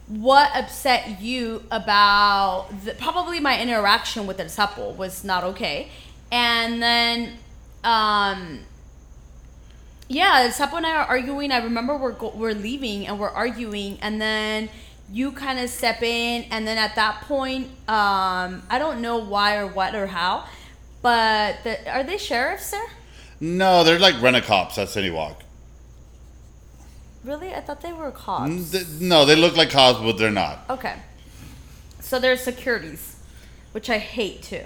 what 0.08 0.52
upset 0.56 1.20
you 1.22 1.64
about 1.72 2.68
the, 2.84 2.94
probably 2.94 3.40
my 3.40 3.60
interaction 3.60 4.28
with 4.28 4.40
El 4.40 4.48
Sapo 4.48 4.96
was 4.96 5.24
not 5.24 5.44
okay, 5.44 5.90
and 6.32 6.82
then 6.82 7.38
um 7.84 8.60
yeah, 10.08 10.42
El 10.44 10.52
Sapo 10.52 10.78
and 10.78 10.86
I 10.86 10.98
are 10.98 11.06
arguing. 11.06 11.52
I 11.52 11.58
remember 11.58 11.98
we're 11.98 12.12
go- 12.12 12.34
we're 12.36 12.54
leaving 12.54 13.08
and 13.08 13.20
we're 13.20 13.30
arguing, 13.30 13.98
and 14.02 14.22
then 14.22 14.70
you 15.12 15.32
kind 15.32 15.60
of 15.60 15.70
step 15.70 16.02
in, 16.04 16.46
and 16.52 16.68
then 16.68 16.78
at 16.78 16.96
that 16.96 17.22
point, 17.22 17.68
um, 17.88 18.64
I 18.70 18.78
don't 18.80 19.02
know 19.02 19.18
why 19.18 19.58
or 19.58 19.68
what 19.68 19.96
or 19.96 20.08
how, 20.08 20.46
but 21.02 21.64
the, 21.64 21.92
are 21.92 22.04
they 22.04 22.18
sheriffs 22.18 22.72
there? 22.72 22.86
No, 23.40 23.84
they're 23.84 24.00
like 24.00 24.22
rent 24.22 24.36
a 24.36 24.42
cops 24.42 24.78
at 24.78 24.90
City 24.90 25.10
Walk. 25.10 25.42
Really, 27.26 27.54
I 27.54 27.62
thought 27.62 27.82
they 27.82 27.92
were 27.94 28.12
cops. 28.12 28.72
Th- 28.72 28.86
No, 29.00 29.26
they 29.26 29.36
look 29.36 29.56
like 29.58 29.72
cops, 29.72 30.00
but 30.00 30.18
they're 30.18 30.32
not. 30.32 30.60
Okay. 30.70 30.96
So 32.00 32.20
there's 32.20 32.42
securities, 32.42 33.16
which 33.72 33.90
I 33.90 33.98
hate 33.98 34.44
too. 34.44 34.62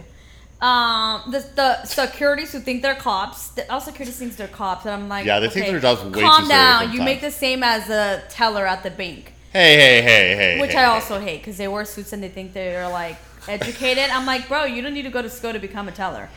Um, 0.61 1.31
the, 1.31 1.39
the 1.55 1.85
securities 1.85 2.51
who 2.51 2.59
think 2.59 2.81
they're 2.81 2.95
cops, 2.95 3.47
the, 3.51 3.71
all 3.71 3.79
securities 3.79 4.17
thinks 4.17 4.35
they're 4.35 4.49
cops, 4.49 4.83
and 4.85 4.93
I'm 4.93 5.07
like, 5.07 5.25
Yeah, 5.25 5.39
they 5.39 5.47
think 5.47 5.63
okay, 5.67 5.71
their 5.71 5.79
job's 5.79 6.03
way 6.03 6.11
too 6.11 6.19
Calm 6.19 6.45
serious 6.45 6.49
down. 6.49 6.81
You 6.81 6.87
sometimes. 6.97 7.05
make 7.05 7.21
the 7.21 7.31
same 7.31 7.63
as 7.63 7.89
a 7.89 8.21
teller 8.29 8.67
at 8.67 8.83
the 8.83 8.91
bank, 8.91 9.33
Hey, 9.53 9.75
hey, 9.77 10.01
hey, 10.01 10.35
hey. 10.35 10.59
which 10.61 10.71
hey, 10.73 10.79
I 10.79 10.81
hey. 10.85 10.89
also 10.91 11.19
hate 11.21 11.37
because 11.39 11.55
they 11.57 11.69
wear 11.69 11.85
suits 11.85 12.11
and 12.11 12.21
they 12.21 12.27
think 12.27 12.51
they're 12.51 12.89
like 12.89 13.15
educated. 13.47 14.09
I'm 14.09 14.25
like, 14.25 14.49
bro, 14.49 14.65
you 14.65 14.81
don't 14.81 14.93
need 14.93 15.03
to 15.03 15.09
go 15.09 15.21
to 15.21 15.29
school 15.29 15.53
to 15.53 15.59
become 15.59 15.87
a 15.87 15.93
teller. 15.93 16.27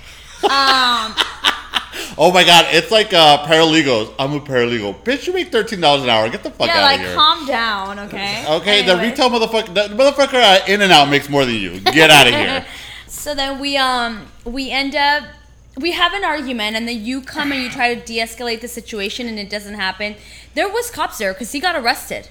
Um, 0.45 1.15
Oh 2.19 2.33
my 2.33 2.45
god, 2.45 2.67
it's 2.71 2.91
like 2.91 3.13
uh, 3.13 3.45
paralegals. 3.47 4.15
I'm 4.19 4.33
a 4.35 4.41
paralegal. 4.41 5.03
Bitch, 5.03 5.27
you 5.27 5.33
make 5.33 5.53
thirteen 5.53 5.81
dollars 5.81 6.03
an 6.03 6.09
hour. 6.09 6.29
Get 6.29 6.43
the 6.43 6.51
fuck 6.51 6.67
yeah, 6.67 6.79
out 6.79 6.83
like 6.83 7.01
of 7.01 7.07
here. 7.07 7.15
Yeah, 7.15 7.17
like 7.17 7.39
calm 7.39 7.47
down, 7.47 7.99
okay? 8.01 8.45
okay, 8.49 8.87
the 8.87 8.97
retail 8.97 9.31
motherfucker, 9.31 9.75
the 9.75 9.95
motherfucker 9.95 10.35
at 10.35 10.69
In 10.69 10.83
and 10.83 10.93
Out 10.93 11.09
makes 11.09 11.29
more 11.29 11.45
than 11.45 11.55
you. 11.55 11.81
Get 11.81 12.11
out 12.11 12.27
of 12.27 12.35
here. 12.35 12.67
So 13.13 13.37
then 13.37 13.61
we 13.61 13.77
um 13.77 14.27
we 14.45 14.71
end 14.71 14.97
up 14.97 15.23
we 15.77 15.93
have 15.93 16.13
an 16.13 16.25
argument 16.25 16.77
and 16.77 16.89
then 16.89 17.05
you 17.05 17.21
come 17.21 17.53
and 17.53 17.63
you 17.63 17.71
try 17.71 17.95
to 17.95 18.05
de-escalate 18.05 18.61
the 18.61 18.69
situation 18.69 19.29
and 19.29 19.39
it 19.39 19.49
doesn't 19.49 19.75
happen. 19.75 20.17
There 20.55 20.69
was 20.69 20.91
cops 20.91 21.19
there 21.19 21.33
because 21.33 21.53
he 21.53 21.61
got 21.61 21.77
arrested. 21.77 22.29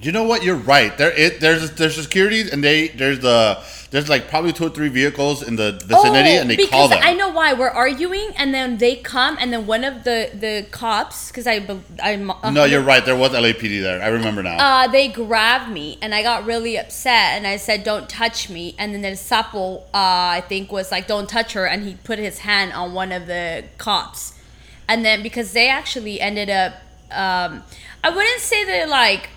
You 0.00 0.12
know 0.12 0.22
what? 0.22 0.44
You're 0.44 0.54
right. 0.54 0.96
There, 0.96 1.10
it, 1.10 1.40
there's 1.40 1.72
there's 1.72 2.00
securities, 2.00 2.52
and 2.52 2.62
they 2.62 2.88
there's 2.88 3.18
the 3.18 3.58
there's 3.90 4.08
like 4.08 4.28
probably 4.28 4.52
two 4.52 4.66
or 4.66 4.70
three 4.70 4.88
vehicles 4.88 5.42
in 5.42 5.56
the 5.56 5.72
vicinity, 5.84 6.36
and 6.36 6.48
they 6.48 6.54
Oh, 6.54 6.56
because 6.56 6.70
call 6.70 6.88
them. 6.88 7.00
I 7.02 7.14
know 7.14 7.30
why 7.30 7.52
we're 7.54 7.68
arguing 7.70 8.30
and 8.36 8.54
then 8.54 8.78
they 8.78 8.94
come 8.94 9.36
and 9.40 9.52
then 9.52 9.66
one 9.66 9.82
of 9.82 10.04
the 10.04 10.30
the 10.34 10.66
cops 10.70 11.28
because 11.32 11.48
I 11.48 11.66
I'm 12.00 12.30
no, 12.54 12.64
you're 12.64 12.82
right. 12.82 13.04
There 13.04 13.16
was 13.16 13.32
LAPD 13.32 13.82
there. 13.82 14.00
I 14.00 14.08
remember 14.08 14.42
now. 14.42 14.58
uh, 14.58 14.86
they 14.86 15.08
grabbed 15.08 15.72
me 15.72 15.98
and 16.00 16.14
I 16.14 16.22
got 16.22 16.44
really 16.46 16.78
upset 16.78 17.34
and 17.36 17.44
I 17.44 17.56
said, 17.56 17.82
"Don't 17.82 18.08
touch 18.08 18.48
me." 18.48 18.76
And 18.78 18.94
then 18.94 19.02
the 19.02 19.16
sapo, 19.16 19.78
uh, 19.78 19.84
I 19.94 20.44
think, 20.48 20.70
was 20.70 20.92
like, 20.92 21.08
"Don't 21.08 21.28
touch 21.28 21.54
her," 21.54 21.66
and 21.66 21.84
he 21.84 21.94
put 22.04 22.20
his 22.20 22.38
hand 22.40 22.72
on 22.72 22.94
one 22.94 23.10
of 23.10 23.26
the 23.26 23.64
cops. 23.78 24.34
And 24.86 25.04
then 25.04 25.22
because 25.24 25.52
they 25.54 25.68
actually 25.68 26.20
ended 26.20 26.48
up, 26.50 26.74
um, 27.10 27.64
I 28.04 28.10
wouldn't 28.14 28.40
say 28.40 28.64
they 28.64 28.86
like 28.86 29.30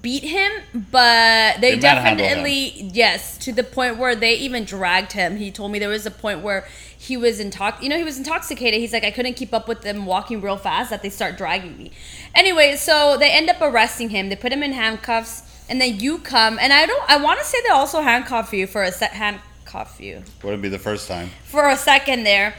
beat 0.00 0.22
him, 0.22 0.52
but 0.90 1.60
they, 1.60 1.72
They 1.74 1.80
definitely 1.80 2.88
yes 2.92 3.36
to 3.38 3.52
the 3.52 3.64
point 3.64 3.98
where 3.98 4.14
they 4.14 4.34
even 4.36 4.64
dragged 4.64 5.12
him. 5.12 5.36
He 5.36 5.50
told 5.50 5.72
me 5.72 5.78
there 5.78 5.88
was 5.88 6.06
a 6.06 6.10
point 6.10 6.40
where 6.40 6.66
he 6.96 7.16
was 7.16 7.40
intox, 7.40 7.82
you 7.82 7.88
know, 7.88 7.96
he 7.98 8.04
was 8.04 8.16
intoxicated. 8.16 8.80
He's 8.80 8.92
like, 8.92 9.04
I 9.04 9.10
couldn't 9.10 9.34
keep 9.34 9.52
up 9.52 9.66
with 9.66 9.82
them 9.82 10.06
walking 10.06 10.40
real 10.40 10.56
fast 10.56 10.90
that 10.90 11.02
they 11.02 11.10
start 11.10 11.36
dragging 11.36 11.76
me. 11.76 11.90
Anyway, 12.34 12.76
so 12.76 13.16
they 13.18 13.30
end 13.30 13.50
up 13.50 13.60
arresting 13.60 14.10
him. 14.10 14.28
They 14.28 14.36
put 14.36 14.52
him 14.52 14.62
in 14.62 14.72
handcuffs, 14.72 15.42
and 15.68 15.80
then 15.80 15.98
you 15.98 16.18
come, 16.18 16.58
and 16.60 16.72
I 16.72 16.86
don't. 16.86 17.10
I 17.10 17.16
want 17.16 17.40
to 17.40 17.44
say 17.44 17.58
they 17.62 17.70
also 17.70 18.00
handcuff 18.02 18.52
you 18.52 18.66
for 18.68 18.84
a 18.84 18.92
set 18.92 19.10
handcuff 19.10 20.00
you 20.00 20.22
Wouldn't 20.44 20.62
be 20.62 20.68
the 20.68 20.78
first 20.78 21.08
time. 21.08 21.30
for 21.44 21.68
a 21.70 21.76
second 21.76 22.24
there. 22.24 22.54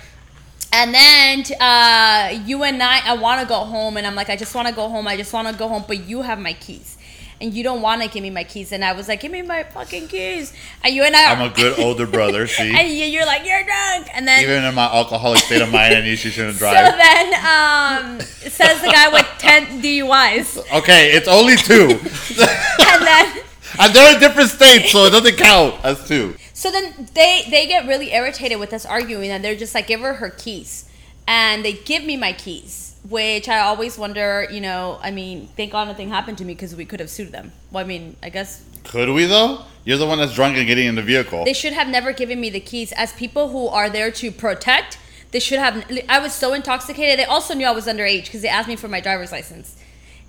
And 0.75 0.91
then 0.93 1.43
uh, 1.61 2.43
you 2.47 2.63
and 2.63 2.81
I, 2.81 3.11
I 3.11 3.13
want 3.15 3.39
to 3.41 3.47
go 3.47 3.59
home, 3.59 3.95
and 3.95 4.07
I'm 4.07 4.15
like, 4.15 4.29
I 4.29 4.35
just 4.35 4.55
want 4.55 4.67
to 4.67 4.73
go 4.73 4.89
home. 4.89 5.07
I 5.07 5.15
just 5.15 5.31
want 5.31 5.47
to 5.47 5.53
go 5.53 5.67
home, 5.67 5.83
but 5.87 6.05
you 6.05 6.23
have 6.23 6.39
my 6.39 6.53
keys, 6.53 6.97
and 7.43 7.53
you 7.53 7.61
don't 7.61 7.81
want 7.81 8.01
to 8.01 8.07
give 8.07 8.23
me 8.23 8.29
my 8.29 8.45
keys. 8.45 8.71
And 8.71 8.83
I 8.85 8.93
was 8.93 9.09
like, 9.09 9.19
give 9.19 9.31
me 9.31 9.41
my 9.41 9.63
fucking 9.63 10.07
keys. 10.07 10.53
And 10.81 10.95
you 10.95 11.03
and 11.03 11.13
I, 11.13 11.31
I'm 11.33 11.51
a 11.51 11.53
good 11.53 11.77
older 11.85 12.07
brother. 12.07 12.47
See, 12.47 12.73
and 12.73 12.87
you- 12.89 13.03
you're 13.05 13.25
like, 13.25 13.45
you're 13.45 13.63
drunk. 13.63 14.07
And 14.13 14.25
then 14.27 14.41
even 14.43 14.63
in 14.63 14.73
my 14.73 14.85
alcoholic 14.85 15.39
state 15.39 15.61
of 15.61 15.69
mind, 15.71 15.93
I 15.93 16.01
knew 16.01 16.15
she 16.15 16.29
shouldn't 16.29 16.57
drive. 16.57 16.91
so 16.91 16.97
then, 16.97 17.33
um, 17.35 18.19
says 18.21 18.81
the 18.81 18.87
guy 18.87 19.09
with 19.09 19.27
ten 19.37 19.81
DUIs, 19.81 20.57
okay, 20.79 21.11
it's 21.11 21.27
only 21.27 21.57
two, 21.57 21.89
and 22.39 23.05
then. 23.05 23.43
and 23.79 23.93
they're 23.93 24.13
in 24.13 24.19
different 24.21 24.49
states, 24.49 24.91
so 24.91 25.05
it 25.05 25.09
doesn't 25.09 25.35
count 25.35 25.75
as 25.83 26.07
two. 26.07 26.35
So 26.53 26.71
then 26.71 27.09
they 27.13 27.43
they 27.49 27.67
get 27.67 27.87
really 27.87 28.13
irritated 28.13 28.57
with 28.59 28.71
us 28.71 28.85
arguing, 28.85 29.31
and 29.31 29.43
they're 29.43 29.55
just 29.55 29.75
like, 29.75 29.87
give 29.87 29.99
her 29.99 30.13
her 30.13 30.29
keys, 30.29 30.85
and 31.27 31.65
they 31.65 31.73
give 31.73 32.05
me 32.05 32.15
my 32.15 32.31
keys, 32.31 32.92
which 33.09 33.49
I 33.49 33.59
always 33.59 33.97
wonder, 33.97 34.47
you 34.49 34.61
know, 34.61 34.99
I 35.01 35.11
mean, 35.11 35.47
thank 35.57 35.71
God 35.73 35.87
nothing 35.87 36.09
happened 36.09 36.37
to 36.39 36.45
me 36.45 36.53
because 36.53 36.75
we 36.75 36.85
could 36.85 36.99
have 36.99 37.09
sued 37.09 37.31
them. 37.31 37.51
Well, 37.71 37.83
I 37.83 37.87
mean, 37.87 38.15
I 38.23 38.29
guess 38.29 38.63
Could 38.85 39.09
we 39.09 39.25
though? 39.25 39.63
You're 39.85 39.97
the 39.97 40.07
one 40.07 40.17
that's 40.19 40.33
drunk 40.33 40.55
and 40.57 40.65
getting 40.65 40.87
in 40.87 40.95
the 40.95 41.01
vehicle. 41.01 41.43
They 41.43 41.53
should 41.53 41.73
have 41.73 41.89
never 41.89 42.13
given 42.13 42.39
me 42.39 42.49
the 42.49 42.61
keys. 42.61 42.93
As 42.93 43.11
people 43.13 43.49
who 43.49 43.67
are 43.67 43.89
there 43.89 44.11
to 44.11 44.31
protect, 44.31 44.97
they 45.31 45.39
should 45.39 45.59
have. 45.59 45.83
I 46.07 46.19
was 46.19 46.33
so 46.33 46.53
intoxicated. 46.53 47.19
They 47.19 47.25
also 47.25 47.53
knew 47.53 47.65
I 47.65 47.71
was 47.71 47.87
underage 47.87 48.25
because 48.25 48.41
they 48.41 48.47
asked 48.47 48.69
me 48.69 48.77
for 48.77 48.87
my 48.87 49.01
driver's 49.01 49.31
license. 49.31 49.75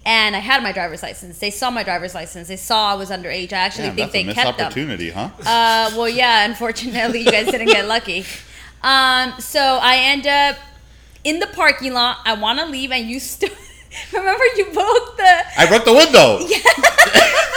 And 0.07 0.35
I 0.37 0.41
had 0.41 0.63
my 0.63 0.73
driver's 0.73 1.03
license. 1.03 1.39
They 1.39 1.51
saw 1.51 1.71
my 1.71 1.83
driver's 1.83 2.15
license. 2.15 2.49
They 2.49 2.57
saw 2.57 2.91
I 2.93 2.95
was 2.95 3.09
underage. 3.11 3.53
I 3.53 3.59
actually 3.59 3.87
Damn, 3.89 3.97
think 3.97 4.13
they 4.13 4.25
missed 4.25 4.37
kept 4.39 4.59
them. 4.59 4.67
opportunity, 4.67 5.11
huh? 5.11 5.31
Uh, 5.41 5.91
well, 5.97 6.09
yeah. 6.09 6.45
Unfortunately, 6.45 7.21
you 7.21 7.31
guys 7.31 7.47
didn't 7.47 7.69
get 7.69 7.87
lucky. 7.87 8.25
Um, 8.83 9.41
so 9.41 9.79
I 9.81 9.97
end 9.97 10.27
up 10.27 10.59
in 11.25 11.39
the 11.41 11.47
parking 11.49 11.93
lot. 11.93 12.19
I 12.25 12.35
want 12.35 12.59
to 12.61 12.67
leave, 12.67 12.93
and 12.93 13.09
you 13.11 13.19
still 13.21 13.51
remember 14.13 14.45
you 14.57 14.65
broke 14.67 15.17
the. 15.17 15.43
I 15.59 15.67
broke 15.69 15.85
the 15.85 15.95
window. 15.95 16.39
Yeah. 16.49 16.61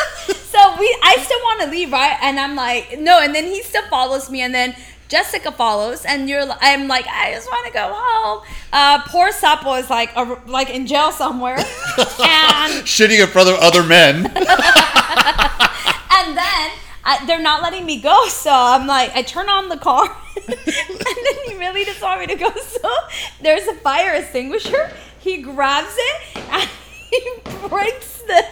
So 0.57 0.75
we, 0.79 0.97
I 1.03 1.17
still 1.23 1.37
want 1.43 1.61
to 1.61 1.67
leave, 1.67 1.91
right? 1.91 2.17
And 2.19 2.39
I'm 2.39 2.55
like, 2.55 2.97
no. 2.99 3.19
And 3.21 3.35
then 3.35 3.43
he 3.45 3.61
still 3.61 3.83
follows 3.89 4.27
me, 4.31 4.41
and 4.41 4.55
then 4.55 4.75
Jessica 5.07 5.51
follows, 5.51 6.03
and 6.03 6.27
you're. 6.27 6.45
I'm 6.61 6.87
like, 6.87 7.05
I 7.07 7.31
just 7.31 7.47
want 7.47 7.67
to 7.67 7.73
go 7.73 7.91
home. 7.93 8.43
Uh, 8.73 9.01
poor 9.07 9.29
Sapo 9.31 9.79
is 9.79 9.89
like, 9.91 10.09
a, 10.15 10.23
like 10.47 10.71
in 10.71 10.87
jail 10.87 11.11
somewhere, 11.11 11.57
and 11.59 12.83
Shitting 12.87 13.21
in 13.21 13.27
front 13.27 13.49
of 13.49 13.55
other 13.59 13.83
men. 13.83 14.25
and 14.25 14.35
then 16.35 16.71
I, 17.05 17.23
they're 17.27 17.41
not 17.41 17.61
letting 17.61 17.85
me 17.85 18.01
go. 18.01 18.27
So 18.29 18.49
I'm 18.51 18.87
like, 18.87 19.15
I 19.15 19.21
turn 19.21 19.49
on 19.49 19.69
the 19.69 19.77
car, 19.77 20.09
and 20.47 20.99
then 20.99 21.35
he 21.45 21.57
really 21.57 21.85
just 21.85 22.01
want 22.01 22.19
me 22.19 22.27
to 22.27 22.35
go. 22.35 22.51
So 22.77 22.89
there's 23.41 23.65
a 23.67 23.73
fire 23.75 24.13
extinguisher. 24.13 24.91
He 25.19 25.41
grabs 25.41 25.93
it 25.97 26.37
and 26.51 26.69
he 27.09 27.67
breaks 27.67 28.21
the 28.21 28.45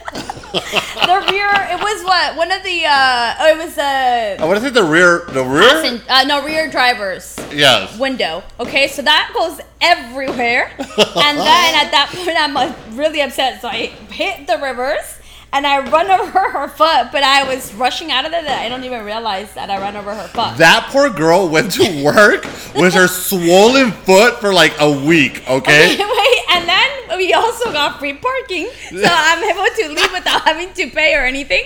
the 1.06 1.26
rear. 1.30 1.48
It 1.70 1.80
was 1.80 2.04
what 2.04 2.36
one 2.36 2.50
of 2.50 2.62
the 2.64 2.84
uh, 2.86 3.34
oh, 3.40 3.46
it 3.48 3.58
was 3.58 3.78
a 3.78 4.36
I 4.38 4.44
want 4.44 4.58
to 4.58 4.64
say 4.64 4.70
the 4.70 4.82
rear. 4.82 5.24
The 5.28 5.44
rear. 5.44 5.62
passen- 5.68 6.02
uh, 6.08 6.24
no 6.24 6.44
rear 6.44 6.68
driver's 6.70 7.36
Yes. 7.52 7.96
window. 7.98 8.42
Okay, 8.58 8.88
so 8.88 9.02
that 9.02 9.30
goes 9.34 9.60
everywhere. 9.80 10.72
and 10.78 11.38
then 11.38 11.74
at 11.74 11.90
that 11.92 12.12
point, 12.14 12.36
I'm 12.38 12.52
like 12.54 12.74
really 12.92 13.20
upset. 13.20 13.60
So 13.62 13.68
I 13.68 13.86
hit 14.10 14.46
the 14.46 14.58
reverse 14.58 15.18
and 15.56 15.66
I 15.66 15.88
run 15.90 16.10
over 16.20 16.38
her 16.50 16.68
foot. 16.68 17.08
But 17.12 17.22
I 17.22 17.42
was 17.44 17.72
rushing 17.74 18.12
out 18.12 18.24
of 18.26 18.30
there 18.30 18.42
that 18.42 18.60
I 18.62 18.68
don't 18.68 18.84
even 18.84 19.04
realize 19.04 19.52
that 19.54 19.70
I 19.70 19.78
ran 19.78 19.96
over 19.96 20.14
her 20.14 20.28
foot. 20.28 20.58
That 20.58 20.88
poor 20.90 21.08
girl 21.10 21.48
went 21.48 21.72
to 21.72 22.04
work 22.04 22.44
with 22.74 22.94
her 22.94 23.08
swollen 23.08 23.90
foot 23.92 24.40
for 24.40 24.52
like 24.52 24.74
a 24.78 24.90
week. 24.90 25.42
Okay. 25.48 25.96
Wait, 25.98 26.40
and 26.52 26.68
then 26.68 27.18
we 27.18 27.32
also 27.32 27.72
got 27.72 27.98
free 27.98 28.14
parking, 28.14 28.68
so 28.90 29.02
I'm 29.08 29.42
able 29.42 29.74
to 29.76 29.88
leave 29.88 30.12
without 30.12 30.42
having 30.42 30.72
to 30.74 30.90
pay 30.90 31.14
or 31.14 31.24
anything. 31.24 31.64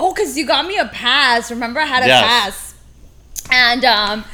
Oh, 0.00 0.14
cause 0.14 0.36
you 0.36 0.46
got 0.46 0.66
me 0.66 0.78
a 0.78 0.86
pass. 0.86 1.50
Remember, 1.50 1.80
I 1.80 1.86
had 1.86 2.04
a 2.04 2.06
Yes. 2.06 2.22
pass, 2.24 2.74
and 3.50 3.84
um, 3.84 4.24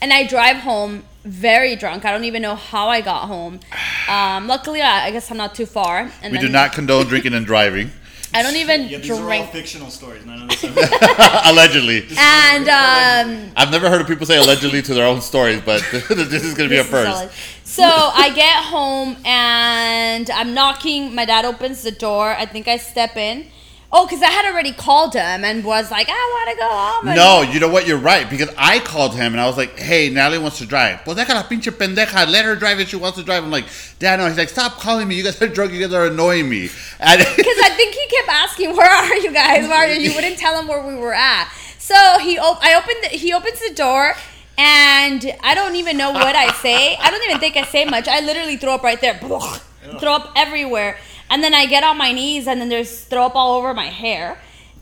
and 0.00 0.12
I 0.12 0.26
drive 0.26 0.56
home 0.56 1.04
very 1.24 1.76
drunk. 1.76 2.04
I 2.04 2.10
don't 2.10 2.24
even 2.24 2.42
know 2.42 2.56
how 2.56 2.88
I 2.88 3.00
got 3.00 3.26
home. 3.28 3.60
Um, 4.08 4.48
luckily, 4.48 4.82
I, 4.82 5.06
I 5.06 5.10
guess 5.12 5.30
I'm 5.30 5.36
not 5.36 5.54
too 5.54 5.66
far. 5.66 6.10
And 6.22 6.32
We 6.32 6.38
then 6.38 6.46
do 6.46 6.52
not 6.52 6.72
condone 6.72 7.06
drinking 7.06 7.34
and 7.34 7.46
driving. 7.46 7.92
I 8.34 8.42
don't 8.42 8.56
even 8.56 8.88
Yeah, 8.88 8.98
these 8.98 9.10
are 9.10 9.14
all 9.14 9.20
drink. 9.20 9.50
fictional 9.50 9.90
stories. 9.90 10.24
None 10.24 10.42
of 10.42 10.48
this. 10.48 10.62
allegedly. 11.44 12.06
And 12.18 12.68
um, 12.68 13.52
I've 13.56 13.70
never 13.70 13.90
heard 13.90 14.00
of 14.00 14.06
people 14.06 14.26
say 14.26 14.38
allegedly 14.38 14.82
to 14.82 14.94
their 14.94 15.06
own 15.06 15.20
stories, 15.20 15.60
but 15.60 15.82
this 15.92 16.42
is 16.44 16.54
going 16.54 16.68
to 16.68 16.74
be 16.74 16.78
a 16.78 16.84
first. 16.84 17.32
So 17.64 17.84
I 17.84 18.30
get 18.34 18.64
home 18.64 19.16
and 19.24 20.30
I'm 20.30 20.54
knocking. 20.54 21.14
My 21.14 21.24
dad 21.24 21.44
opens 21.44 21.82
the 21.82 21.90
door. 21.90 22.30
I 22.34 22.46
think 22.46 22.68
I 22.68 22.76
step 22.76 23.16
in. 23.16 23.46
Oh, 23.94 24.06
because 24.06 24.22
I 24.22 24.30
had 24.30 24.46
already 24.50 24.72
called 24.72 25.12
him 25.12 25.44
and 25.44 25.62
was 25.64 25.90
like, 25.90 26.08
I 26.08 26.12
want 26.12 26.50
to 26.50 26.56
go 26.56 26.68
home. 26.68 27.08
and- 27.08 27.16
No, 27.16 27.42
you 27.42 27.60
know 27.60 27.68
what? 27.68 27.86
You're 27.86 27.98
right 27.98 28.28
because 28.30 28.48
I 28.56 28.78
called 28.78 29.14
him 29.14 29.32
and 29.34 29.40
I 29.40 29.46
was 29.46 29.58
like, 29.58 29.78
"Hey, 29.78 30.08
Natalie 30.08 30.38
wants 30.38 30.58
to 30.58 30.66
drive." 30.66 31.04
Pues 31.04 31.14
deja 31.16 31.34
la 31.34 31.42
pinche 31.42 31.70
pendeja. 31.70 32.26
Let 32.26 32.46
her 32.46 32.56
drive 32.56 32.80
if 32.80 32.88
she 32.88 32.96
wants 32.96 33.18
to 33.18 33.24
drive. 33.24 33.44
I'm 33.44 33.50
like, 33.50 33.66
"Dad, 33.98 34.18
no." 34.18 34.26
He's 34.28 34.38
like, 34.38 34.48
"Stop 34.48 34.80
calling 34.80 35.06
me. 35.08 35.16
You 35.16 35.24
guys 35.24 35.40
are 35.42 35.48
drunk. 35.58 35.72
You 35.74 35.80
guys 35.80 35.92
are 35.92 36.06
annoying 36.06 36.48
me." 36.48 36.62
Because 36.62 36.80
I 37.68 37.70
think 37.76 37.94
he 37.94 38.06
kept 38.16 38.28
asking, 38.30 38.74
"Where 38.76 38.88
are 38.90 39.16
you 39.16 39.30
guys? 39.30 39.68
Where 39.68 39.76
are 39.76 39.88
you?" 39.88 40.08
You 40.08 40.14
wouldn't 40.14 40.38
tell 40.38 40.58
him 40.58 40.68
where 40.68 40.80
we 40.86 40.94
were 40.94 41.12
at. 41.14 41.52
So 41.78 41.94
he, 42.20 42.38
op- 42.38 42.64
I 42.64 42.74
opened. 42.74 42.96
The, 43.02 43.08
he 43.18 43.34
opens 43.34 43.60
the 43.60 43.74
door, 43.74 44.14
and 44.56 45.32
I 45.42 45.54
don't 45.54 45.76
even 45.76 45.96
know 45.98 46.12
what 46.12 46.34
I 46.34 46.50
say. 46.62 46.96
I 46.96 47.10
don't 47.10 47.22
even 47.24 47.40
think 47.40 47.56
I 47.58 47.64
say 47.64 47.84
much. 47.84 48.08
I 48.08 48.20
literally 48.20 48.56
throw 48.56 48.74
up 48.74 48.82
right 48.82 49.00
there, 49.00 49.18
throw 50.00 50.14
up 50.14 50.32
everywhere, 50.36 50.96
and 51.32 51.42
then 51.42 51.54
I 51.54 51.64
get 51.64 51.82
on 51.82 51.96
my 51.96 52.12
knees, 52.12 52.46
and 52.46 52.60
then 52.60 52.68
there's 52.68 53.04
throw 53.04 53.24
up 53.24 53.34
all 53.34 53.54
over 53.58 53.72
my 53.72 53.86
hair. 53.86 54.38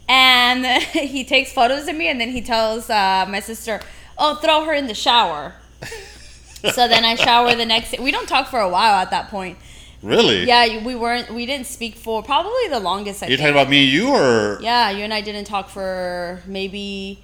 And 0.08 0.66
he 1.16 1.22
takes 1.24 1.52
photos 1.52 1.86
of 1.86 1.94
me, 1.94 2.08
and 2.08 2.20
then 2.20 2.30
he 2.30 2.42
tells 2.42 2.90
uh, 2.90 3.24
my 3.28 3.38
sister, 3.40 3.80
"Oh, 4.18 4.34
throw 4.34 4.64
her 4.64 4.74
in 4.74 4.88
the 4.88 4.94
shower." 4.94 5.54
so 6.74 6.88
then 6.88 7.04
I 7.04 7.14
shower 7.14 7.54
the 7.54 7.64
next. 7.64 7.92
day. 7.92 7.98
We 8.02 8.10
don't 8.10 8.28
talk 8.28 8.48
for 8.48 8.58
a 8.58 8.68
while 8.68 8.94
at 8.94 9.10
that 9.10 9.28
point. 9.30 9.58
really? 10.02 10.44
Yeah, 10.44 10.84
we 10.84 10.96
weren't. 10.96 11.32
We 11.32 11.46
didn't 11.46 11.68
speak 11.68 11.94
for 11.94 12.20
probably 12.22 12.66
the 12.68 12.80
longest. 12.80 13.22
I 13.22 13.26
You're 13.28 13.36
think. 13.38 13.46
talking 13.54 13.54
about 13.60 13.70
me 13.70 13.84
and 13.84 13.92
you, 13.92 14.08
or 14.08 14.58
Yeah, 14.60 14.90
you 14.90 15.04
and 15.04 15.14
I 15.14 15.20
didn't 15.20 15.44
talk 15.44 15.68
for 15.68 16.42
maybe 16.46 17.22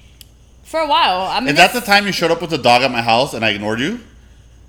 for 0.62 0.78
a 0.78 0.86
while. 0.86 1.22
I 1.22 1.40
mean, 1.40 1.48
is 1.50 1.56
that 1.56 1.72
the 1.72 1.80
time 1.80 2.06
you 2.06 2.12
showed 2.12 2.30
up 2.30 2.40
with 2.40 2.50
the 2.50 2.58
dog 2.58 2.82
at 2.82 2.92
my 2.92 3.02
house 3.02 3.34
and 3.34 3.44
I 3.44 3.50
ignored 3.50 3.80
you? 3.80 3.98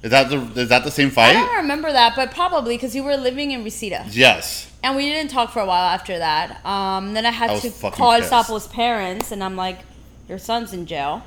Is 0.07 0.11
that 0.11 0.29
the 0.29 0.37
is 0.61 0.69
that 0.69 0.85
the 0.85 0.91
same 0.99 1.09
fight? 1.11 1.35
I 1.35 1.45
don't 1.45 1.57
remember 1.57 1.91
that, 1.91 2.15
but 2.15 2.31
probably 2.31 2.75
because 2.77 2.95
you 2.95 3.03
were 3.03 3.17
living 3.17 3.51
in 3.51 3.65
Reseda, 3.65 4.05
Yes. 4.09 4.71
and 4.81 4.95
we 4.95 5.03
didn't 5.09 5.31
talk 5.31 5.51
for 5.51 5.59
a 5.59 5.65
while 5.65 5.89
after 5.97 6.17
that. 6.17 6.65
Um, 6.65 7.13
then 7.13 7.25
I 7.25 7.31
had 7.31 7.49
I 7.49 7.59
to 7.59 7.69
call 7.91 8.15
pissed. 8.15 8.29
Sapo's 8.29 8.67
parents, 8.67 9.33
and 9.33 9.43
I'm 9.43 9.57
like, 9.57 9.79
"Your 10.29 10.37
son's 10.37 10.71
in 10.71 10.85
jail." 10.85 11.23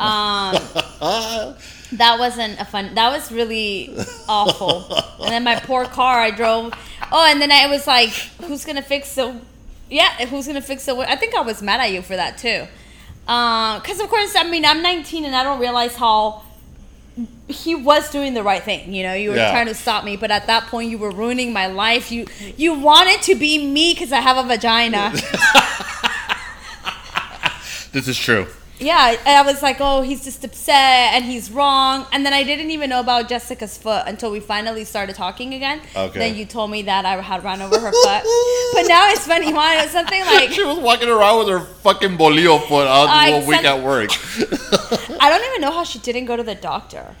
Um, 0.00 0.54
that 2.02 2.16
wasn't 2.18 2.58
a 2.60 2.64
fun. 2.64 2.96
That 2.96 3.12
was 3.12 3.30
really 3.30 3.94
awful. 4.28 4.92
And 5.22 5.30
then 5.32 5.44
my 5.44 5.56
poor 5.60 5.84
car, 5.84 6.20
I 6.20 6.32
drove. 6.32 6.72
Oh, 7.12 7.24
and 7.30 7.40
then 7.40 7.52
I 7.52 7.68
was 7.68 7.86
like, 7.86 8.10
"Who's 8.46 8.64
gonna 8.64 8.82
fix 8.82 9.14
the? 9.14 9.26
Yeah, 9.88 10.26
who's 10.26 10.48
gonna 10.48 10.60
fix 10.72 10.86
the? 10.86 10.96
I 10.96 11.14
think 11.14 11.36
I 11.36 11.42
was 11.42 11.62
mad 11.62 11.80
at 11.80 11.92
you 11.92 12.02
for 12.02 12.16
that 12.16 12.36
too, 12.38 12.66
because 13.26 14.00
of 14.00 14.08
course, 14.08 14.34
I 14.34 14.42
mean, 14.50 14.64
I'm 14.64 14.82
19 14.82 15.24
and 15.24 15.36
I 15.36 15.44
don't 15.44 15.60
realize 15.60 15.94
how 15.94 16.42
he 17.48 17.74
was 17.74 18.10
doing 18.10 18.34
the 18.34 18.42
right 18.42 18.62
thing. 18.62 18.92
You 18.94 19.02
know, 19.04 19.14
you 19.14 19.30
were 19.30 19.36
Yeah. 19.36 19.50
trying 19.50 19.66
to 19.66 19.74
stop 19.74 20.04
me, 20.04 20.16
but 20.16 20.30
at 20.30 20.46
that 20.46 20.66
point, 20.68 20.90
you 20.90 20.98
were 20.98 21.10
ruining 21.10 21.52
my 21.52 21.66
life. 21.66 22.12
You 22.12 22.26
you 22.56 22.74
wanted 22.74 23.22
to 23.22 23.34
be 23.34 23.58
me 23.64 23.94
because 23.94 24.12
I 24.12 24.20
have 24.20 24.36
a 24.36 24.46
vagina. 24.48 25.12
This 27.90 28.06
is 28.06 28.18
true. 28.18 28.46
Yeah, 28.80 29.16
and 29.26 29.28
I 29.28 29.42
was 29.42 29.60
like, 29.60 29.78
oh, 29.80 30.02
he's 30.02 30.22
just 30.22 30.44
upset 30.44 31.12
and 31.14 31.24
he's 31.24 31.50
wrong. 31.50 32.06
And 32.12 32.24
then 32.24 32.32
I 32.32 32.44
didn't 32.44 32.70
even 32.70 32.90
know 32.90 33.00
about 33.00 33.28
Jessica's 33.28 33.76
foot 33.76 34.04
until 34.06 34.30
we 34.30 34.38
finally 34.38 34.84
started 34.84 35.16
talking 35.16 35.54
again. 35.54 35.80
Okay. 35.96 36.18
Then 36.18 36.36
you 36.36 36.44
told 36.46 36.70
me 36.70 36.82
that 36.82 37.04
I 37.04 37.20
had 37.20 37.42
run 37.42 37.60
over 37.60 37.78
her 37.78 37.90
foot. 37.90 38.22
but 38.74 38.86
now 38.88 39.08
it's 39.10 39.26
funny, 39.26 39.52
Juan. 39.52 39.78
It's 39.78 39.92
something 39.92 40.20
like 40.26 40.50
She 40.50 40.62
was 40.62 40.78
walking 40.78 41.08
around 41.08 41.38
with 41.40 41.48
her 41.48 41.60
fucking 41.60 42.16
bolillo 42.16 42.60
foot 42.68 42.86
all 42.86 43.08
I 43.08 43.40
the 43.40 43.46
week 43.48 43.64
at 43.64 43.82
work. 43.82 44.10
I 45.20 45.28
don't 45.28 45.44
even 45.50 45.60
know 45.60 45.72
how 45.72 45.82
she 45.82 45.98
didn't 45.98 46.26
go 46.26 46.36
to 46.36 46.44
the 46.44 46.54
doctor. 46.54 47.16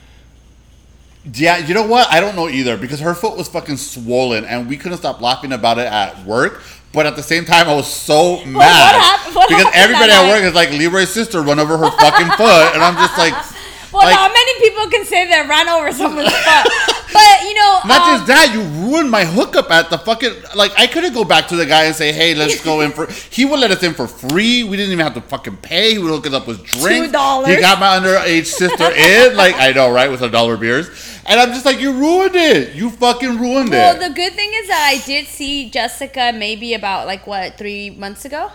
Yeah, 1.34 1.58
you 1.58 1.74
know 1.74 1.86
what? 1.86 2.08
I 2.10 2.20
don't 2.20 2.36
know 2.36 2.48
either 2.48 2.76
because 2.76 3.00
her 3.00 3.14
foot 3.14 3.36
was 3.36 3.48
fucking 3.48 3.76
swollen 3.76 4.44
and 4.44 4.68
we 4.68 4.76
couldn't 4.76 4.98
stop 4.98 5.20
laughing 5.20 5.52
about 5.52 5.78
it 5.78 5.86
at 5.86 6.24
work. 6.24 6.62
But 6.92 7.06
at 7.06 7.16
the 7.16 7.22
same 7.22 7.44
time, 7.44 7.68
I 7.68 7.74
was 7.74 7.92
so 7.92 8.44
mad 8.46 9.18
what 9.34 9.48
because 9.48 9.70
everybody 9.74 10.10
at 10.10 10.28
work 10.28 10.42
is 10.42 10.54
like 10.54 10.70
Leroy's 10.70 11.10
sister 11.10 11.42
run 11.42 11.58
over 11.58 11.76
her 11.76 11.90
fucking 11.90 12.28
foot, 12.36 12.74
and 12.74 12.82
I'm 12.82 12.96
just 12.96 13.18
like, 13.18 13.34
Well, 13.92 14.02
Like- 14.04 14.16
not 14.16 14.32
many 14.32 14.60
people 14.60 14.86
can 14.90 15.04
say 15.04 15.26
they 15.26 15.48
ran 15.48 15.68
over 15.68 15.92
someone's 15.92 16.30
foot. 16.30 16.94
But, 17.10 17.42
you 17.48 17.54
know, 17.54 17.80
not 17.86 18.02
um, 18.02 18.14
just 18.16 18.26
that, 18.26 18.50
you 18.52 18.60
ruined 18.86 19.10
my 19.10 19.24
hookup 19.24 19.70
at 19.70 19.88
the 19.88 19.96
fucking 19.96 20.32
like. 20.54 20.72
I 20.78 20.86
couldn't 20.86 21.14
go 21.14 21.24
back 21.24 21.48
to 21.48 21.56
the 21.56 21.64
guy 21.64 21.84
and 21.84 21.94
say, 21.94 22.12
hey, 22.12 22.34
let's 22.34 22.62
go 22.62 22.82
in 22.82 22.92
for. 22.92 23.06
He 23.30 23.44
would 23.46 23.60
let 23.60 23.70
us 23.70 23.82
in 23.82 23.94
for 23.94 24.06
free. 24.06 24.62
We 24.62 24.76
didn't 24.76 24.92
even 24.92 25.04
have 25.04 25.14
to 25.14 25.20
fucking 25.22 25.56
pay. 25.58 25.92
He 25.92 25.98
would 25.98 26.10
hook 26.10 26.26
us 26.26 26.34
up 26.34 26.46
with 26.46 26.62
drinks. 26.64 27.08
$2. 27.16 27.48
He 27.48 27.60
got 27.60 27.80
my 27.80 27.98
underage 27.98 28.46
sister 28.46 28.90
in, 28.90 29.36
like 29.36 29.54
I 29.54 29.72
know, 29.72 29.90
right, 29.90 30.10
with 30.10 30.20
a 30.22 30.28
dollar 30.28 30.56
beers, 30.58 30.88
and 31.28 31.40
I'm 31.40 31.52
just 31.52 31.64
like, 31.64 31.80
you 31.80 31.92
ruined 31.92 32.34
it. 32.34 32.74
You 32.74 32.90
fucking 32.90 33.38
ruined 33.38 33.70
well, 33.70 33.94
it. 33.94 33.98
Well, 33.98 34.08
the 34.08 34.14
good 34.14 34.32
thing 34.32 34.50
is 34.54 34.68
that 34.68 34.90
I 34.92 35.04
did 35.04 35.26
see 35.26 35.70
Jessica 35.70 36.32
maybe 36.34 36.74
about, 36.74 37.06
like, 37.06 37.26
what, 37.26 37.58
three 37.58 37.90
months 37.90 38.24
ago? 38.24 38.50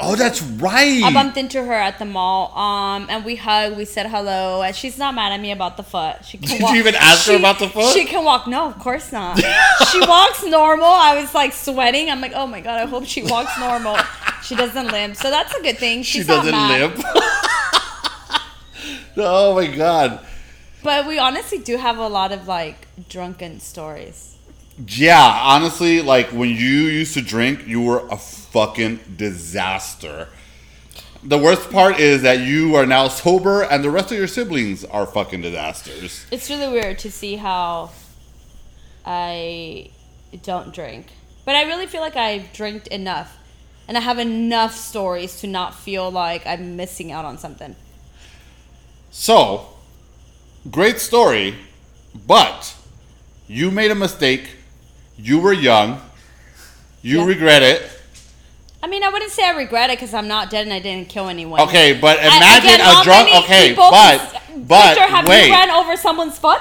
oh, 0.00 0.16
that's 0.16 0.42
right. 0.42 1.02
I 1.02 1.12
bumped 1.12 1.36
into 1.36 1.64
her 1.64 1.72
at 1.72 1.98
the 1.98 2.04
mall, 2.04 2.56
um, 2.56 3.06
and 3.10 3.24
we 3.24 3.36
hugged. 3.36 3.76
We 3.76 3.84
said 3.84 4.06
hello, 4.06 4.62
and 4.62 4.74
she's 4.74 4.98
not 4.98 5.14
mad 5.14 5.32
at 5.32 5.40
me 5.40 5.50
about 5.50 5.76
the 5.76 5.82
foot. 5.82 6.24
She 6.24 6.38
can 6.38 6.48
Did 6.48 6.62
walk. 6.62 6.72
you 6.72 6.78
even 6.78 6.94
ask 6.94 7.28
her 7.28 7.36
about 7.36 7.58
the 7.58 7.68
foot? 7.68 7.92
She 7.94 8.04
can 8.04 8.24
walk. 8.24 8.46
No, 8.46 8.66
of 8.66 8.78
course 8.78 9.12
not. 9.12 9.38
she 9.92 10.00
walks 10.00 10.44
normal. 10.44 10.86
I 10.86 11.20
was 11.20 11.34
like 11.34 11.52
sweating. 11.52 12.10
I'm 12.10 12.20
like, 12.20 12.32
oh 12.34 12.46
my 12.46 12.60
god, 12.60 12.80
I 12.80 12.86
hope 12.86 13.06
she 13.06 13.22
walks 13.22 13.58
normal. 13.58 13.96
She 14.40 14.54
doesn't 14.54 14.86
limp, 14.92 15.16
so 15.16 15.30
that's 15.30 15.52
a 15.52 15.60
good 15.60 15.78
thing. 15.78 16.04
she 16.04 16.18
She's 16.18 16.28
not 16.28 16.44
doesn't 16.44 16.68
limp. 16.68 17.04
oh 19.16 19.54
my 19.56 19.66
god. 19.66 20.24
But 20.82 21.06
we 21.06 21.18
honestly 21.18 21.58
do 21.58 21.76
have 21.76 21.98
a 21.98 22.08
lot 22.08 22.32
of 22.32 22.46
like 22.46 22.86
drunken 23.08 23.60
stories. 23.60 24.36
Yeah, 24.86 25.40
honestly, 25.42 26.02
like 26.02 26.28
when 26.28 26.50
you 26.50 26.54
used 26.56 27.14
to 27.14 27.22
drink, 27.22 27.66
you 27.66 27.80
were 27.80 28.06
a 28.08 28.16
fucking 28.16 29.00
disaster. 29.16 30.28
The 31.22 31.36
worst 31.36 31.70
part 31.70 31.98
is 31.98 32.22
that 32.22 32.40
you 32.40 32.76
are 32.76 32.86
now 32.86 33.08
sober 33.08 33.62
and 33.62 33.82
the 33.82 33.90
rest 33.90 34.12
of 34.12 34.18
your 34.18 34.28
siblings 34.28 34.84
are 34.84 35.04
fucking 35.04 35.42
disasters. 35.42 36.24
It's 36.30 36.48
really 36.48 36.68
weird 36.72 37.00
to 37.00 37.10
see 37.10 37.34
how 37.36 37.90
I 39.04 39.90
don't 40.44 40.72
drink. 40.72 41.06
But 41.44 41.56
I 41.56 41.64
really 41.64 41.86
feel 41.86 42.02
like 42.02 42.14
I've 42.14 42.52
drank 42.52 42.86
enough. 42.88 43.36
And 43.88 43.96
I 43.96 44.00
have 44.00 44.18
enough 44.18 44.74
stories 44.74 45.40
to 45.40 45.46
not 45.46 45.74
feel 45.74 46.10
like 46.10 46.46
I'm 46.46 46.76
missing 46.76 47.10
out 47.10 47.24
on 47.24 47.38
something. 47.38 47.74
So, 49.10 49.70
great 50.70 51.00
story, 51.00 51.54
but 52.26 52.74
you 53.46 53.70
made 53.70 53.90
a 53.90 53.94
mistake. 53.94 54.50
You 55.16 55.38
were 55.40 55.52
young. 55.52 56.00
You 57.02 57.20
Yeah. 57.20 57.26
regret 57.26 57.62
it. 57.62 57.90
I 58.82 58.86
mean, 58.86 59.02
I 59.02 59.08
wouldn't 59.08 59.32
say 59.32 59.44
I 59.44 59.50
regret 59.50 59.90
it 59.90 59.98
because 59.98 60.14
I'm 60.14 60.28
not 60.28 60.50
dead 60.50 60.64
and 60.64 60.72
I 60.72 60.78
didn't 60.78 61.08
kill 61.08 61.28
anyone. 61.28 61.60
Okay, 61.62 61.94
but 61.94 62.18
I- 62.20 62.36
imagine 62.36 62.74
again, 62.74 62.80
how 62.80 63.00
a 63.00 63.04
drunk. 63.04 63.34
Okay, 63.44 63.72
but 63.74 64.40
but 64.56 64.94
Victor, 64.94 65.06
have 65.12 65.26
wait, 65.26 65.46
you 65.46 65.52
ran 65.52 65.70
over 65.70 65.96
someone's 65.96 66.38
foot? 66.38 66.60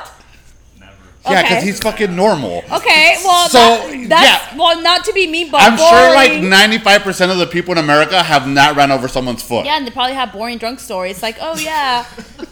Yeah, 1.29 1.41
because 1.41 1.57
okay. 1.57 1.65
he's 1.65 1.79
fucking 1.79 2.15
normal. 2.15 2.63
Okay, 2.71 3.17
well, 3.23 3.49
So, 3.49 3.59
that, 3.59 4.05
that's 4.09 4.51
yeah. 4.51 4.57
well, 4.57 4.81
not 4.81 5.05
to 5.05 5.13
be 5.13 5.27
mean, 5.27 5.51
but 5.51 5.61
I'm 5.61 5.77
sure 5.77 6.13
like 6.13 6.31
95% 6.31 7.31
of 7.31 7.37
the 7.37 7.47
people 7.47 7.73
in 7.73 7.77
America 7.77 8.21
have 8.21 8.47
not 8.47 8.75
ran 8.75 8.91
over 8.91 9.07
someone's 9.07 9.43
foot. 9.43 9.65
Yeah, 9.65 9.77
and 9.77 9.85
they 9.85 9.91
probably 9.91 10.15
have 10.15 10.31
boring 10.31 10.57
drunk 10.57 10.79
stories. 10.79 11.21
Like, 11.21 11.37
oh 11.41 11.57
yeah, 11.57 12.05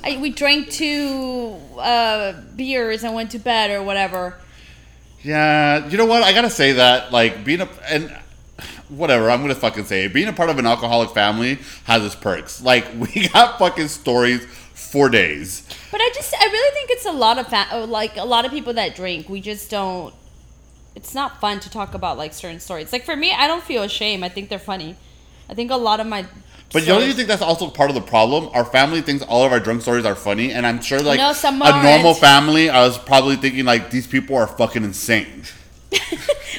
I, 0.03 0.17
we 0.17 0.29
drank 0.29 0.69
two 0.69 1.55
uh, 1.77 2.33
beers 2.55 3.03
and 3.03 3.13
went 3.13 3.31
to 3.31 3.39
bed 3.39 3.71
or 3.71 3.83
whatever. 3.83 4.37
Yeah, 5.23 5.87
you 5.87 5.97
know 5.97 6.05
what? 6.05 6.21
I 6.21 6.33
gotta 6.33 6.51
say 6.51 6.73
that, 6.73 7.11
like, 7.11 7.43
being 7.43 7.61
a 7.61 7.69
and 7.89 8.15
whatever, 8.89 9.29
I'm 9.29 9.41
gonna 9.41 9.55
fucking 9.55 9.85
say 9.85 10.05
it. 10.05 10.13
Being 10.13 10.27
a 10.27 10.33
part 10.33 10.49
of 10.49 10.59
an 10.59 10.65
alcoholic 10.65 11.11
family 11.11 11.59
has 11.85 12.05
its 12.05 12.15
perks. 12.15 12.61
Like, 12.61 12.85
we 12.99 13.27
got 13.29 13.57
fucking 13.59 13.87
stories 13.87 14.45
for 14.95 15.09
days. 15.09 15.67
But 15.91 15.99
I 15.99 16.09
just, 16.15 16.33
I 16.33 16.45
really 16.45 16.73
think 16.73 16.89
it's 16.91 17.05
a 17.05 17.11
lot 17.11 17.37
of 17.37 17.47
fa- 17.47 17.67
uh, 17.69 17.85
like 17.85 18.15
a 18.15 18.23
lot 18.23 18.45
of 18.45 18.51
people 18.51 18.71
that 18.75 18.95
drink. 18.95 19.27
We 19.27 19.41
just 19.41 19.69
don't. 19.69 20.13
It's 20.95 21.13
not 21.13 21.41
fun 21.41 21.59
to 21.59 21.69
talk 21.69 21.93
about 21.93 22.17
like 22.17 22.33
certain 22.33 22.61
stories. 22.61 22.93
Like 22.93 23.03
for 23.03 23.17
me, 23.17 23.33
I 23.33 23.45
don't 23.45 23.61
feel 23.61 23.83
ashamed. 23.83 24.23
I 24.23 24.29
think 24.29 24.47
they're 24.47 24.57
funny. 24.73 24.95
I 25.49 25.53
think 25.53 25.69
a 25.69 25.75
lot 25.75 25.99
of 25.99 26.07
my. 26.07 26.25
But 26.71 26.85
don't 26.85 27.05
you 27.05 27.11
think 27.11 27.27
that's 27.27 27.41
also 27.41 27.69
part 27.69 27.89
of 27.89 27.95
the 27.95 28.07
problem? 28.15 28.49
Our 28.53 28.63
family 28.63 29.01
thinks 29.01 29.21
all 29.25 29.45
of 29.45 29.51
our 29.51 29.59
drunk 29.59 29.81
stories 29.81 30.05
are 30.05 30.15
funny, 30.15 30.53
and 30.53 30.65
I'm 30.65 30.81
sure 30.81 31.01
like 31.01 31.19
No, 31.19 31.33
a 31.33 31.83
normal 31.83 32.13
family, 32.13 32.69
I 32.69 32.85
was 32.87 32.97
probably 32.97 33.35
thinking 33.35 33.65
like 33.65 33.91
these 33.91 34.07
people 34.07 34.37
are 34.37 34.47
fucking 34.47 34.83
insane. 34.85 35.43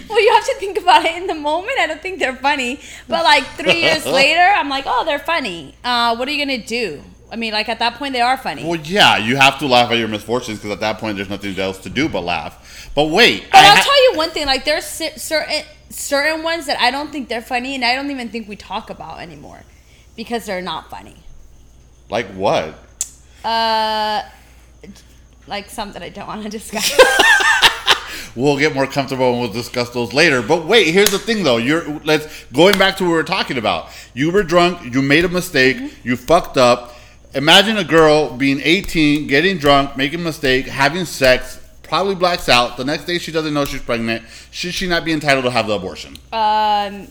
well, 0.09 0.23
you 0.23 0.33
have 0.35 0.45
to 0.45 0.57
think 0.59 0.79
about 0.79 1.07
it 1.07 1.17
in 1.17 1.27
the 1.27 1.35
moment. 1.35 1.79
I 1.81 1.87
don't 1.87 2.03
think 2.03 2.19
they're 2.19 2.37
funny, 2.37 2.81
but 3.09 3.25
like 3.25 3.45
three 3.57 3.81
years 3.81 4.05
later, 4.21 4.47
I'm 4.59 4.69
like, 4.69 4.85
oh, 4.87 5.05
they're 5.07 5.19
funny. 5.19 5.75
Uh, 5.83 6.15
what 6.17 6.29
are 6.29 6.31
you 6.31 6.45
gonna 6.45 6.65
do? 6.65 7.03
I 7.31 7.37
mean, 7.37 7.53
like 7.53 7.69
at 7.69 7.79
that 7.81 7.95
point, 7.95 8.13
they 8.13 8.21
are 8.21 8.37
funny. 8.37 8.65
Well, 8.65 8.81
yeah, 8.81 9.17
you 9.19 9.37
have 9.37 9.59
to 9.59 9.67
laugh 9.67 9.91
at 9.91 9.99
your 9.99 10.09
misfortunes 10.09 10.59
because 10.59 10.71
at 10.71 10.81
that 10.81 10.99
point 10.99 11.17
there's 11.17 11.29
nothing 11.29 11.59
else 11.59 11.79
to 11.79 11.91
do 11.91 12.09
but 12.09 12.21
laugh. 12.21 12.91
But 12.95 13.07
wait, 13.07 13.45
But 13.51 13.59
I 13.59 13.69
I'll 13.71 13.77
ha- 13.77 13.83
tell 13.83 14.13
you 14.13 14.17
one 14.19 14.31
thing: 14.31 14.47
like 14.47 14.65
there's 14.65 14.85
certain 14.85 15.65
certain 15.91 16.43
ones 16.43 16.67
that 16.67 16.79
I 16.81 16.91
don't 16.91 17.11
think 17.11 17.29
they're 17.29 17.43
funny, 17.43 17.75
and 17.75 17.85
I 17.85 17.95
don't 17.97 18.11
even 18.11 18.29
think 18.29 18.49
we 18.49 18.57
talk 18.57 18.91
about 18.91 19.19
anymore 19.21 19.63
because 20.17 20.47
they're 20.47 20.63
not 20.63 20.89
funny. 20.91 21.17
like 22.11 22.27
what? 22.29 22.75
Uh, 23.45 24.23
like 25.47 25.69
some 25.71 25.93
that 25.93 26.03
I 26.03 26.09
don't 26.09 26.27
want 26.27 26.43
to 26.45 26.49
discuss. 26.49 26.91
We'll 28.35 28.59
get 28.59 28.75
more 28.75 28.87
comfortable 28.87 29.31
and 29.33 29.41
we'll 29.41 29.51
discuss 29.53 29.89
those 29.91 30.13
later. 30.13 30.43
But 30.43 30.67
wait, 30.67 30.89
here's 30.89 31.11
the 31.11 31.19
thing 31.19 31.43
though. 31.43 31.57
You're 31.57 31.89
let's 32.05 32.45
going 32.53 32.77
back 32.79 32.99
to 32.99 33.05
what 33.05 33.09
we 33.09 33.15
were 33.17 33.25
talking 33.25 33.57
about. 33.57 33.89
You 34.13 34.31
were 34.31 34.43
drunk, 34.43 34.93
you 34.95 35.01
made 35.01 35.25
a 35.25 35.29
mistake, 35.29 35.79
you 36.05 36.17
fucked 36.17 36.59
up. 36.59 36.93
Imagine 37.37 37.77
a 37.77 37.85
girl 37.85 38.35
being 38.35 38.61
18, 38.63 39.27
getting 39.27 39.59
drunk, 39.59 39.95
making 39.95 40.21
a 40.21 40.23
mistake, 40.23 40.67
having 40.67 41.05
sex, 41.05 41.61
probably 41.83 42.15
blacks 42.15 42.49
out. 42.49 42.79
The 42.79 42.85
next 42.85 43.05
day 43.05 43.19
she 43.19 43.31
doesn't 43.31 43.53
know 43.53 43.67
she's 43.67 43.83
pregnant. 43.83 44.25
Should 44.51 44.73
she 44.73 44.87
not 44.89 45.05
be 45.05 45.13
entitled 45.13 45.45
to 45.45 45.51
have 45.51 45.67
the 45.67 45.75
abortion? 45.75 46.17
um, 46.33 47.09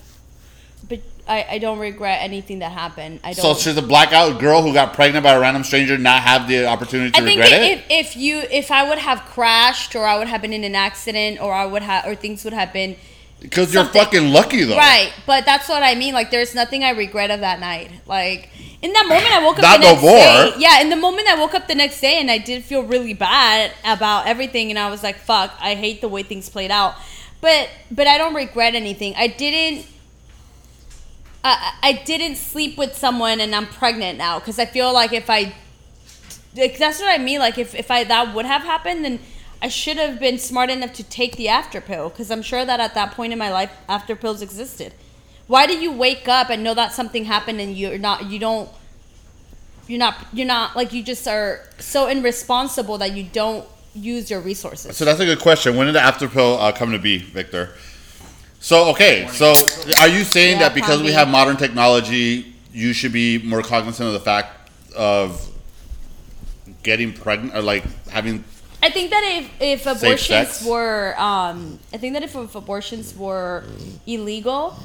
but 0.88 1.00
I, 1.28 1.46
I 1.52 1.58
don't 1.58 1.78
regret 1.78 2.18
anything 2.22 2.58
that 2.58 2.72
happened. 2.72 3.20
I 3.22 3.34
So 3.34 3.42
don't. 3.42 3.58
should 3.58 3.76
the 3.76 3.82
blackout 3.82 4.40
girl 4.40 4.62
who 4.62 4.72
got 4.72 4.94
pregnant 4.94 5.22
by 5.22 5.32
a 5.34 5.40
random 5.40 5.62
stranger 5.62 5.96
not 5.96 6.22
have 6.22 6.48
the 6.48 6.66
opportunity 6.66 7.12
to 7.12 7.18
I 7.18 7.24
think 7.24 7.40
regret 7.40 7.62
it? 7.62 7.78
if, 7.88 8.06
if 8.08 8.16
you 8.16 8.38
if 8.50 8.72
I 8.72 8.88
would 8.88 8.98
have 8.98 9.20
crashed 9.26 9.94
or 9.94 10.04
I 10.06 10.18
would 10.18 10.26
have 10.28 10.42
been 10.42 10.52
in 10.52 10.64
an 10.64 10.74
accident 10.74 11.40
or 11.40 11.52
I 11.52 11.66
would 11.66 11.82
have 11.82 12.04
or 12.04 12.16
things 12.16 12.42
would 12.44 12.52
have 12.52 12.72
been 12.72 12.96
Because 13.40 13.72
you're 13.72 13.84
fucking 13.84 14.32
lucky 14.32 14.64
though. 14.64 14.76
Right, 14.76 15.12
but 15.26 15.44
that's 15.44 15.68
what 15.68 15.82
I 15.82 15.94
mean. 15.94 16.14
Like, 16.14 16.30
there's 16.30 16.54
nothing 16.54 16.84
I 16.84 16.90
regret 16.90 17.30
of 17.30 17.40
that 17.40 17.60
night. 17.60 17.90
Like, 18.06 18.48
in 18.82 18.92
that 18.92 19.06
moment, 19.06 19.30
I 19.30 19.44
woke 19.44 19.58
up 19.58 19.62
Not 19.62 19.80
the 19.80 19.86
next 19.86 20.02
no 20.02 20.08
more. 20.08 20.18
day. 20.18 20.54
Yeah, 20.58 20.80
in 20.80 20.90
the 20.90 20.96
moment, 20.96 21.28
I 21.28 21.38
woke 21.38 21.54
up 21.54 21.68
the 21.68 21.74
next 21.74 22.00
day 22.00 22.18
and 22.18 22.30
I 22.30 22.38
did 22.38 22.64
feel 22.64 22.82
really 22.82 23.14
bad 23.14 23.72
about 23.84 24.26
everything, 24.26 24.70
and 24.70 24.78
I 24.78 24.90
was 24.90 25.02
like, 25.02 25.16
"Fuck, 25.16 25.52
I 25.60 25.74
hate 25.74 26.00
the 26.00 26.08
way 26.08 26.22
things 26.22 26.48
played 26.48 26.70
out." 26.70 26.94
But, 27.40 27.68
but 27.90 28.06
I 28.06 28.18
don't 28.18 28.34
regret 28.34 28.74
anything. 28.74 29.14
I 29.16 29.26
didn't. 29.28 29.86
I, 31.44 31.74
I 31.82 31.92
didn't 31.92 32.36
sleep 32.36 32.76
with 32.76 32.96
someone 32.96 33.38
and 33.38 33.54
I'm 33.54 33.66
pregnant 33.68 34.18
now 34.18 34.40
because 34.40 34.58
I 34.58 34.64
feel 34.66 34.92
like 34.92 35.12
if 35.12 35.30
I 35.30 35.54
like, 36.56 36.76
that's 36.78 36.98
what 36.98 37.08
I 37.08 37.22
mean. 37.22 37.38
Like 37.38 37.58
if, 37.58 37.74
if 37.74 37.90
I 37.90 38.02
that 38.04 38.34
would 38.34 38.46
have 38.46 38.62
happened, 38.62 39.04
then 39.04 39.20
I 39.62 39.68
should 39.68 39.96
have 39.96 40.20
been 40.20 40.38
smart 40.38 40.70
enough 40.70 40.92
to 40.94 41.02
take 41.02 41.36
the 41.36 41.48
after 41.48 41.80
pill 41.80 42.10
because 42.10 42.30
I'm 42.30 42.42
sure 42.42 42.64
that 42.64 42.78
at 42.78 42.94
that 42.94 43.12
point 43.12 43.32
in 43.32 43.38
my 43.38 43.50
life, 43.50 43.70
after 43.88 44.14
pills 44.14 44.42
existed. 44.42 44.92
Why 45.46 45.66
do 45.66 45.76
you 45.76 45.92
wake 45.92 46.28
up 46.28 46.50
and 46.50 46.62
know 46.62 46.74
that 46.74 46.92
something 46.92 47.24
happened 47.24 47.60
and 47.60 47.76
you're 47.76 47.98
not 47.98 48.26
you 48.30 48.38
don't 48.38 48.68
you're 49.86 49.98
not 49.98 50.16
you're 50.32 50.46
not 50.46 50.76
like 50.76 50.92
you 50.92 51.02
just 51.02 51.26
are 51.28 51.60
so 51.78 52.08
irresponsible 52.08 52.98
that 52.98 53.12
you 53.12 53.24
don't 53.24 53.66
use 53.94 54.30
your 54.30 54.40
resources. 54.40 54.96
So 54.96 55.04
that's 55.04 55.20
a 55.20 55.24
good 55.24 55.40
question. 55.40 55.76
When 55.76 55.86
did 55.86 55.94
the 55.94 56.00
after 56.00 56.28
pill 56.28 56.58
uh, 56.58 56.72
come 56.72 56.92
to 56.92 56.98
be, 56.98 57.18
Victor? 57.18 57.74
So 58.60 58.90
okay, 58.90 59.28
so 59.28 59.54
are 59.98 60.08
you 60.08 60.24
saying 60.24 60.54
Yeah, 60.54 60.68
that 60.68 60.74
because 60.74 61.02
we 61.02 61.12
have 61.12 61.28
modern 61.28 61.56
technology, 61.56 62.54
you 62.72 62.92
should 62.92 63.12
be 63.12 63.38
more 63.38 63.62
cognizant 63.62 64.08
of 64.08 64.12
the 64.12 64.20
fact 64.20 64.70
of 64.96 65.48
getting 66.82 67.12
pregnant 67.12 67.54
or 67.54 67.62
like 67.62 67.84
having? 68.08 68.44
I 68.86 68.90
think 68.90 69.10
that 69.10 69.24
if, 69.24 69.50
if 69.60 69.86
abortions 69.86 70.64
were, 70.64 71.18
um, 71.18 71.80
I 71.92 71.96
think 71.96 72.12
that 72.12 72.22
if, 72.22 72.36
if 72.36 72.54
abortions 72.54 73.16
were 73.16 73.64
illegal, 74.06 74.78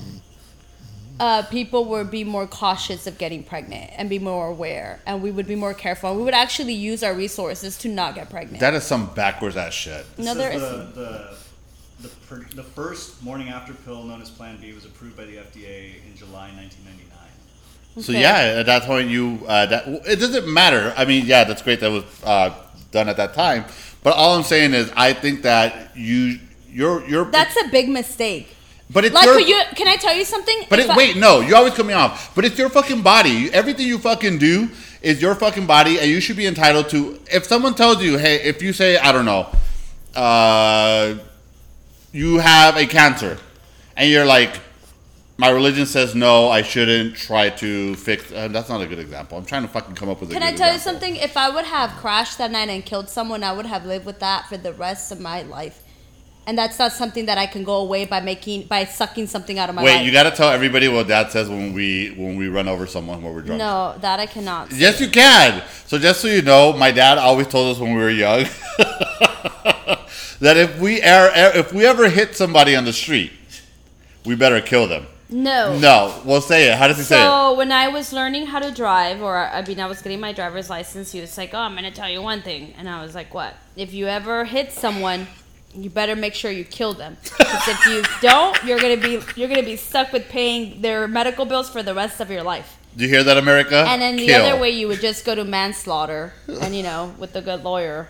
uh, 1.19 1.43
people 1.43 1.85
would 1.85 2.09
be 2.09 2.23
more 2.23 2.47
cautious 2.47 3.05
of 3.05 3.19
getting 3.19 3.43
pregnant 3.43 3.91
and 3.95 4.09
be 4.09 4.17
more 4.17 4.47
aware, 4.47 4.99
and 5.05 5.21
we 5.21 5.29
would 5.29 5.47
be 5.47 5.53
more 5.55 5.75
careful. 5.75 6.09
And 6.09 6.17
we 6.17 6.25
would 6.25 6.33
actually 6.33 6.73
use 6.73 7.03
our 7.03 7.13
resources 7.13 7.77
to 7.79 7.89
not 7.89 8.15
get 8.15 8.31
pregnant. 8.31 8.59
That 8.59 8.73
is 8.73 8.83
some 8.83 9.13
backwards 9.13 9.55
ass 9.55 9.73
shit. 9.73 10.03
no, 10.17 10.33
there 10.33 10.51
is 10.51 10.63
isn't. 10.63 10.95
the, 10.95 11.01
the, 11.99 12.07
the, 12.07 12.09
per, 12.27 12.43
the 12.55 12.63
first 12.63 13.21
morning 13.21 13.49
after 13.49 13.75
pill 13.75 14.03
known 14.03 14.19
as 14.19 14.31
Plan 14.31 14.57
B 14.59 14.73
was 14.73 14.85
approved 14.85 15.15
by 15.15 15.25
the 15.25 15.35
FDA 15.35 16.03
in 16.07 16.17
July 16.17 16.49
1999. 16.55 18.03
So 18.03 18.13
yeah, 18.13 18.55
at 18.59 18.65
that 18.65 18.83
point 18.83 19.09
you 19.09 19.43
uh, 19.47 19.67
that 19.67 19.87
it 20.07 20.15
doesn't 20.15 20.51
matter. 20.51 20.91
I 20.97 21.05
mean, 21.05 21.27
yeah, 21.27 21.43
that's 21.43 21.61
great 21.61 21.81
that 21.81 21.91
was 21.91 22.05
uh, 22.23 22.55
done 22.91 23.09
at 23.09 23.17
that 23.17 23.35
time. 23.35 23.65
But 24.03 24.15
all 24.15 24.35
I'm 24.35 24.43
saying 24.43 24.73
is, 24.73 24.91
I 24.95 25.13
think 25.13 25.43
that 25.43 25.95
you 25.95 26.39
you're 26.69 27.05
you're. 27.07 27.25
That's 27.25 27.55
a 27.63 27.67
big 27.69 27.87
mistake. 27.89 28.55
but 28.89 29.05
it's 29.05 29.13
Like, 29.13 29.25
your, 29.25 29.39
you, 29.39 29.61
can 29.75 29.87
I 29.87 29.95
tell 29.95 30.15
you 30.15 30.25
something? 30.25 30.65
But 30.69 30.79
it, 30.79 30.89
I- 30.89 30.95
wait, 30.97 31.17
no, 31.17 31.39
you 31.41 31.55
always 31.55 31.73
cut 31.73 31.85
me 31.85 31.93
off. 31.93 32.33
But 32.35 32.45
it's 32.45 32.57
your 32.57 32.69
fucking 32.69 33.01
body. 33.03 33.51
Everything 33.53 33.85
you 33.87 33.99
fucking 33.99 34.37
do 34.39 34.69
is 35.01 35.21
your 35.21 35.35
fucking 35.35 35.65
body, 35.67 35.99
and 35.99 36.09
you 36.09 36.19
should 36.19 36.37
be 36.37 36.47
entitled 36.47 36.89
to. 36.89 37.19
If 37.31 37.45
someone 37.45 37.75
tells 37.75 38.01
you, 38.03 38.17
hey, 38.17 38.35
if 38.43 38.61
you 38.61 38.73
say, 38.73 38.97
I 38.97 39.11
don't 39.11 39.25
know, 39.25 39.47
uh, 40.15 41.15
you 42.11 42.39
have 42.39 42.77
a 42.77 42.85
cancer, 42.85 43.37
and 43.95 44.09
you're 44.09 44.25
like, 44.25 44.59
my 45.41 45.49
religion 45.49 45.87
says 45.87 46.13
no, 46.13 46.49
I 46.49 46.61
shouldn't 46.61 47.15
try 47.15 47.49
to 47.49 47.95
fix. 47.95 48.31
Uh, 48.31 48.47
that's 48.49 48.69
not 48.69 48.79
a 48.79 48.85
good 48.85 48.99
example. 48.99 49.39
I'm 49.39 49.45
trying 49.45 49.63
to 49.63 49.67
fucking 49.67 49.95
come 49.95 50.07
up 50.07 50.21
with 50.21 50.29
a 50.29 50.33
Can 50.33 50.43
I 50.43 50.51
tell 50.51 50.71
you 50.71 50.77
something? 50.77 51.15
If 51.15 51.35
I 51.35 51.49
would 51.49 51.65
have 51.65 51.89
crashed 51.99 52.37
that 52.37 52.51
night 52.51 52.69
and 52.69 52.85
killed 52.85 53.09
someone, 53.09 53.43
I 53.43 53.51
would 53.51 53.65
have 53.65 53.83
lived 53.83 54.05
with 54.05 54.19
that 54.19 54.47
for 54.47 54.57
the 54.57 54.71
rest 54.71 55.11
of 55.11 55.19
my 55.19 55.41
life. 55.41 55.81
And 56.45 56.55
that's 56.55 56.77
not 56.77 56.91
something 56.91 57.25
that 57.25 57.39
I 57.39 57.47
can 57.47 57.63
go 57.63 57.77
away 57.77 58.05
by 58.05 58.19
making 58.19 58.67
by 58.67 58.85
sucking 58.85 59.25
something 59.25 59.57
out 59.57 59.69
of 59.69 59.73
my 59.73 59.83
Wait, 59.83 59.95
life. 59.95 60.05
you 60.05 60.11
got 60.11 60.23
to 60.29 60.31
tell 60.31 60.49
everybody 60.49 60.87
what 60.87 61.07
Dad 61.07 61.31
says 61.31 61.49
when 61.49 61.73
we 61.73 62.09
when 62.09 62.35
we 62.35 62.47
run 62.47 62.67
over 62.67 62.85
someone 62.85 63.23
when 63.23 63.33
we're 63.33 63.41
drunk. 63.41 63.57
no, 63.57 63.95
that 64.01 64.19
I 64.19 64.27
cannot. 64.27 64.71
Yes, 64.71 65.01
you 65.01 65.09
can. 65.09 65.63
So 65.87 65.97
just 65.97 66.21
so 66.21 66.27
you 66.27 66.43
know, 66.43 66.71
my 66.73 66.91
dad 66.91 67.17
always 67.17 67.47
told 67.47 67.75
us 67.75 67.81
when 67.81 67.95
we 67.95 67.99
were 67.99 68.11
young 68.11 68.43
that 70.39 70.57
if 70.57 70.79
we 70.79 71.01
er, 71.01 71.31
if 71.55 71.73
we 71.73 71.83
ever 71.87 72.09
hit 72.09 72.35
somebody 72.35 72.75
on 72.75 72.85
the 72.85 72.93
street, 72.93 73.31
we 74.23 74.35
better 74.35 74.61
kill 74.61 74.87
them. 74.87 75.07
No. 75.31 75.79
No, 75.79 76.21
well, 76.25 76.41
say 76.41 76.69
it. 76.69 76.77
How 76.77 76.87
does 76.87 76.97
he 76.97 77.03
say 77.03 77.15
it? 77.15 77.23
So 77.23 77.53
when 77.53 77.71
I 77.71 77.87
was 77.87 78.11
learning 78.11 78.47
how 78.47 78.59
to 78.59 78.71
drive, 78.71 79.21
or 79.21 79.37
I 79.37 79.65
mean, 79.65 79.79
I 79.79 79.85
was 79.85 80.01
getting 80.01 80.19
my 80.19 80.33
driver's 80.33 80.69
license, 80.69 81.11
he 81.13 81.21
was 81.21 81.37
like, 81.37 81.53
"Oh, 81.53 81.59
I'm 81.59 81.73
gonna 81.75 81.91
tell 81.91 82.09
you 82.09 82.21
one 82.21 82.41
thing," 82.41 82.73
and 82.77 82.89
I 82.89 83.01
was 83.01 83.15
like, 83.15 83.33
"What? 83.33 83.55
If 83.77 83.93
you 83.93 84.07
ever 84.07 84.43
hit 84.43 84.73
someone, 84.73 85.27
you 85.73 85.89
better 85.89 86.15
make 86.15 86.33
sure 86.33 86.51
you 86.51 86.65
kill 86.65 86.93
them. 86.93 87.17
Because 87.23 87.67
if 87.67 87.85
you 87.85 88.03
don't, 88.21 88.61
you're 88.65 88.79
gonna 88.79 88.97
be 88.97 89.21
you're 89.35 89.47
gonna 89.47 89.63
be 89.63 89.77
stuck 89.77 90.11
with 90.11 90.27
paying 90.29 90.81
their 90.81 91.07
medical 91.07 91.45
bills 91.45 91.69
for 91.69 91.81
the 91.81 91.93
rest 91.93 92.19
of 92.19 92.29
your 92.29 92.43
life. 92.43 92.77
Do 92.97 93.05
you 93.05 93.09
hear 93.09 93.23
that, 93.23 93.37
America? 93.37 93.85
And 93.87 94.01
then 94.01 94.17
the 94.17 94.33
other 94.33 94.59
way, 94.59 94.71
you 94.71 94.87
would 94.89 94.99
just 94.99 95.23
go 95.23 95.33
to 95.33 95.45
manslaughter, 95.45 96.33
and 96.61 96.75
you 96.75 96.83
know, 96.83 97.15
with 97.17 97.33
a 97.37 97.41
good 97.41 97.63
lawyer, 97.63 98.09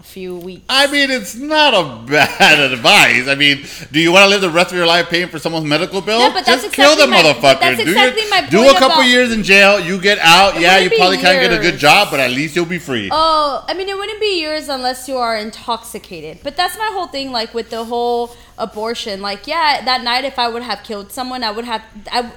a 0.00 0.02
few 0.02 0.34
weeks. 0.34 0.64
I 0.70 0.90
mean, 0.90 1.10
it's 1.10 1.34
not 1.34 1.74
a 1.74 2.10
bad 2.10 2.58
advice. 2.72 3.28
I 3.28 3.34
mean, 3.34 3.64
do 3.92 4.00
you 4.00 4.10
want 4.12 4.24
to 4.24 4.30
live 4.30 4.40
the 4.40 4.48
rest 4.48 4.70
of 4.72 4.76
your 4.78 4.86
life 4.86 5.10
paying 5.10 5.28
for 5.28 5.38
someone's 5.38 5.66
medical 5.66 6.00
bill? 6.00 6.20
No, 6.20 6.32
but 6.32 6.46
that's 6.46 6.62
Just 6.62 6.74
kill 6.74 6.96
the 6.96 7.04
exactly 7.04 7.22
my- 7.22 7.32
motherfucker. 7.34 7.60
that's 7.60 7.76
do 7.76 7.88
exactly 7.90 8.22
your, 8.22 8.30
my 8.30 8.46
Do 8.48 8.68
a 8.70 8.78
couple 8.78 9.04
years 9.04 9.30
in 9.30 9.42
jail. 9.42 9.78
You 9.78 10.00
get 10.00 10.18
out. 10.20 10.56
It 10.56 10.62
yeah, 10.62 10.78
you 10.78 10.88
probably 10.88 11.18
can't 11.18 11.38
get 11.40 11.52
a 11.52 11.60
good 11.60 11.78
job, 11.78 12.08
but 12.10 12.18
at 12.18 12.30
least 12.30 12.56
you'll 12.56 12.64
be 12.64 12.78
free. 12.78 13.10
Oh, 13.12 13.62
I 13.68 13.74
mean, 13.74 13.90
it 13.90 13.96
wouldn't 13.96 14.20
be 14.20 14.40
yours 14.42 14.70
unless 14.70 15.06
you 15.06 15.18
are 15.18 15.36
intoxicated. 15.36 16.38
But 16.42 16.56
that's 16.56 16.78
my 16.78 16.88
whole 16.94 17.06
thing, 17.08 17.30
like 17.30 17.52
with 17.52 17.68
the 17.68 17.84
whole 17.84 18.34
abortion. 18.56 19.20
Like, 19.20 19.46
yeah, 19.46 19.84
that 19.84 20.02
night 20.02 20.24
if 20.24 20.38
I 20.38 20.48
would 20.48 20.62
have 20.62 20.82
killed 20.82 21.12
someone, 21.12 21.44
I 21.44 21.50
would 21.50 21.66
have, 21.66 21.82
I, 22.10 22.30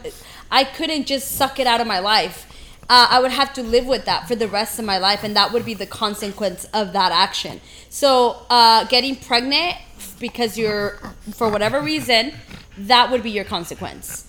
I 0.51 0.65
couldn't 0.65 1.07
just 1.07 1.31
suck 1.31 1.59
it 1.59 1.67
out 1.67 1.79
of 1.79 1.87
my 1.87 1.99
life. 1.99 2.45
Uh, 2.89 3.07
I 3.09 3.19
would 3.19 3.31
have 3.31 3.53
to 3.53 3.63
live 3.63 3.85
with 3.85 4.05
that 4.05 4.27
for 4.27 4.35
the 4.35 4.47
rest 4.47 4.77
of 4.77 4.85
my 4.85 4.97
life, 4.97 5.23
and 5.23 5.35
that 5.35 5.53
would 5.53 5.65
be 5.65 5.73
the 5.73 5.85
consequence 5.85 6.65
of 6.73 6.93
that 6.93 7.11
action. 7.11 7.61
So, 7.89 8.45
uh, 8.49 8.83
getting 8.85 9.15
pregnant 9.15 9.77
because 10.19 10.57
you're, 10.57 10.99
for 11.33 11.49
whatever 11.49 11.81
reason, 11.81 12.33
that 12.77 13.09
would 13.09 13.23
be 13.23 13.31
your 13.31 13.45
consequence. 13.45 14.25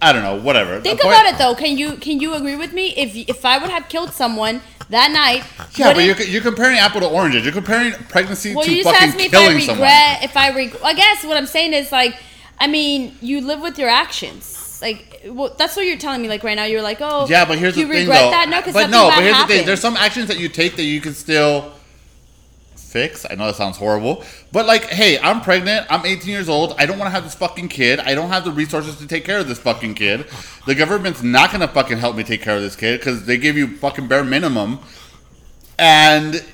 I 0.00 0.12
don't 0.12 0.22
know. 0.22 0.40
Whatever. 0.40 0.80
Think 0.80 0.98
The 0.98 1.04
point- 1.04 1.14
about 1.14 1.32
it 1.32 1.38
though. 1.38 1.54
Can 1.54 1.78
you 1.78 1.96
can 1.96 2.18
you 2.20 2.34
agree 2.34 2.56
with 2.56 2.72
me? 2.72 2.88
If 2.96 3.14
if 3.28 3.44
I 3.44 3.58
would 3.58 3.70
have 3.70 3.88
killed 3.88 4.10
someone 4.12 4.60
that 4.90 5.12
night, 5.12 5.44
Yeah, 5.76 5.94
but 5.94 6.02
you're, 6.04 6.20
you're 6.22 6.42
comparing 6.42 6.78
apple 6.78 7.00
to 7.02 7.08
oranges. 7.08 7.44
You're 7.44 7.52
comparing 7.52 7.92
pregnancy 8.08 8.52
well, 8.54 8.64
to 8.64 8.70
you 8.74 8.82
just 8.82 8.92
fucking 8.92 9.08
asked 9.10 9.16
me 9.18 9.26
if 9.26 9.34
I 9.34 9.38
killing 9.38 9.56
regret. 9.58 9.66
someone. 9.66 10.24
If 10.24 10.36
I 10.36 10.50
reg- 10.56 10.76
I 10.84 10.94
guess 10.94 11.22
what 11.24 11.36
I'm 11.36 11.46
saying 11.46 11.72
is 11.72 11.92
like, 11.92 12.16
I 12.58 12.66
mean, 12.66 13.16
you 13.20 13.40
live 13.42 13.60
with 13.60 13.78
your 13.78 13.88
actions. 13.88 14.78
Like, 14.82 15.11
well, 15.28 15.54
that's 15.56 15.76
what 15.76 15.86
you're 15.86 15.96
telling 15.98 16.22
me. 16.22 16.28
Like 16.28 16.42
right 16.44 16.54
now, 16.56 16.64
you're 16.64 16.82
like, 16.82 16.98
oh, 17.00 17.26
Yeah, 17.28 17.44
but 17.44 17.58
here's 17.58 17.76
you 17.76 17.86
the 17.86 17.92
thing, 17.92 18.00
regret 18.02 18.22
though. 18.22 18.30
that? 18.30 18.48
No, 18.48 18.60
because 18.60 18.74
but 18.74 18.90
no, 18.90 19.08
but 19.08 19.22
here's 19.22 19.38
the 19.38 19.46
thing. 19.46 19.66
There's 19.66 19.80
some 19.80 19.96
actions 19.96 20.28
that 20.28 20.38
you 20.38 20.48
take 20.48 20.76
that 20.76 20.84
you 20.84 21.00
can 21.00 21.14
still 21.14 21.72
fix. 22.76 23.24
I 23.30 23.34
know 23.36 23.46
that 23.46 23.56
sounds 23.56 23.78
horrible, 23.78 24.22
but 24.52 24.66
like, 24.66 24.84
hey, 24.84 25.18
I'm 25.18 25.40
pregnant. 25.40 25.86
I'm 25.88 26.04
18 26.04 26.28
years 26.28 26.48
old. 26.48 26.74
I 26.78 26.84
don't 26.86 26.98
want 26.98 27.06
to 27.06 27.10
have 27.12 27.24
this 27.24 27.34
fucking 27.34 27.68
kid. 27.68 28.00
I 28.00 28.14
don't 28.14 28.28
have 28.28 28.44
the 28.44 28.52
resources 28.52 28.96
to 28.98 29.06
take 29.06 29.24
care 29.24 29.38
of 29.38 29.48
this 29.48 29.58
fucking 29.58 29.94
kid. 29.94 30.26
The 30.66 30.74
government's 30.74 31.22
not 31.22 31.50
gonna 31.52 31.68
fucking 31.68 31.98
help 31.98 32.16
me 32.16 32.22
take 32.22 32.42
care 32.42 32.56
of 32.56 32.62
this 32.62 32.76
kid 32.76 33.00
because 33.00 33.24
they 33.24 33.38
give 33.38 33.56
you 33.56 33.76
fucking 33.78 34.08
bare 34.08 34.24
minimum, 34.24 34.78
and 35.78 36.44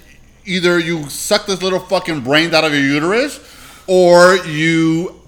either 0.45 0.79
you 0.79 1.09
suck 1.11 1.47
this 1.47 1.61
little 1.63 1.81
fucking 1.81 2.21
brains 2.21 2.55
out 2.55 2.65
of 2.65 2.73
your 2.73 2.83
uterus, 2.83 3.41
or 3.89 4.37
you 4.47 5.21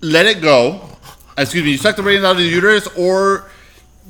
let 0.00 0.24
it 0.26 0.40
go. 0.40 0.86
Excuse 1.38 1.64
me, 1.64 1.72
you 1.72 1.78
suck 1.78 1.96
the 1.96 2.02
brains 2.02 2.24
out 2.24 2.32
of 2.32 2.38
the 2.38 2.44
uterus, 2.44 2.86
or 2.96 3.50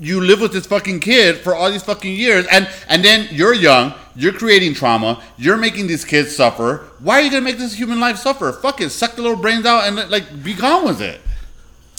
you 0.01 0.21
live 0.21 0.41
with 0.41 0.53
this 0.53 0.67
fucking 0.67 1.01
kid 1.01 1.37
for 1.39 1.55
all 1.55 1.71
these 1.71 1.83
fucking 1.83 2.15
years, 2.15 2.47
and 2.51 2.69
and 2.89 3.05
then 3.05 3.29
you're 3.31 3.55
young, 3.55 3.95
you're 4.17 4.33
creating 4.33 4.75
trauma, 4.75 5.23
you're 5.37 5.57
making 5.59 5.87
these 5.87 6.05
kids 6.05 6.35
suffer. 6.35 6.89
Why 7.01 7.21
are 7.21 7.23
you 7.23 7.31
gonna 7.31 7.43
make 7.43 7.59
this 7.59 7.75
human 7.75 8.01
life 8.01 8.17
suffer? 8.17 8.53
Fuck 8.53 8.81
it, 8.81 8.91
suck 8.91 9.15
the 9.17 9.23
little 9.23 9.37
brains 9.37 9.67
out 9.67 9.85
and 9.85 10.11
like 10.11 10.43
be 10.43 10.55
gone 10.55 10.85
with 10.85 11.01
it. 11.01 11.21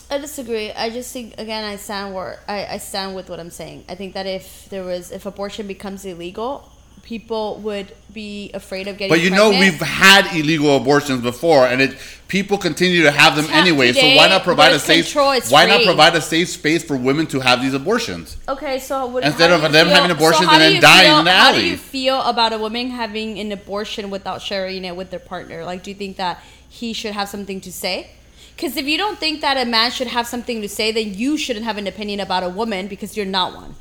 I 0.10 0.18
disagree. 0.18 0.72
I 0.72 0.90
just 0.90 1.14
think 1.14 1.36
again, 1.38 1.64
I 1.64 1.78
stand 1.78 2.14
where 2.14 2.40
I, 2.48 2.66
I 2.66 2.78
stand 2.80 3.16
with 3.16 3.30
what 3.30 3.40
I'm 3.40 3.52
saying. 3.52 3.86
I 3.88 3.96
think 3.96 4.14
that 4.14 4.26
if 4.26 4.68
there 4.70 4.84
was 4.84 5.12
if 5.12 5.26
abortion 5.26 5.68
becomes 5.68 6.04
illegal, 6.04 6.71
people 7.04 7.58
would 7.58 7.94
be 8.14 8.52
afraid 8.54 8.88
of 8.88 8.98
getting. 8.98 9.10
But 9.12 9.22
you 9.22 9.30
know 9.30 9.50
we've 9.50 9.80
had 9.80 10.36
illegal 10.36 10.76
abortions 10.78 11.22
before, 11.22 11.66
and 11.66 11.82
it 11.82 11.98
people 12.28 12.58
continue 12.58 13.04
to 13.04 13.12
have 13.12 13.36
them 13.36 13.46
anyway. 13.52 13.92
So 13.92 14.06
why 14.16 14.28
not 14.28 14.44
provide 14.44 14.74
a 14.74 14.80
safe? 14.80 15.14
Why 15.16 15.66
not 15.66 15.84
provide 15.84 16.16
a 16.16 16.22
safe 16.22 16.50
space 16.50 16.84
for 16.84 16.96
women 16.96 17.28
to 17.28 17.40
have 17.40 17.62
these 17.62 17.74
abortions? 17.74 18.38
Okay, 18.48 18.80
so 18.80 19.06
what, 19.08 19.24
Instead 19.24 19.52
of 19.52 19.62
them 19.62 19.72
feel- 19.88 19.96
having 19.96 20.12
abortions 20.12 20.48
how 20.48 20.54
and 20.54 20.76
then 20.76 20.82
dying 20.82 21.08
feel- 21.08 21.20
in 21.20 21.26
the 21.26 21.32
alley, 21.32 21.54
How 21.54 21.62
do 21.62 21.66
you 21.68 21.78
feel 21.78 22.22
about 22.22 22.54
a 22.54 22.58
woman 22.58 22.92
having 22.92 23.40
an 23.40 23.52
abortion 23.52 24.10
without 24.10 24.42
sharing 24.42 24.86
it 24.86 24.96
with 24.96 25.10
their 25.10 25.20
partner? 25.20 25.66
Like, 25.66 25.84
do 25.84 25.92
you 25.92 25.96
think 25.96 26.18
that 26.18 26.42
he 26.70 26.94
should 26.94 27.14
have 27.14 27.30
something 27.30 27.62
to 27.62 27.72
say? 27.72 28.12
Because 28.56 28.78
if 28.78 28.86
you 28.86 28.98
don't 28.98 29.18
think 29.18 29.42
that 29.42 29.58
a 29.58 29.66
man 29.66 29.90
should 29.92 30.08
have 30.08 30.28
something 30.28 30.62
to 30.62 30.70
say, 30.70 30.92
then 30.92 31.16
you 31.16 31.38
shouldn't 31.38 31.66
have 31.66 31.78
an 31.78 31.88
opinion 31.88 32.20
about 32.20 32.44
a 32.44 32.50
woman 32.50 32.88
because 32.88 33.18
you're 33.18 33.26
not 33.26 33.56
one. 33.56 33.76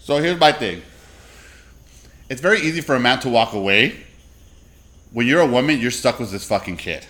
So 0.00 0.18
here's 0.18 0.38
my 0.38 0.52
thing. 0.52 0.82
It's 2.28 2.40
very 2.40 2.60
easy 2.60 2.80
for 2.80 2.94
a 2.94 3.00
man 3.00 3.20
to 3.20 3.28
walk 3.28 3.52
away. 3.52 3.96
When 5.12 5.26
you're 5.26 5.40
a 5.40 5.46
woman, 5.46 5.78
you're 5.78 5.90
stuck 5.90 6.18
with 6.18 6.30
this 6.30 6.44
fucking 6.44 6.76
kid. 6.76 7.06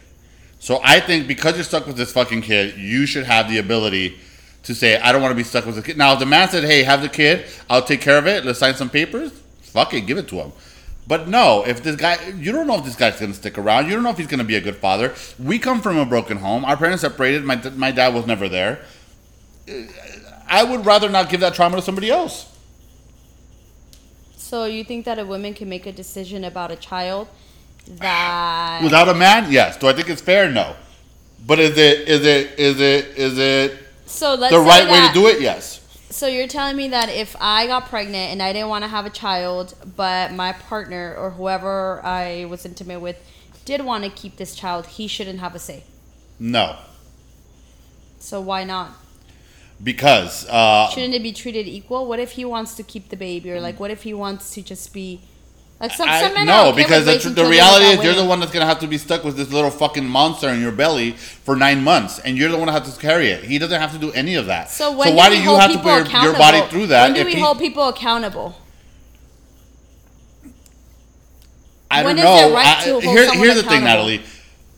So 0.59 0.81
I 0.83 1.01
think 1.01 1.27
because 1.27 1.55
you're 1.55 1.65
stuck 1.65 1.87
with 1.87 1.97
this 1.97 2.13
fucking 2.13 2.43
kid, 2.43 2.77
you 2.77 3.07
should 3.07 3.25
have 3.25 3.49
the 3.49 3.59
ability 3.59 4.19
to 4.65 4.75
say, 4.75 4.99
I 4.99 5.13
don't 5.13 5.23
want 5.23 5.33
to 5.33 5.37
be 5.37 5.45
stuck 5.45 5.65
with 5.65 5.77
the 5.77 5.83
kid. 5.83 5.97
Now, 5.97 6.13
if 6.13 6.19
the 6.19 6.27
man 6.27 6.49
said, 6.49 6.65
hey, 6.65 6.83
have 6.83 7.03
the 7.03 7.09
kid, 7.09 7.47
I'll 7.71 7.83
take 7.83 8.01
care 8.01 8.19
of 8.19 8.27
it, 8.27 8.45
let's 8.45 8.59
sign 8.59 8.75
some 8.75 8.91
papers, 8.91 9.33
fuck 9.61 9.95
it, 9.95 10.03
give 10.03 10.19
it 10.19 10.29
to 10.29 10.37
him. 10.37 10.53
But 11.07 11.29
no, 11.29 11.65
if 11.65 11.83
this 11.83 11.97
guy, 11.97 12.19
you 12.31 12.51
don't 12.51 12.67
know 12.67 12.75
if 12.75 12.85
this 12.85 12.97
guy's 12.97 13.19
going 13.21 13.31
to 13.31 13.39
stick 13.39 13.59
around. 13.59 13.87
You 13.87 13.93
don't 13.93 14.03
know 14.03 14.11
if 14.11 14.19
he's 14.19 14.27
going 14.27 14.39
to 14.39 14.45
be 14.45 14.57
a 14.57 14.61
good 14.61 14.77
father. 14.77 15.15
We 15.39 15.59
come 15.61 15.81
from 15.81 15.99
a 15.99 16.05
broken 16.05 16.39
home. 16.39 16.65
Our 16.65 16.77
parents 16.77 17.03
separated. 17.03 17.45
My, 17.45 17.57
my 17.71 17.93
dad 17.93 18.13
was 18.13 18.27
never 18.27 18.49
there. 18.49 18.81
I 20.49 20.65
would 20.65 20.85
rather 20.85 21.09
not 21.09 21.29
give 21.29 21.41
that 21.41 21.55
trauma 21.55 21.77
to 21.77 21.83
somebody 21.83 22.11
else. 22.11 22.56
So 24.47 24.65
you 24.67 24.85
think 24.85 25.07
that 25.07 25.19
a 25.19 25.27
woman 25.27 25.55
can 25.55 25.69
make 25.69 25.87
a 25.87 25.93
decision 25.93 26.45
about 26.45 26.71
a 26.71 26.77
child 26.77 27.27
that 27.99 28.81
Without 28.81 29.09
a 29.09 29.15
man, 29.15 29.51
yes. 29.51 29.77
Do 29.77 29.89
I 29.89 29.93
think 29.93 30.09
it's 30.09 30.23
fair? 30.23 30.49
No. 30.49 30.77
But 31.45 31.59
is 31.59 31.77
it 31.77 32.09
is 32.09 32.25
it 32.25 32.57
is 32.57 32.81
it 32.81 33.07
is 33.19 33.39
it 33.39 33.77
so 34.07 34.37
let's 34.37 34.55
the 34.55 34.61
right 34.61 34.89
way 34.89 35.05
to 35.09 35.13
do 35.13 35.27
it? 35.27 35.41
Yes. 35.41 35.83
So 36.11 36.29
you're 36.29 36.47
telling 36.47 36.77
me 36.77 36.87
that 36.91 37.09
if 37.09 37.35
I 37.41 37.67
got 37.67 37.87
pregnant 37.87 38.31
and 38.31 38.41
I 38.41 38.53
didn't 38.53 38.69
want 38.69 38.85
to 38.85 38.89
have 38.89 39.05
a 39.05 39.11
child, 39.11 39.75
but 39.97 40.33
my 40.33 40.53
partner 40.53 41.17
or 41.19 41.31
whoever 41.31 42.01
I 42.05 42.45
was 42.45 42.65
intimate 42.65 43.01
with 43.01 43.19
did 43.65 43.85
want 43.85 44.05
to 44.05 44.11
keep 44.11 44.37
this 44.37 44.55
child, 44.55 44.87
he 44.87 45.09
shouldn't 45.09 45.41
have 45.41 45.57
a 45.57 45.59
say. 45.59 45.83
No. 46.39 46.77
So 48.21 48.41
why 48.41 48.63
not? 48.63 48.93
Because 49.83 50.47
uh, 50.49 50.89
Shouldn't 50.91 51.15
it 51.15 51.23
be 51.23 51.33
treated 51.33 51.67
equal? 51.69 52.07
What 52.07 52.19
if 52.19 52.33
he 52.33 52.45
wants 52.45 52.75
to 52.77 52.83
keep 52.83 53.11
the 53.11 53.17
baby, 53.17 53.53
or 53.53 53.61
like 53.61 53.79
what 53.79 53.91
if 53.91 54.03
he 54.03 54.15
wants 54.15 54.51
to 54.53 54.63
just 54.63 54.93
be 54.93 55.21
like 55.79 55.93
some, 55.93 56.09
I, 56.09 56.23
some 56.23 56.33
men 56.33 56.47
no, 56.47 56.73
because 56.75 57.05
the, 57.05 57.13
raising 57.13 57.35
the 57.35 57.45
reality 57.45 57.85
is 57.85 58.03
you're 58.03 58.15
the 58.15 58.25
one 58.25 58.41
that's 58.41 58.51
gonna 58.53 58.65
have 58.65 58.79
to 58.81 58.87
be 58.87 58.97
stuck 58.97 59.23
with 59.25 59.37
this 59.37 59.53
little 59.53 59.71
fucking 59.71 60.07
monster 60.07 60.49
in 60.49 60.61
your 60.63 60.73
belly 60.73 61.13
for 61.13 61.55
nine 61.55 61.85
months, 61.85 62.19
and 62.21 62.39
you're 62.39 62.51
the 62.51 62.57
one 62.57 62.67
that 62.69 62.83
has 62.83 62.95
to 62.95 63.01
carry 63.01 63.29
it. 63.29 63.45
He 63.45 63.59
doesn't 63.59 63.79
have 63.79 63.93
to 63.93 63.99
do 63.99 64.11
any 64.13 64.37
of 64.37 64.47
that. 64.47 64.71
So 64.71 64.97
when 64.97 65.15
why 65.15 65.29
do 65.29 65.37
do 65.37 65.43
you 65.43 65.55
have 65.57 65.71
to 65.73 65.79
put 65.79 66.11
your, 66.11 66.23
your 66.23 66.33
body 66.33 66.63
through 66.71 66.87
that? 66.87 67.03
When 67.03 67.13
do 67.15 67.21
if 67.21 67.27
we 67.27 67.35
he- 67.35 67.41
hold 67.41 67.59
people 67.59 67.87
accountable? 67.89 68.57
I 71.91 72.03
don't 72.03 72.17
know. 72.17 72.55
right 72.55 72.79
I- 72.79 73.01
here- 73.01 73.31
here's 73.35 73.55
the 73.57 73.63
thing. 73.63 73.85
Natalie. 73.85 74.23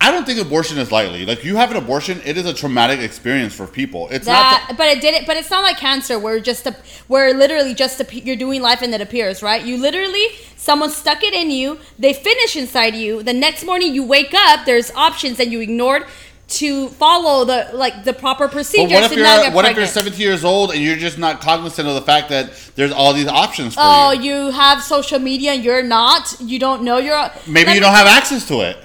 I 0.00 0.12
don't 0.12 0.24
think 0.24 0.40
abortion 0.40 0.78
is 0.78 0.92
lightly. 0.92 1.26
Like 1.26 1.44
you 1.44 1.56
have 1.56 1.70
an 1.72 1.76
abortion, 1.76 2.20
it 2.24 2.36
is 2.38 2.46
a 2.46 2.54
traumatic 2.54 3.00
experience 3.00 3.52
for 3.54 3.66
people. 3.66 4.08
It's 4.10 4.26
That, 4.26 4.66
not. 4.68 4.78
but 4.78 4.86
it 4.86 5.00
didn't. 5.00 5.26
But 5.26 5.36
it's 5.36 5.50
not 5.50 5.62
like 5.62 5.76
cancer, 5.76 6.18
where 6.18 6.38
just 6.38 6.66
a, 6.66 6.76
where 7.08 7.34
literally 7.34 7.74
just 7.74 8.00
a, 8.00 8.06
you're 8.20 8.36
doing 8.36 8.62
life 8.62 8.80
and 8.80 8.94
it 8.94 9.00
appears, 9.00 9.42
right? 9.42 9.62
You 9.64 9.76
literally 9.76 10.24
someone 10.56 10.90
stuck 10.90 11.22
it 11.24 11.34
in 11.34 11.50
you. 11.50 11.78
They 11.98 12.12
finish 12.12 12.56
inside 12.56 12.94
you. 12.94 13.22
The 13.24 13.32
next 13.32 13.64
morning 13.64 13.92
you 13.92 14.04
wake 14.04 14.32
up. 14.34 14.66
There's 14.66 14.92
options 14.92 15.36
that 15.38 15.48
you 15.48 15.60
ignored 15.60 16.04
to 16.48 16.88
follow 16.90 17.44
the 17.44 17.68
like 17.74 18.04
the 18.04 18.12
proper 18.14 18.46
But 18.46 18.52
procedures 18.52 18.92
what 18.92 19.12
if 19.12 19.18
you're 19.18 19.50
what 19.52 19.64
if 19.66 19.76
you're 19.76 19.86
17 19.86 20.18
years 20.18 20.44
old 20.44 20.70
and 20.70 20.80
you're 20.80 20.96
just 20.96 21.18
not 21.18 21.42
cognizant 21.42 21.86
of 21.86 21.94
the 21.94 22.00
fact 22.00 22.30
that 22.30 22.52
there's 22.74 22.90
all 22.92 23.12
these 23.12 23.26
options 23.26 23.74
for 23.74 23.80
Oh, 23.84 24.12
you? 24.12 24.22
you 24.46 24.50
have 24.52 24.82
social 24.82 25.18
media 25.18 25.52
and 25.52 25.62
you're 25.64 25.82
not. 25.82 26.36
You 26.40 26.58
don't 26.58 26.82
know 26.84 26.98
you're. 26.98 27.30
Maybe 27.46 27.72
you 27.72 27.80
don't 27.80 27.94
have 27.94 28.06
access 28.06 28.46
to 28.48 28.60
it. 28.60 28.78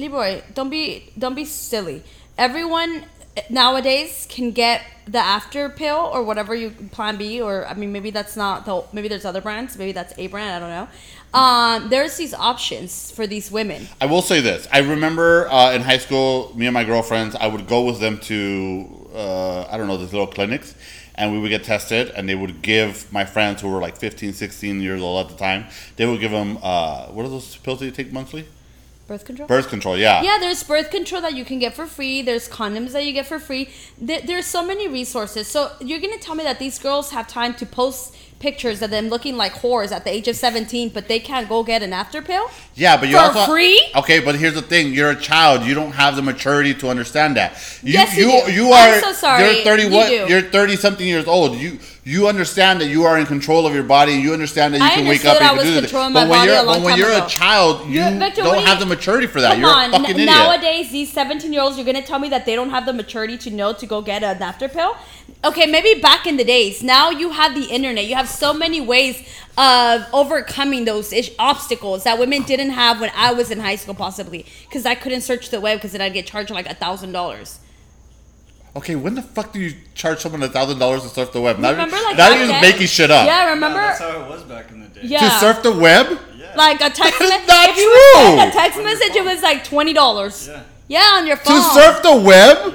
Leroy, 0.00 0.42
don't 0.54 0.70
be 0.70 1.12
don't 1.18 1.34
be 1.34 1.44
silly. 1.44 2.02
Everyone 2.38 3.04
nowadays 3.48 4.26
can 4.28 4.50
get 4.50 4.82
the 5.06 5.18
after 5.18 5.68
pill 5.68 6.10
or 6.12 6.22
whatever 6.22 6.54
you 6.54 6.70
plan 6.90 7.16
B 7.16 7.40
or 7.40 7.66
I 7.66 7.74
mean 7.74 7.92
maybe 7.92 8.10
that's 8.10 8.36
not 8.36 8.64
the 8.64 8.84
maybe 8.92 9.08
there's 9.08 9.24
other 9.24 9.40
brands 9.40 9.78
maybe 9.78 9.92
that's 9.92 10.12
a 10.18 10.26
brand 10.26 10.52
I 10.52 10.58
don't 10.58 10.70
know. 10.70 10.88
Um, 11.32 11.88
there's 11.90 12.16
these 12.16 12.34
options 12.34 13.10
for 13.12 13.26
these 13.26 13.50
women. 13.50 13.86
I 14.00 14.06
will 14.06 14.22
say 14.22 14.40
this. 14.40 14.66
I 14.72 14.78
remember 14.78 15.48
uh, 15.48 15.72
in 15.72 15.82
high 15.82 15.98
school, 15.98 16.52
me 16.56 16.66
and 16.66 16.74
my 16.74 16.82
girlfriends, 16.82 17.36
I 17.36 17.46
would 17.46 17.68
go 17.68 17.84
with 17.84 18.00
them 18.00 18.18
to, 18.20 19.08
uh, 19.14 19.62
I 19.70 19.76
don't 19.76 19.86
know, 19.86 19.96
these 19.96 20.12
little 20.12 20.26
clinics, 20.26 20.74
and 21.14 21.32
we 21.32 21.38
would 21.38 21.50
get 21.50 21.62
tested, 21.62 22.10
and 22.16 22.28
they 22.28 22.34
would 22.34 22.62
give 22.62 23.12
my 23.12 23.24
friends 23.24 23.62
who 23.62 23.68
were 23.68 23.80
like 23.80 23.96
15, 23.96 24.32
16 24.32 24.80
years 24.80 25.00
old 25.00 25.24
at 25.24 25.32
the 25.32 25.38
time, 25.38 25.66
they 25.94 26.06
would 26.06 26.18
give 26.18 26.32
them, 26.32 26.58
uh, 26.62 27.06
what 27.06 27.24
are 27.24 27.28
those 27.28 27.56
pills 27.58 27.78
that 27.78 27.84
you 27.84 27.92
take 27.92 28.12
monthly? 28.12 28.48
Birth 29.10 29.24
control. 29.24 29.48
Birth 29.48 29.68
control, 29.68 29.98
yeah. 29.98 30.22
Yeah, 30.22 30.38
there's 30.38 30.62
birth 30.62 30.92
control 30.92 31.20
that 31.22 31.34
you 31.34 31.44
can 31.44 31.58
get 31.58 31.74
for 31.74 31.84
free. 31.84 32.22
There's 32.22 32.48
condoms 32.48 32.92
that 32.92 33.04
you 33.04 33.12
get 33.12 33.26
for 33.26 33.40
free. 33.40 33.68
There, 34.00 34.20
there's 34.20 34.46
so 34.46 34.64
many 34.64 34.86
resources. 34.86 35.48
So 35.48 35.72
you're 35.80 35.98
gonna 35.98 36.18
tell 36.18 36.36
me 36.36 36.44
that 36.44 36.60
these 36.60 36.78
girls 36.78 37.10
have 37.10 37.26
time 37.26 37.54
to 37.54 37.66
post 37.66 38.16
pictures 38.40 38.82
of 38.82 38.90
them 38.90 39.08
looking 39.08 39.36
like 39.36 39.52
whores 39.52 39.92
at 39.92 40.02
the 40.04 40.10
age 40.10 40.26
of 40.26 40.34
17, 40.34 40.88
but 40.88 41.06
they 41.06 41.20
can't 41.20 41.48
go 41.48 41.62
get 41.62 41.82
an 41.82 41.92
after 41.92 42.20
pill? 42.22 42.50
Yeah, 42.74 42.96
but 42.96 43.08
you 43.08 43.14
For 43.16 43.20
also 43.22 43.46
free? 43.52 43.80
Okay, 43.94 44.18
but 44.20 44.34
here's 44.36 44.54
the 44.54 44.62
thing: 44.62 44.92
you're 44.92 45.10
a 45.10 45.16
child. 45.16 45.62
You 45.64 45.74
don't 45.74 45.92
have 45.92 46.16
the 46.16 46.22
maturity 46.22 46.74
to 46.74 46.88
understand 46.88 47.36
that. 47.36 47.52
You, 47.82 47.92
Yes, 47.92 48.16
you 48.16 48.28
you 48.30 48.46
do. 48.46 48.52
you 48.52 48.72
I'm 48.72 48.94
are. 48.94 49.00
so 49.00 49.12
sorry. 49.12 49.44
You're 49.44 49.64
thirty. 49.64 49.82
You 49.84 49.90
what? 49.90 50.08
do. 50.08 50.26
You're 50.28 50.42
thirty 50.42 50.76
something 50.76 51.06
years 51.06 51.26
old. 51.28 51.56
You 51.56 51.78
you 52.02 52.26
understand 52.28 52.80
that 52.80 52.86
you 52.86 53.04
are 53.04 53.18
in 53.18 53.26
control 53.26 53.66
of 53.66 53.74
your 53.74 53.82
body. 53.84 54.14
and 54.14 54.22
You 54.22 54.32
understand 54.32 54.72
that 54.74 54.78
you 54.78 54.84
I 54.86 54.94
can 54.94 55.06
wake 55.06 55.24
up 55.26 55.36
and 55.36 55.44
I 55.44 55.50
you 55.52 55.56
was 55.58 55.64
can 55.66 55.74
do 55.74 55.80
controlling 55.82 56.12
But 56.14 56.28
when 56.28 56.38
body 56.38 56.50
you're 56.50 56.60
a 56.60 56.62
long 56.62 56.76
but 56.78 56.84
when 56.86 56.98
you're 56.98 57.12
ago. 57.12 57.26
a 57.26 57.28
child, 57.28 57.86
you 57.90 58.02
Victor, 58.18 58.42
don't 58.42 58.64
have 58.64 58.80
the 58.80 58.86
maturity 58.86 59.26
for 59.26 59.40
that. 59.42 59.52
Come 59.52 59.60
you're 59.60 59.70
on. 59.70 59.90
a 59.90 59.98
fucking 59.98 60.10
idiot. 60.16 60.26
Nowadays, 60.26 60.90
these 60.90 61.12
17 61.12 61.52
year 61.52 61.60
olds, 61.62 61.76
you're 61.76 61.84
going 61.84 61.96
to 62.00 62.02
tell 62.02 62.18
me 62.18 62.30
that 62.30 62.46
they 62.46 62.56
don't 62.56 62.70
have 62.70 62.86
the 62.86 62.94
maturity 62.94 63.36
to 63.38 63.50
know 63.50 63.74
to 63.74 63.86
go 63.86 64.00
get 64.00 64.22
an 64.24 64.42
after 64.42 64.66
pill? 64.68 64.96
Okay, 65.42 65.66
maybe 65.66 65.98
back 66.00 66.26
in 66.26 66.36
the 66.36 66.44
days. 66.44 66.82
Now 66.82 67.08
you 67.10 67.30
have 67.30 67.54
the 67.54 67.64
internet. 67.64 68.04
You 68.06 68.14
have 68.14 68.28
so 68.28 68.52
many 68.52 68.80
ways 68.80 69.26
of 69.56 70.04
overcoming 70.12 70.84
those 70.84 71.12
ish- 71.14 71.30
obstacles 71.38 72.04
that 72.04 72.18
women 72.18 72.42
didn't 72.42 72.70
have 72.70 73.00
when 73.00 73.10
I 73.16 73.32
was 73.32 73.50
in 73.50 73.58
high 73.60 73.76
school, 73.76 73.94
possibly. 73.94 74.44
Because 74.68 74.84
I 74.84 74.94
couldn't 74.94 75.22
search 75.22 75.48
the 75.48 75.58
web 75.60 75.78
because 75.78 75.92
then 75.92 76.02
I'd 76.02 76.12
get 76.12 76.26
charged 76.26 76.50
like 76.50 76.70
a 76.70 76.74
$1,000. 76.74 77.58
Okay, 78.76 78.94
when 78.94 79.14
the 79.14 79.22
fuck 79.22 79.52
do 79.52 79.58
you 79.60 79.74
charge 79.94 80.20
someone 80.20 80.42
a 80.44 80.48
thousand 80.48 80.78
dollars 80.78 81.02
to 81.02 81.08
surf 81.08 81.32
the 81.32 81.40
web? 81.40 81.58
Now, 81.58 81.70
Remember, 81.72 81.96
like, 81.96 82.16
now 82.18 82.28
you're 82.34 82.46
just 82.46 82.60
making 82.62 82.86
shit 82.86 83.10
up. 83.10 83.26
Yeah, 83.26 83.44
Yeah, 83.46 83.50
remember? 83.50 83.78
that's 83.78 83.98
how 83.98 84.22
it 84.24 84.28
was 84.30 84.42
back 84.44 84.70
in 84.70 84.80
the 84.82 84.88
day. 84.88 85.00
Yeah. 85.04 85.20
To 85.20 85.30
surf 85.40 85.62
the 85.64 85.72
web? 85.72 86.18
Yeah. 86.36 86.54
like 86.54 86.76
a 86.80 86.90
text 86.90 87.18
That's 87.18 87.30
message. 87.30 87.48
not 87.48 87.68
if 87.70 87.74
true. 87.74 88.36
send 88.38 88.50
a 88.50 88.52
text 88.52 88.78
message, 88.82 89.16
it 89.16 89.24
was 89.24 89.42
like 89.42 89.64
$20. 89.64 90.48
Yeah. 90.48 90.62
Yeah, 90.86 91.00
on 91.18 91.26
your 91.26 91.36
phone. 91.36 91.56
To 91.56 91.62
surf 91.80 92.02
the 92.02 92.16
web? 92.16 92.74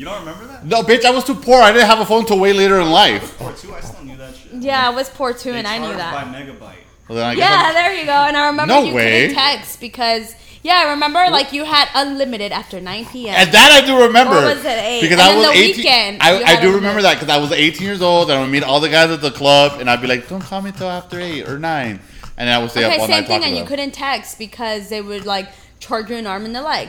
Yeah. 0.00 0.04
You 0.04 0.04
don't 0.06 0.20
remember 0.26 0.46
that? 0.46 0.64
No, 0.64 0.82
bitch, 0.82 1.04
I 1.04 1.10
was 1.10 1.24
too 1.24 1.34
poor. 1.34 1.60
I 1.60 1.72
didn't 1.72 1.86
have 1.86 2.00
a 2.00 2.06
phone 2.06 2.24
till 2.24 2.38
way 2.38 2.52
later 2.52 2.80
in 2.80 2.90
life. 2.90 3.40
Or 3.40 3.52
two, 3.52 3.74
I 3.74 3.80
still 3.80 4.04
knew 4.04 4.16
that 4.16 4.34
shit. 4.34 4.52
Yeah, 4.54 4.86
I 4.86 4.90
was 4.90 5.08
poor 5.10 5.32
too, 5.32 5.52
They 5.52 5.58
and 5.58 5.66
I 5.66 5.78
knew 5.78 5.94
that. 5.96 6.12
by 6.14 6.24
megabyte. 6.38 6.76
Well, 7.08 7.18
then 7.18 7.26
I 7.26 7.34
guess 7.34 7.50
Yeah, 7.50 7.62
I'm- 7.66 7.74
there 7.74 7.94
you 7.94 8.04
go. 8.06 8.12
And 8.12 8.36
I 8.36 8.46
remember 8.46 8.72
No 8.74 8.82
you 8.84 8.94
way. 8.94 9.28
couldn't 9.28 9.34
text 9.36 9.80
because 9.80 10.34
yeah, 10.62 10.84
I 10.86 10.90
remember 10.90 11.26
like 11.30 11.52
you 11.52 11.64
had 11.64 11.88
unlimited 11.94 12.52
after 12.52 12.80
9 12.80 13.06
p.m. 13.06 13.34
And 13.36 13.50
that 13.52 13.72
I 13.72 13.86
do 13.86 14.02
remember. 14.02 14.36
Or 14.36 14.54
was 14.54 14.64
it 14.64 14.68
eight? 14.68 15.00
Because 15.00 15.18
And 15.18 15.22
I 15.22 15.28
then 15.28 15.38
was 15.38 15.46
the 15.46 15.52
18. 15.58 15.76
weekend, 15.76 16.14
you 16.16 16.22
I, 16.22 16.42
I 16.44 16.50
had 16.54 16.60
do 16.62 16.70
a 16.70 16.74
remember 16.74 17.02
that 17.02 17.14
because 17.18 17.28
I 17.28 17.38
was 17.38 17.50
18 17.52 17.82
years 17.86 18.00
old 18.02 18.30
and 18.30 18.38
I 18.38 18.42
would 18.42 18.50
meet 18.50 18.62
all 18.62 18.78
the 18.80 18.88
guys 18.88 19.10
at 19.10 19.20
the 19.22 19.30
club 19.30 19.80
and 19.80 19.90
I'd 19.90 20.00
be 20.00 20.06
like, 20.06 20.28
don't 20.28 20.40
call 20.42 20.62
me 20.62 20.70
till 20.72 20.88
after 20.88 21.18
8 21.20 21.48
or 21.48 21.58
9. 21.58 22.00
And 22.38 22.48
I 22.50 22.58
would 22.58 22.70
stay 22.70 22.84
okay, 22.86 22.94
up 22.94 23.00
all 23.00 23.06
same 23.06 23.16
night 23.16 23.26
thing, 23.26 23.40
talking 23.40 23.44
and 23.44 23.44
to 23.44 23.50
you 23.50 23.56
them. 23.64 23.66
couldn't 23.68 23.90
text 23.92 24.38
because 24.38 24.88
they 24.88 25.00
would 25.02 25.26
like 25.26 25.48
charge 25.78 26.08
you 26.10 26.16
an 26.16 26.26
arm 26.26 26.44
and 26.46 26.56
a 26.56 26.62
leg. 26.62 26.88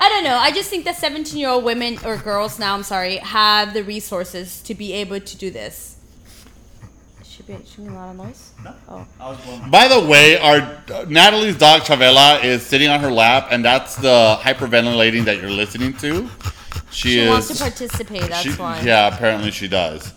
I 0.00 0.08
don't 0.08 0.24
know. 0.24 0.36
I 0.36 0.52
just 0.52 0.70
think 0.70 0.84
that 0.84 0.96
17 0.96 1.38
year 1.38 1.48
old 1.48 1.64
women 1.64 1.98
or 2.04 2.16
girls 2.16 2.58
now, 2.58 2.74
I'm 2.74 2.82
sorry, 2.84 3.16
have 3.18 3.74
the 3.74 3.82
resources 3.82 4.60
to 4.62 4.74
be 4.74 4.92
able 4.92 5.20
to 5.20 5.36
do 5.36 5.50
this. 5.50 5.96
Should 7.24 7.46
be 7.46 7.56
should 7.66 7.84
be 7.84 7.90
a 7.90 7.94
lot 7.94 8.10
of 8.10 8.16
noise. 8.16 8.52
No. 8.64 8.74
Oh. 8.88 9.06
I 9.20 9.28
was 9.30 9.38
blowing 9.40 9.60
my 9.62 9.68
By 9.68 9.88
the 9.88 10.00
way, 10.06 10.38
our 10.38 10.58
uh, 10.92 11.04
Natalie's 11.08 11.56
dog 11.56 11.82
Chavela 11.82 12.42
is 12.44 12.64
sitting 12.64 12.88
on 12.88 13.00
her 13.00 13.10
lap, 13.10 13.48
and 13.50 13.64
that's 13.64 13.96
the 13.96 14.38
hyperventilating 14.40 15.24
that 15.24 15.40
you're 15.40 15.50
listening 15.50 15.92
to. 15.94 16.28
She, 16.90 17.10
She 17.10 17.18
is. 17.20 17.28
wants 17.28 17.48
to 17.48 17.56
participate. 17.56 18.22
That's 18.22 18.42
she- 18.42 18.50
why. 18.52 18.80
Yeah, 18.80 19.14
apparently 19.14 19.50
she 19.50 19.68
does. 19.68 20.12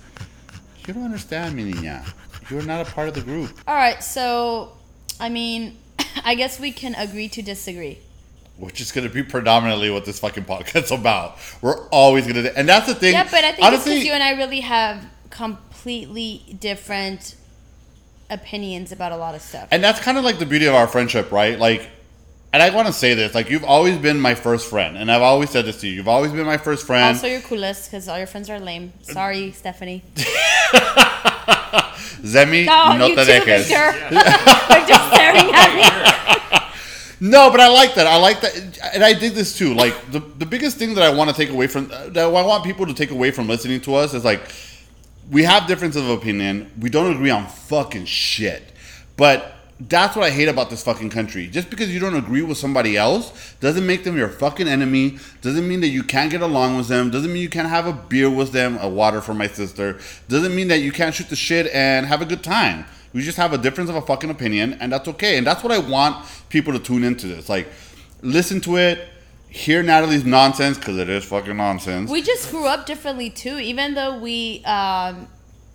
You 0.88 0.94
don't 0.96 1.04
understand 1.04 1.56
me, 1.56 1.72
niña. 1.74 2.12
You're 2.50 2.64
not 2.64 2.88
a 2.88 2.92
part 2.92 3.08
of 3.08 3.14
the 3.14 3.22
group. 3.22 3.52
All 3.68 3.76
right. 3.76 4.04
So, 4.04 4.74
I 5.20 5.30
mean, 5.30 5.78
I 6.26 6.34
guess 6.36 6.60
we 6.60 6.72
can 6.72 6.96
agree 6.96 7.30
to 7.30 7.42
disagree. 7.42 8.00
Which 8.62 8.80
is 8.80 8.92
going 8.92 9.08
to 9.08 9.14
be 9.14 9.24
predominantly 9.24 9.90
what 9.90 10.06
this 10.06 10.20
fucking 10.20 10.46
podcast's 10.46 10.92
about. 10.92 11.38
We're 11.64 11.88
always 11.88 12.28
going 12.28 12.44
to, 12.44 12.56
and 12.56 12.70
that's 12.70 12.86
the 12.86 12.94
thing. 12.94 13.14
Yeah, 13.14 13.24
but 13.24 13.44
I 13.44 13.54
think 13.54 13.66
honestly, 13.68 13.98
it's 13.98 14.06
you 14.06 14.12
and 14.12 14.22
I 14.22 14.34
really 14.34 14.60
have 14.60 15.04
completely 15.32 16.56
different 16.60 17.36
opinions 18.30 18.92
about 18.92 19.14
a 19.14 19.18
lot 19.18 19.34
of 19.34 19.42
stuff. 19.42 19.68
And 19.72 19.84
that's 19.84 20.00
kind 20.00 20.16
of 20.20 20.24
like 20.24 20.38
the 20.38 20.46
beauty 20.46 20.68
of 20.68 20.76
our 20.76 20.88
friendship, 20.88 21.32
right? 21.32 21.58
Like, 21.58 21.90
and 22.54 22.62
I 22.62 22.70
want 22.70 22.86
to 22.86 22.94
say 22.94 23.16
this, 23.16 23.34
like, 23.34 23.50
you've 23.50 23.64
always 23.64 23.98
been 23.98 24.20
my 24.20 24.36
first 24.36 24.70
friend, 24.70 24.96
and 24.96 25.12
I've 25.12 25.24
always 25.24 25.50
said 25.50 25.66
this 25.66 25.82
to 25.82 25.88
you. 25.88 25.94
You've 25.94 26.08
always 26.08 26.32
been 26.32 26.46
my 26.46 26.58
first 26.58 26.86
friend. 26.86 27.16
also, 27.16 27.26
you're 27.26 27.42
coolest 27.42 27.90
because 27.90 28.08
all 28.08 28.20
your 28.20 28.28
friends 28.28 28.48
are 28.48 28.60
lame. 28.60 28.94
Sorry, 29.02 29.52
Stephanie. 29.54 30.04
Zemi, 32.22 32.66
No, 32.66 32.96
no 32.98 33.08
you 33.08 33.16
te 33.16 33.26
too, 33.26 33.32
dejes. 33.32 33.68
Victor. 33.68 33.92
Victor's 34.70 35.02
staring 35.14 35.50
at 35.52 35.76
me. 35.76 35.84
No, 37.24 37.52
but 37.52 37.60
I 37.60 37.68
like 37.68 37.94
that. 37.96 38.08
I 38.08 38.18
like 38.18 38.42
that, 38.42 38.80
and 38.96 39.04
I 39.04 39.14
did 39.14 39.36
this 39.36 39.56
too. 39.56 39.76
Like 39.76 40.12
the 40.12 40.20
the 40.40 40.46
biggest 40.46 40.78
thing 40.78 40.96
that 40.96 41.04
I 41.04 41.16
want 41.16 41.30
to 41.30 41.36
take 41.36 41.52
away 41.52 41.68
from 41.68 41.92
uh, 41.92 42.10
that 42.10 42.26
I 42.26 42.28
want 42.28 42.64
people 42.64 42.88
to 42.88 42.96
take 42.96 43.12
away 43.12 43.30
from 43.30 43.48
listening 43.48 43.80
to 43.82 43.94
us 43.94 44.16
is 44.16 44.26
like 44.26 44.42
we 45.30 45.44
have 45.44 45.68
differences 45.68 46.02
of 46.02 46.10
opinion. 46.10 46.72
We 46.80 46.90
don't 46.90 47.12
agree 47.12 47.30
on 47.30 47.46
fucking 47.48 48.06
shit, 48.06 48.74
but 49.18 49.54
that's 49.80 50.16
what 50.16 50.26
I 50.26 50.32
hate 50.32 50.48
about 50.48 50.72
this 50.72 50.84
fucking 50.84 51.12
country. 51.12 51.46
Just 51.46 51.70
because 51.70 51.94
you 51.94 52.00
don't 52.00 52.16
agree 52.16 52.42
with 52.42 52.58
somebody 52.58 52.98
else 52.98 53.54
doesn't 53.60 53.86
make 53.86 54.04
them 54.04 54.18
your 54.18 54.28
fucking 54.28 54.68
enemy. 54.68 55.20
Doesn't 55.44 55.68
mean 55.68 55.82
that 55.82 55.90
you 55.90 56.02
can't 56.02 56.32
get 56.32 56.42
along 56.42 56.76
with 56.78 56.88
them. 56.88 57.12
Doesn't 57.12 57.32
mean 57.32 57.44
you 57.44 57.50
can't 57.50 57.70
have 57.70 57.86
a 57.86 57.94
beer 57.94 58.32
with 58.32 58.52
them, 58.52 58.80
a 58.80 58.90
water 58.90 59.22
for 59.22 59.36
my 59.36 59.48
sister. 59.48 60.00
Doesn't 60.28 60.56
mean 60.56 60.70
that 60.70 60.80
you 60.80 60.92
can't 60.92 61.14
shoot 61.14 61.30
the 61.30 61.36
shit 61.36 61.68
and 61.68 62.08
have 62.08 62.24
a 62.24 62.26
good 62.26 62.44
time. 62.44 62.86
We 63.14 63.22
just 63.22 63.38
have 63.38 63.54
a 63.54 63.58
difference 63.58 63.90
of 63.90 63.96
a 63.96 64.02
fucking 64.02 64.30
opinion, 64.30 64.78
and 64.80 64.92
that's 64.92 65.08
okay. 65.10 65.38
And 65.38 65.46
that's 65.46 65.64
what 65.64 65.72
I 65.72 65.80
want 65.80 66.26
people 66.50 66.74
to 66.74 66.80
tune 66.80 67.04
into 67.04 67.28
this. 67.28 67.50
Like, 67.50 67.68
listen 68.22 68.62
to 68.62 68.78
it, 68.78 69.08
hear 69.50 69.84
Natalie's 69.84 70.26
nonsense 70.26 70.78
because 70.78 70.98
it 70.98 71.10
is 71.10 71.26
fucking 71.26 71.58
nonsense. 71.58 72.10
We 72.10 72.22
just 72.22 72.50
grew 72.50 72.66
up 72.68 72.86
differently 72.86 73.30
too. 73.30 73.60
Even 73.60 73.94
though 73.94 74.18
we, 74.18 74.64
um, 74.66 75.28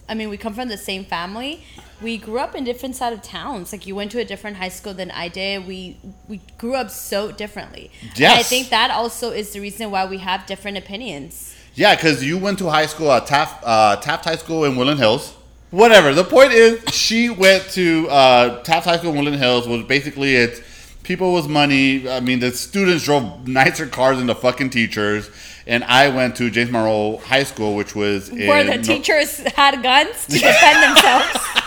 I 0.08 0.14
mean, 0.14 0.30
we 0.30 0.38
come 0.38 0.54
from 0.54 0.68
the 0.68 0.78
same 0.78 1.04
family. 1.04 1.62
We 2.00 2.18
grew 2.18 2.38
up 2.38 2.54
in 2.54 2.64
different 2.64 2.96
side 2.96 3.12
of 3.12 3.22
towns. 3.22 3.72
Like 3.72 3.86
you 3.86 3.94
went 3.94 4.10
to 4.12 4.18
a 4.18 4.24
different 4.24 4.56
high 4.56 4.68
school 4.68 4.94
than 4.94 5.10
I 5.10 5.28
did. 5.28 5.66
We 5.66 5.98
we 6.28 6.40
grew 6.58 6.74
up 6.74 6.90
so 6.90 7.32
differently. 7.32 7.90
And 8.16 8.26
I 8.26 8.42
think 8.42 8.68
that 8.68 8.90
also 8.90 9.30
is 9.30 9.52
the 9.52 9.60
reason 9.60 9.90
why 9.90 10.06
we 10.06 10.18
have 10.18 10.46
different 10.46 10.76
opinions. 10.76 11.54
Yeah, 11.74 11.94
because 11.94 12.24
you 12.24 12.38
went 12.38 12.58
to 12.58 12.70
high 12.70 12.86
school 12.86 13.12
at 13.12 13.26
Taft, 13.26 13.62
uh, 13.62 13.96
Taft 13.96 14.24
High 14.24 14.36
School 14.36 14.64
in 14.64 14.76
Woodland 14.76 14.98
Hills. 14.98 15.35
Whatever. 15.70 16.14
The 16.14 16.24
point 16.24 16.52
is, 16.52 16.82
she 16.94 17.28
went 17.28 17.64
to 17.70 18.08
uh, 18.08 18.62
Taft 18.62 18.86
High 18.86 18.98
School 18.98 19.10
in 19.10 19.16
Woodland 19.16 19.38
Hills. 19.38 19.66
Was 19.66 19.82
basically 19.82 20.36
it's 20.36 20.60
people 21.02 21.34
with 21.34 21.48
money. 21.48 22.08
I 22.08 22.20
mean, 22.20 22.40
the 22.40 22.52
students 22.52 23.04
drove 23.04 23.46
nicer 23.46 23.86
cars 23.86 24.18
than 24.18 24.26
the 24.26 24.34
fucking 24.34 24.70
teachers. 24.70 25.30
And 25.66 25.82
I 25.84 26.08
went 26.08 26.36
to 26.36 26.48
James 26.50 26.70
Monroe 26.70 27.16
High 27.18 27.42
School, 27.42 27.74
which 27.74 27.96
was 27.96 28.28
in 28.28 28.46
Where 28.46 28.62
the 28.62 28.82
teachers 28.82 29.38
had 29.38 29.82
guns 29.82 30.26
to 30.26 30.38
defend 30.38 30.82
themselves. 30.82 31.36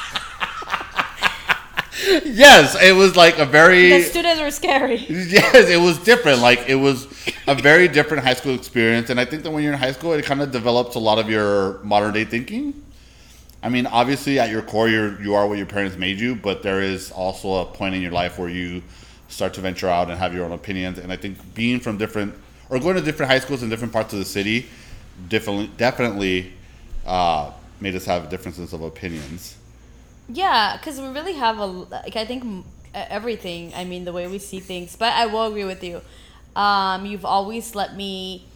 Yes, 2.23 2.81
it 2.81 2.95
was 2.95 3.17
like 3.17 3.39
a 3.39 3.45
very 3.45 3.89
the 3.89 4.01
students 4.01 4.41
were 4.41 4.51
scary. 4.51 4.95
Yes, 5.09 5.69
it 5.69 5.79
was 5.79 5.97
different. 5.99 6.39
Like 6.39 6.67
it 6.67 6.75
was 6.75 7.05
a 7.45 7.53
very 7.53 7.87
different 7.87 8.23
high 8.23 8.33
school 8.33 8.55
experience, 8.55 9.09
and 9.09 9.19
I 9.19 9.25
think 9.25 9.43
that 9.43 9.51
when 9.51 9.63
you're 9.63 9.73
in 9.73 9.79
high 9.79 9.91
school, 9.91 10.13
it 10.13 10.23
kind 10.23 10.41
of 10.41 10.49
develops 10.51 10.95
a 10.95 10.99
lot 10.99 11.19
of 11.19 11.29
your 11.29 11.79
modern 11.83 12.13
day 12.13 12.23
thinking. 12.23 12.73
I 13.61 13.69
mean, 13.69 13.85
obviously, 13.87 14.39
at 14.39 14.49
your 14.49 14.61
core, 14.61 14.87
you're 14.87 15.21
you 15.21 15.35
are 15.35 15.47
what 15.47 15.57
your 15.57 15.67
parents 15.67 15.97
made 15.97 16.19
you, 16.19 16.35
but 16.35 16.63
there 16.63 16.81
is 16.81 17.11
also 17.11 17.55
a 17.55 17.65
point 17.65 17.95
in 17.95 18.01
your 18.01 18.11
life 18.11 18.39
where 18.39 18.49
you 18.49 18.81
start 19.27 19.53
to 19.55 19.61
venture 19.61 19.89
out 19.89 20.09
and 20.09 20.17
have 20.17 20.33
your 20.33 20.45
own 20.45 20.51
opinions. 20.51 20.97
And 20.97 21.11
I 21.11 21.17
think 21.17 21.37
being 21.55 21.79
from 21.79 21.97
different 21.97 22.33
or 22.69 22.79
going 22.79 22.95
to 22.95 23.01
different 23.01 23.31
high 23.31 23.39
schools 23.39 23.63
in 23.63 23.69
different 23.69 23.91
parts 23.91 24.13
of 24.13 24.19
the 24.19 24.25
city, 24.25 24.67
definitely 25.27 25.69
definitely 25.77 26.53
uh, 27.05 27.51
made 27.81 27.95
us 27.95 28.05
have 28.05 28.29
differences 28.29 28.71
of 28.71 28.81
opinions. 28.81 29.57
Yeah, 30.29 30.77
because 30.77 30.99
we 30.99 31.07
really 31.07 31.33
have 31.33 31.57
a 31.57 31.65
like 31.65 32.15
I 32.15 32.25
think 32.25 32.65
everything. 32.93 33.73
I 33.75 33.83
mean 33.83 34.05
the 34.05 34.13
way 34.13 34.27
we 34.27 34.39
see 34.39 34.61
things. 34.61 34.95
But 34.95 35.13
I 35.13 35.25
will 35.25 35.47
agree 35.47 35.65
with 35.65 35.83
you. 35.83 36.01
Um, 36.55 37.05
you've 37.05 37.25
always 37.25 37.75
let 37.75 37.95
me 37.95 38.48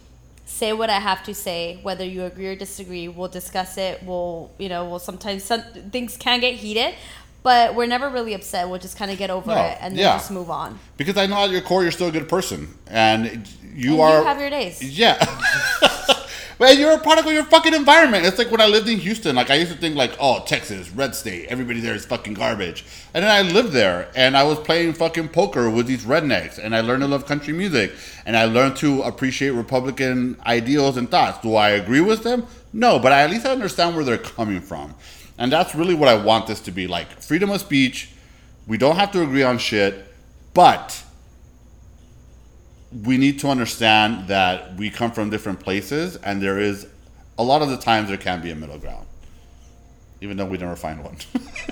say 0.46 0.72
what 0.72 0.90
I 0.90 0.98
have 1.00 1.22
to 1.24 1.34
say, 1.34 1.78
whether 1.82 2.04
you 2.04 2.24
agree 2.24 2.46
or 2.48 2.56
disagree. 2.56 3.08
We'll 3.08 3.28
discuss 3.28 3.76
it. 3.78 4.02
We'll 4.04 4.50
you 4.58 4.68
know 4.68 4.88
we'll 4.88 4.98
sometimes 4.98 5.44
some 5.44 5.62
things 5.90 6.16
can 6.16 6.40
get 6.40 6.54
heated, 6.54 6.94
but 7.42 7.74
we're 7.74 7.86
never 7.86 8.08
really 8.10 8.34
upset. 8.34 8.68
We'll 8.68 8.78
just 8.80 8.96
kind 8.96 9.10
of 9.10 9.18
get 9.18 9.30
over 9.30 9.50
No, 9.50 9.56
it 9.56 9.78
and 9.80 9.94
then 9.96 10.00
yeah. 10.04 10.14
just 10.16 10.30
move 10.30 10.50
on. 10.50 10.78
Because 10.96 11.16
I 11.16 11.26
know 11.26 11.44
at 11.44 11.50
your 11.50 11.60
core, 11.62 11.82
you're 11.82 11.92
still 11.92 12.08
a 12.08 12.12
good 12.12 12.28
person, 12.28 12.68
and 12.86 13.48
you 13.74 13.92
And 13.94 14.00
are. 14.00 14.18
you 14.20 14.24
have 14.26 14.40
your 14.40 14.50
days. 14.50 14.82
Yeah. 14.82 15.16
But 16.58 16.78
you're 16.78 16.92
a 16.92 16.98
product 16.98 17.26
of 17.26 17.32
your 17.32 17.44
fucking 17.44 17.74
environment. 17.74 18.24
It's 18.24 18.38
like 18.38 18.50
when 18.50 18.60
I 18.60 18.66
lived 18.66 18.88
in 18.88 18.98
Houston, 18.98 19.34
like 19.34 19.50
I 19.50 19.56
used 19.56 19.72
to 19.72 19.78
think 19.78 19.96
like, 19.96 20.12
oh, 20.20 20.44
Texas, 20.46 20.90
red 20.90 21.14
state, 21.14 21.48
everybody 21.48 21.80
there 21.80 21.94
is 21.94 22.06
fucking 22.06 22.34
garbage. 22.34 22.84
And 23.12 23.24
then 23.24 23.30
I 23.30 23.42
lived 23.42 23.72
there 23.72 24.10
and 24.14 24.36
I 24.36 24.44
was 24.44 24.58
playing 24.60 24.92
fucking 24.92 25.30
poker 25.30 25.68
with 25.68 25.86
these 25.86 26.04
rednecks 26.04 26.58
and 26.58 26.74
I 26.74 26.80
learned 26.80 27.02
to 27.02 27.08
love 27.08 27.26
country 27.26 27.52
music 27.52 27.92
and 28.24 28.36
I 28.36 28.44
learned 28.44 28.76
to 28.76 29.02
appreciate 29.02 29.50
Republican 29.50 30.36
ideals 30.46 30.96
and 30.96 31.10
thoughts. 31.10 31.38
Do 31.42 31.56
I 31.56 31.70
agree 31.70 32.00
with 32.00 32.22
them? 32.22 32.46
No, 32.72 32.98
but 32.98 33.12
I, 33.12 33.22
at 33.22 33.30
least 33.30 33.46
I 33.46 33.50
understand 33.50 33.96
where 33.96 34.04
they're 34.04 34.18
coming 34.18 34.60
from. 34.60 34.94
And 35.38 35.50
that's 35.52 35.74
really 35.74 35.94
what 35.94 36.08
I 36.08 36.14
want 36.14 36.46
this 36.46 36.60
to 36.60 36.70
be 36.70 36.86
like 36.86 37.20
freedom 37.20 37.50
of 37.50 37.60
speech. 37.60 38.10
We 38.66 38.78
don't 38.78 38.96
have 38.96 39.12
to 39.12 39.22
agree 39.22 39.42
on 39.42 39.58
shit, 39.58 40.06
but 40.54 41.03
we 43.02 43.18
need 43.18 43.40
to 43.40 43.48
understand 43.48 44.28
that 44.28 44.76
we 44.76 44.90
come 44.90 45.10
from 45.10 45.30
different 45.30 45.60
places 45.60 46.16
and 46.16 46.40
there 46.40 46.58
is 46.58 46.86
a 47.38 47.42
lot 47.42 47.62
of 47.62 47.68
the 47.68 47.76
times 47.76 48.08
there 48.08 48.16
can 48.16 48.40
be 48.40 48.50
a 48.50 48.54
middle 48.54 48.78
ground 48.78 49.06
even 50.24 50.36
though 50.36 50.46
we 50.46 50.58
never 50.58 50.74
find 50.74 51.04
one. 51.04 51.16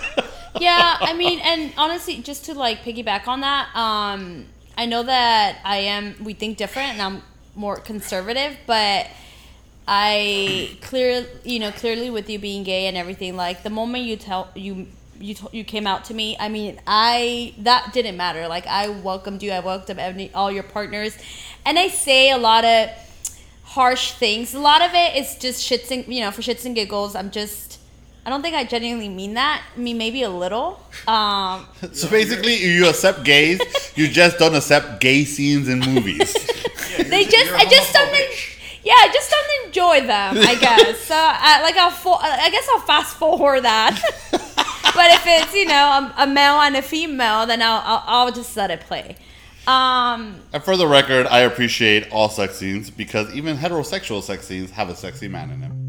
yeah, 0.61 0.99
I 1.01 1.15
mean, 1.15 1.41
and 1.41 1.73
honestly, 1.77 2.19
just 2.19 2.45
to 2.47 2.55
like 2.55 2.83
piggyback 2.83 3.27
on 3.27 3.41
that, 3.41 3.75
um, 3.75 4.47
I 4.77 4.87
know 4.87 5.03
that 5.03 5.59
I 5.65 5.79
am. 5.79 6.15
We 6.23 6.35
think 6.35 6.59
different, 6.59 6.93
and 6.93 7.03
I'm 7.03 7.23
more 7.55 7.77
conservative, 7.77 8.57
but 8.67 9.09
I 9.89 10.77
clear, 10.83 11.27
you 11.45 11.59
know, 11.59 11.73
clearly 11.73 12.11
with 12.11 12.29
you 12.29 12.39
being 12.39 12.63
gay 12.63 12.87
and 12.87 12.97
everything, 12.97 13.37
like 13.37 13.63
the 13.63 13.71
moment 13.71 14.05
you 14.05 14.17
tell 14.17 14.51
you 14.55 14.87
you 15.19 15.35
t- 15.35 15.47
you 15.53 15.65
came 15.65 15.87
out 15.87 16.05
to 16.07 16.15
me, 16.15 16.37
I 16.39 16.49
mean, 16.49 16.81
I 16.87 17.55
that 17.59 17.93
didn't 17.93 18.17
matter. 18.17 18.49
Like 18.49 18.67
I 18.67 18.89
welcomed 18.89 19.43
you, 19.43 19.53
I 19.53 19.61
welcomed 19.61 19.99
any, 19.99 20.33
all 20.35 20.51
your 20.51 20.63
partners, 20.63 21.17
and 21.65 21.79
I 21.79 21.89
say 21.89 22.31
a 22.31 22.39
lot 22.39 22.65
of 22.65 22.91
harsh 23.65 24.13
things. 24.13 24.55
A 24.55 24.59
lot 24.61 24.83
of 24.83 24.91
it 24.95 25.17
is 25.17 25.37
just 25.37 25.69
shits 25.69 25.91
and 25.91 26.13
you 26.13 26.21
know 26.21 26.31
for 26.31 26.43
shits 26.43 26.65
and 26.65 26.75
giggles. 26.75 27.15
I'm 27.15 27.31
just. 27.31 27.79
I 28.25 28.31
don't 28.31 28.41
think 28.41 28.55
I 28.55 28.63
genuinely 28.63 29.09
mean 29.09 29.35
that. 29.35 29.65
I 29.75 29.79
mean, 29.81 29.99
maybe 29.99 30.23
a 30.23 30.31
little. 30.31 30.81
Um, 31.09 31.67
so 31.93 32.09
basically, 32.09 32.55
you 32.55 32.89
accept 32.89 33.25
gays, 33.25 33.61
you 33.97 34.07
just 34.07 34.39
don't 34.39 34.55
accept 34.55 35.01
gay 35.01 35.25
scenes 35.25 35.69
in 35.69 35.81
movies. 35.81 36.33
Yeah, 36.97 37.03
they 37.09 37.25
just, 37.25 37.53
I 37.53 37.65
just 37.65 37.93
don't, 37.93 38.09
homophobic. 38.09 38.81
yeah, 38.85 38.95
I 38.97 39.11
just 39.13 39.29
don't 39.29 39.67
enjoy 39.67 40.07
them. 40.07 40.39
I 40.39 40.55
guess. 40.55 41.01
So, 41.13 41.17
I, 41.19 41.63
like, 41.63 41.77
I'll, 41.77 41.91
fo- 41.91 42.13
I 42.15 42.49
guess 42.51 42.69
I'll 42.73 42.79
fast 42.87 43.17
forward 43.17 43.63
that. 43.65 44.01
But 44.83 45.11
if 45.13 45.23
it's 45.27 45.55
you 45.55 45.67
know 45.67 46.13
a, 46.19 46.23
a 46.23 46.27
male 46.27 46.61
and 46.61 46.77
a 46.77 46.83
female, 46.83 47.47
then 47.47 47.63
I'll, 47.63 47.83
I'll, 47.85 48.05
I'll 48.07 48.33
just 48.33 48.57
let 48.57 48.71
it 48.71 48.81
play. 48.81 49.17
Um, 49.67 50.41
and 50.53 50.63
for 50.63 50.77
the 50.77 50.89
record, 50.89 51.27
I 51.27 51.41
appreciate 51.41 52.11
all 52.11 52.29
sex 52.29 52.57
scenes 52.57 52.91
because 52.91 53.33
even 53.33 53.57
heterosexual 53.57 54.23
sex 54.23 54.47
scenes 54.47 54.73
have 54.73 54.89
a 54.89 54.97
sexy 54.97 55.29
man 55.29 55.51
in 55.51 55.61
them. 55.61 55.82